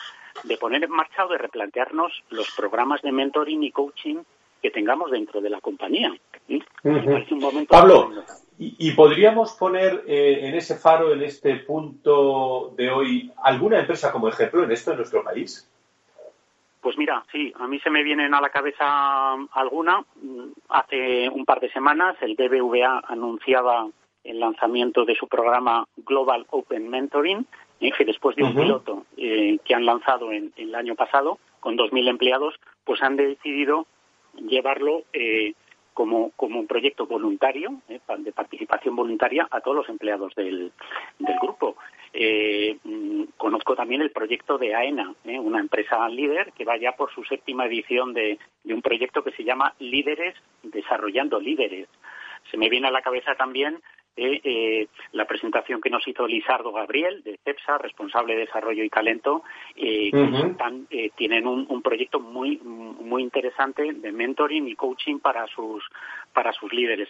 de 0.44 0.57
poner 0.57 0.84
en 0.84 0.90
marcha 0.90 1.26
o 1.26 1.28
de 1.28 1.38
replantearnos 1.38 2.22
los 2.30 2.50
programas 2.52 3.02
de 3.02 3.12
mentoring 3.12 3.62
y 3.64 3.70
coaching 3.72 4.22
que 4.62 4.70
tengamos 4.70 5.11
dentro 5.11 5.40
de 5.40 5.50
la 5.50 5.61
compañía. 5.61 6.12
Pablo, 7.68 8.11
y, 8.59 8.92
podríamos 8.92 9.52
poner 9.52 10.04
eh, 10.07 10.48
en 10.48 10.54
ese 10.54 10.76
faro, 10.76 11.12
en 11.12 11.22
este 11.22 11.57
punto 11.57 12.72
de 12.76 12.90
hoy, 12.90 13.30
alguna 13.42 13.80
empresa 13.80 14.11
como 14.12 14.28
ejemplo 14.28 14.64
en 14.64 14.72
esto 14.72 14.92
en 14.92 14.96
nuestro 14.98 15.22
país? 15.22 15.68
Pues 16.80 16.96
mira, 16.96 17.24
sí, 17.32 17.52
a 17.59 17.66
mí 17.66 17.80
se 17.80 17.90
me 17.90 18.02
vienen 18.02 18.32
a 18.32 18.40
la 18.40 18.48
cabeza 18.50 19.34
alguna. 19.52 20.04
Hace 20.68 21.28
un 21.28 21.44
par 21.44 21.61
de 21.61 21.70
semanas 21.72 22.16
el 22.22 22.36
BBVA 22.36 23.02
anunciaba 23.09 23.88
el 24.24 24.40
lanzamiento 24.40 25.04
de 25.04 25.16
su 25.16 25.28
programa 25.28 25.86
Global 25.96 26.46
Open 26.50 26.88
Mentoring, 26.88 27.46
eh, 27.80 27.90
que 27.90 28.04
después 28.04 28.36
de 28.36 28.44
un 28.44 28.54
piloto 28.54 29.04
eh, 29.16 29.59
que 29.64 29.74
han 29.74 29.84
lanzado 29.84 30.32
en, 30.32 30.52
el 30.57 30.74
año 30.74 30.94
pasado 30.94 31.38
con 31.61 31.76
2.000 31.76 32.09
empleados, 32.09 32.54
pues 32.84 33.02
han 33.02 33.16
decidido 33.16 33.86
llevarlo 34.37 35.05
eh, 35.12 35.55
como, 35.97 36.30
como 36.32 36.61
un 36.61 36.66
proyecto 36.66 37.07
voluntario, 37.07 37.80
eh, 37.89 38.01
de 38.18 38.32
participación 38.32 38.95
voluntaria 38.95 39.49
a 39.51 39.62
todos 39.62 39.78
los 39.78 39.89
empleados 39.89 40.34
del, 40.34 40.70
del 41.18 41.39
grupo. 41.41 41.76
Eh, 42.12 42.76
mm, 42.84 43.22
conozco 43.39 43.74
también 43.74 44.03
el 44.03 44.11
proyecto 44.11 44.59
de 44.59 44.74
AENA, 44.74 45.14
eh, 45.24 45.39
una 45.39 45.59
empresa 45.59 46.07
líder 46.11 46.53
que 46.53 46.66
va 46.66 46.76
ya 46.76 46.93
por 46.93 47.12
su 47.14 47.24
séptima 47.24 47.64
edición 47.64 48.12
de, 48.12 48.39
de 48.62 48.74
un 48.74 48.82
proyecto 48.82 49.24
que 49.24 49.32
se 49.32 49.45
llama 49.45 49.74
Líderes 49.78 50.34
Desarrollando 50.62 51.41
Líderes. 51.41 51.89
Se 52.51 52.59
me 52.59 52.68
viene 52.68 52.89
a 52.89 52.93
la 52.93 53.03
cabeza 53.03 53.34
también 53.34 53.80
eh, 54.16 54.88
la 55.12 55.26
presentación 55.26 55.80
que 55.80 55.90
nos 55.90 56.06
hizo 56.08 56.26
Lizardo 56.26 56.72
Gabriel 56.72 57.22
de 57.22 57.38
CEPSA, 57.44 57.78
responsable 57.78 58.34
de 58.34 58.40
desarrollo 58.40 58.82
y 58.82 58.88
talento, 58.88 59.42
eh, 59.76 60.10
que 60.10 61.10
tienen 61.16 61.46
un, 61.46 61.82
proyecto 61.82 62.18
muy 62.18 62.58
muy 62.58 63.22
interesante 63.22 63.92
de 63.92 64.12
mentoring 64.12 64.66
y 64.68 64.74
coaching 64.74 65.18
para 65.18 65.46
sus 65.48 65.84
para 66.32 66.52
sus 66.52 66.72
líderes. 66.72 67.08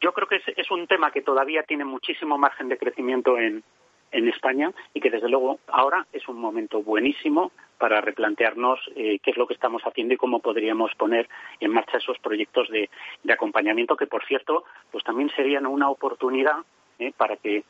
Yo 0.00 0.12
creo 0.12 0.28
que 0.28 0.36
es, 0.36 0.44
es 0.56 0.70
un 0.70 0.86
tema 0.86 1.10
que 1.10 1.22
todavía 1.22 1.62
tiene 1.62 1.84
muchísimo 1.84 2.38
margen 2.38 2.68
de 2.68 2.78
crecimiento 2.78 3.38
en, 3.38 3.64
en 4.12 4.28
España 4.28 4.72
y 4.94 5.00
que 5.00 5.10
desde 5.10 5.28
luego 5.28 5.58
ahora 5.66 6.06
es 6.12 6.28
un 6.28 6.38
momento 6.38 6.82
buenísimo 6.82 7.50
para 7.78 8.00
replantearnos 8.00 8.78
eh, 8.94 9.18
qué 9.20 9.32
es 9.32 9.36
lo 9.36 9.46
que 9.46 9.54
estamos 9.54 9.82
haciendo 9.82 10.14
y 10.14 10.16
cómo 10.16 10.38
podríamos 10.38 10.94
poner 10.94 11.28
en 11.58 11.72
marcha 11.72 11.98
esos 11.98 12.18
proyectos 12.18 12.68
de, 12.68 12.88
acompañamiento 13.28 13.96
que, 13.96 14.06
por 14.06 14.24
cierto, 14.24 14.64
pues 14.92 15.02
también 15.02 15.30
serían 15.34 15.66
una 15.66 15.90
oportunidad 15.90 16.58
eh, 16.98 17.12
para 17.16 17.36
que 17.36 17.64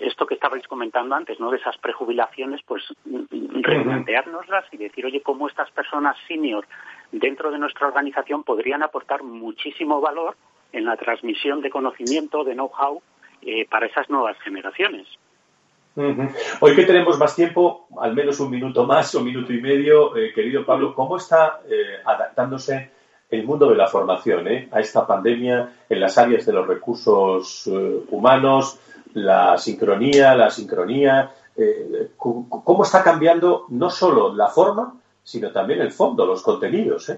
esto 0.00 0.26
que 0.26 0.34
estabais 0.34 0.66
comentando 0.66 1.14
antes, 1.14 1.38
¿no? 1.38 1.50
De 1.50 1.58
esas 1.58 1.76
prejubilaciones, 1.78 2.60
pues 2.66 2.82
replanteárnoslas 3.04 4.64
y 4.72 4.78
decir, 4.78 5.06
oye, 5.06 5.20
cómo 5.20 5.48
estas 5.48 5.70
personas 5.70 6.16
senior 6.26 6.66
dentro 7.12 7.50
de 7.50 7.58
nuestra 7.58 7.86
organización 7.86 8.42
podrían 8.42 8.82
aportar 8.82 9.22
muchísimo 9.22 10.00
valor 10.00 10.36
en 10.72 10.84
la 10.86 10.96
transmisión 10.96 11.60
de 11.60 11.70
conocimiento, 11.70 12.44
de 12.44 12.54
know-how 12.54 13.02
eh, 13.42 13.66
para 13.68 13.86
esas 13.86 14.08
nuevas 14.10 14.38
generaciones. 14.40 15.06
Hoy 15.94 16.74
que 16.74 16.84
tenemos 16.84 17.18
más 17.18 17.36
tiempo, 17.36 17.86
al 18.00 18.14
menos 18.14 18.40
un 18.40 18.50
minuto 18.50 18.86
más 18.86 19.14
o 19.14 19.18
un 19.18 19.26
minuto 19.26 19.52
y 19.52 19.60
medio, 19.60 20.16
eh, 20.16 20.32
querido 20.34 20.64
Pablo, 20.64 20.94
¿cómo 20.94 21.18
está 21.18 21.60
eh, 21.68 22.00
adaptándose 22.04 22.90
el 23.28 23.44
mundo 23.44 23.68
de 23.68 23.76
la 23.76 23.88
formación 23.88 24.48
eh, 24.48 24.68
a 24.72 24.80
esta 24.80 25.06
pandemia 25.06 25.70
en 25.88 26.00
las 26.00 26.16
áreas 26.16 26.46
de 26.46 26.52
los 26.54 26.66
recursos 26.66 27.68
humanos, 28.10 28.78
la 29.14 29.58
sincronía, 29.58 30.34
la 30.34 30.50
sincronía? 30.50 31.30
¿Cómo 32.16 32.84
está 32.84 33.02
cambiando 33.02 33.66
no 33.68 33.90
solo 33.90 34.34
la 34.34 34.48
forma, 34.48 34.94
sino 35.22 35.52
también 35.52 35.82
el 35.82 35.92
fondo, 35.92 36.24
los 36.24 36.42
contenidos? 36.42 37.12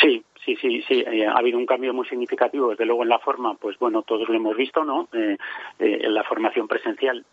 Sí, 0.00 0.24
Sí, 0.44 0.56
sí, 0.56 0.82
sí, 0.88 1.04
eh, 1.06 1.26
ha 1.26 1.34
habido 1.34 1.56
un 1.56 1.66
cambio 1.66 1.94
muy 1.94 2.06
significativo, 2.08 2.70
desde 2.70 2.84
luego 2.84 3.04
en 3.04 3.10
la 3.10 3.20
forma, 3.20 3.54
pues 3.54 3.78
bueno, 3.78 4.02
todos 4.02 4.28
lo 4.28 4.34
hemos 4.34 4.56
visto, 4.56 4.84
¿no? 4.84 5.08
Eh, 5.12 5.36
eh, 5.78 6.10
la 6.10 6.24
formación 6.24 6.66
presencial 6.66 7.24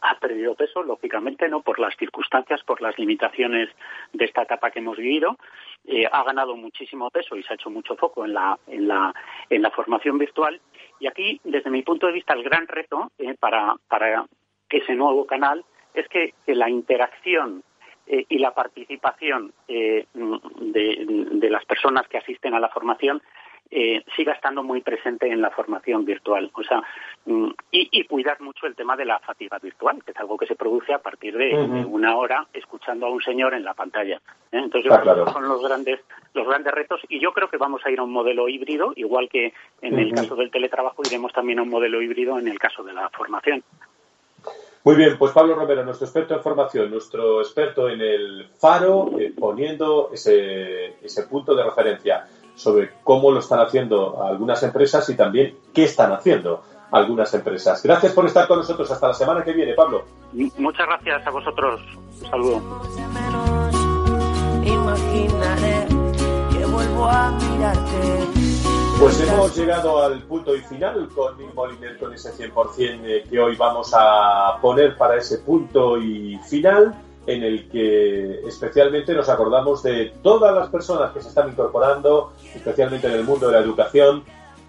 ha 0.00 0.18
perdido 0.20 0.54
peso, 0.54 0.84
lógicamente, 0.84 1.48
no 1.48 1.62
por 1.62 1.80
las 1.80 1.96
circunstancias, 1.96 2.62
por 2.62 2.80
las 2.80 2.96
limitaciones 2.98 3.68
de 4.12 4.24
esta 4.24 4.42
etapa 4.42 4.70
que 4.70 4.78
hemos 4.78 4.96
vivido. 4.96 5.36
Eh, 5.84 6.06
ha 6.10 6.22
ganado 6.22 6.54
muchísimo 6.54 7.10
peso 7.10 7.34
y 7.34 7.42
se 7.42 7.52
ha 7.52 7.56
hecho 7.56 7.70
mucho 7.70 7.96
foco 7.96 8.24
en 8.24 8.34
la, 8.34 8.56
en 8.68 8.86
la, 8.86 9.12
en 9.48 9.62
la 9.62 9.70
formación 9.72 10.16
virtual. 10.16 10.60
Y 11.00 11.08
aquí, 11.08 11.40
desde 11.42 11.70
mi 11.70 11.82
punto 11.82 12.06
de 12.06 12.12
vista, 12.12 12.34
el 12.34 12.44
gran 12.44 12.68
reto 12.68 13.10
para, 13.40 13.74
para 13.88 14.24
ese 14.68 14.94
nuevo 14.94 15.26
canal 15.26 15.64
es 15.94 16.06
que, 16.08 16.34
la 16.46 16.70
interacción 16.70 17.62
eh, 18.06 18.26
y 18.28 18.38
la 18.38 18.52
participación 18.52 19.52
de, 19.68 20.06
de, 20.12 21.50
las 21.50 21.64
personas 21.64 22.08
que 22.08 22.18
asisten 22.18 22.54
a 22.54 22.60
la 22.60 22.68
formación 22.68 23.22
eh, 23.72 24.02
siga 24.16 24.32
estando 24.32 24.64
muy 24.64 24.80
presente 24.80 25.30
en 25.30 25.40
la 25.40 25.50
formación 25.50 26.04
virtual. 26.04 26.50
O 26.54 26.62
sea, 26.64 26.82
mm, 27.26 27.50
y, 27.70 28.04
cuidar 28.04 28.40
mucho 28.40 28.66
el 28.66 28.74
tema 28.74 28.96
de 28.96 29.04
la 29.04 29.20
fatiga 29.20 29.60
virtual, 29.60 30.02
que 30.04 30.10
es 30.10 30.16
algo 30.16 30.36
que 30.36 30.46
se 30.46 30.56
produce 30.56 30.92
a 30.92 30.98
partir 30.98 31.36
de, 31.36 31.54
una 31.86 32.16
hora 32.16 32.48
escuchando 32.52 33.06
a 33.06 33.10
un 33.10 33.22
señor 33.22 33.54
en 33.54 33.62
la 33.62 33.74
pantalla. 33.74 34.16
¿eh? 34.50 34.58
Entonces, 34.58 34.92
son 35.32 35.48
los 35.48 35.62
grandes, 35.62 36.00
los 36.34 36.48
grandes 36.48 36.74
retos 36.74 37.00
y 37.08 37.20
yo 37.20 37.32
creo 37.32 37.48
que 37.48 37.58
vamos 37.58 37.80
a 37.86 37.90
ir 37.92 38.00
a 38.00 38.02
un 38.02 38.10
modelo 38.10 38.48
híbrido, 38.48 38.92
igual 38.96 39.28
que 39.28 39.52
en 39.82 39.98
el 40.00 40.12
caso 40.12 40.34
del 40.34 40.50
teletrabajo 40.50 41.02
iremos 41.06 41.32
también 41.32 41.60
a 41.60 41.62
un 41.62 41.70
modelo 41.70 42.02
híbrido 42.02 42.40
en 42.40 42.48
el 42.48 42.58
caso 42.58 42.82
de 42.82 42.92
la 42.92 43.08
formación. 43.10 43.62
Muy 44.82 44.96
bien, 44.96 45.18
pues 45.18 45.32
Pablo 45.32 45.54
Romero, 45.54 45.84
nuestro 45.84 46.06
experto 46.06 46.34
en 46.34 46.42
formación, 46.42 46.90
nuestro 46.90 47.40
experto 47.42 47.88
en 47.88 48.00
el 48.00 48.48
faro, 48.58 49.10
eh, 49.18 49.32
poniendo 49.38 50.10
ese, 50.12 50.96
ese 51.04 51.24
punto 51.24 51.54
de 51.54 51.64
referencia 51.64 52.26
sobre 52.54 52.90
cómo 53.04 53.30
lo 53.30 53.40
están 53.40 53.60
haciendo 53.60 54.22
algunas 54.22 54.62
empresas 54.62 55.08
y 55.10 55.16
también 55.16 55.56
qué 55.74 55.84
están 55.84 56.12
haciendo 56.12 56.62
algunas 56.90 57.32
empresas. 57.34 57.82
Gracias 57.82 58.12
por 58.12 58.26
estar 58.26 58.48
con 58.48 58.58
nosotros. 58.58 58.90
Hasta 58.90 59.08
la 59.08 59.14
semana 59.14 59.44
que 59.44 59.52
viene, 59.52 59.74
Pablo. 59.74 60.04
Muchas 60.32 60.86
gracias 60.86 61.26
a 61.26 61.30
vosotros. 61.30 61.80
Un 62.22 62.30
saludo. 62.30 62.60
Pues 69.00 69.18
hemos 69.18 69.56
llegado 69.56 70.04
al 70.04 70.22
punto 70.24 70.54
y 70.54 70.60
final 70.60 71.08
con 71.14 71.38
Nick 71.38 71.54
Moliner, 71.54 71.98
con 71.98 72.12
ese 72.12 72.34
100% 72.34 73.00
eh, 73.02 73.24
que 73.30 73.40
hoy 73.40 73.56
vamos 73.56 73.92
a 73.94 74.58
poner 74.60 74.94
para 74.98 75.16
ese 75.16 75.38
punto 75.38 75.96
y 75.96 76.36
final 76.46 76.94
en 77.26 77.42
el 77.42 77.70
que 77.70 78.46
especialmente 78.46 79.14
nos 79.14 79.30
acordamos 79.30 79.82
de 79.82 80.12
todas 80.22 80.54
las 80.54 80.68
personas 80.68 81.12
que 81.12 81.22
se 81.22 81.28
están 81.28 81.48
incorporando, 81.48 82.34
especialmente 82.54 83.06
en 83.06 83.14
el 83.14 83.24
mundo 83.24 83.46
de 83.46 83.54
la 83.54 83.60
educación, 83.60 84.22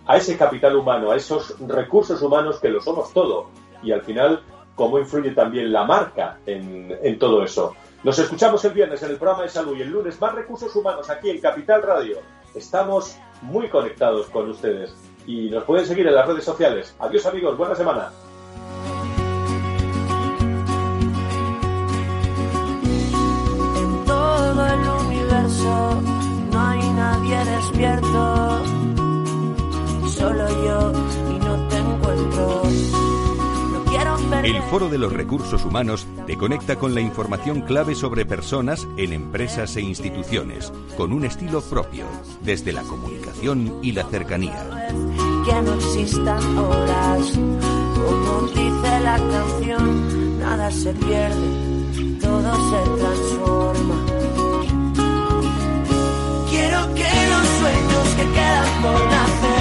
a 0.05 0.15
ese 0.15 0.37
capital 0.37 0.77
humano, 0.77 1.11
a 1.11 1.17
esos 1.17 1.53
recursos 1.67 2.21
humanos 2.21 2.57
que 2.61 2.69
lo 2.69 2.79
somos 2.79 3.11
todo. 3.11 3.47
Y 3.83 3.91
al 3.91 4.01
final, 4.03 4.43
cómo 4.75 4.97
influye 4.97 5.31
también 5.31 5.73
la 5.73 5.83
marca 5.83 6.39
en, 6.45 7.19
todo 7.19 7.43
eso. 7.43 7.75
Nos 8.05 8.17
escuchamos 8.17 8.63
el 8.63 8.71
viernes 8.71 9.03
en 9.03 9.09
el 9.09 9.17
programa 9.17 9.43
de 9.43 9.49
salud 9.49 9.75
y 9.75 9.81
el 9.81 9.89
lunes 9.89 10.21
más 10.21 10.33
recursos 10.33 10.73
humanos 10.73 11.09
aquí 11.09 11.29
en 11.29 11.41
Capital 11.41 11.81
Radio. 11.83 12.19
Estamos 12.53 13.17
muy 13.41 13.69
conectados 13.69 14.27
con 14.27 14.49
ustedes 14.49 14.93
y 15.25 15.49
nos 15.49 15.63
pueden 15.63 15.85
seguir 15.85 16.07
en 16.07 16.15
las 16.15 16.27
redes 16.27 16.43
sociales. 16.43 16.95
Adiós 16.99 17.25
amigos, 17.25 17.57
buena 17.57 17.75
semana. 17.75 18.11
no 26.51 26.59
hay 26.59 26.79
nadie 26.93 27.45
despierto, 27.45 28.61
solo 30.07 30.47
yo 30.65 31.00
El 34.43 34.59
Foro 34.63 34.89
de 34.89 34.97
los 34.97 35.13
Recursos 35.13 35.63
Humanos 35.65 36.07
te 36.25 36.35
conecta 36.35 36.75
con 36.77 36.95
la 36.95 37.01
información 37.01 37.61
clave 37.61 37.93
sobre 37.93 38.25
personas 38.25 38.87
en 38.97 39.13
empresas 39.13 39.75
e 39.75 39.81
instituciones, 39.81 40.73
con 40.97 41.13
un 41.13 41.25
estilo 41.25 41.61
propio, 41.61 42.05
desde 42.41 42.73
la 42.73 42.81
comunicación 42.81 43.79
y 43.83 43.91
la 43.91 44.03
cercanía. 44.05 44.89
Que 45.45 45.61
no 45.61 45.73
existan 45.75 46.57
horas, 46.57 47.31
como 47.95 48.47
dice 48.47 48.99
la 49.03 49.17
canción, 49.17 50.39
nada 50.39 50.71
se 50.71 50.91
pierde, 50.93 52.19
todo 52.19 52.53
se 52.71 52.99
transforma 52.99 54.05
Quiero 56.49 56.95
que 56.95 57.09
los 57.29 57.47
sueños 57.59 58.07
que 58.17 58.23
quedan 58.33 58.81
por 58.81 59.05
nacer 59.05 59.60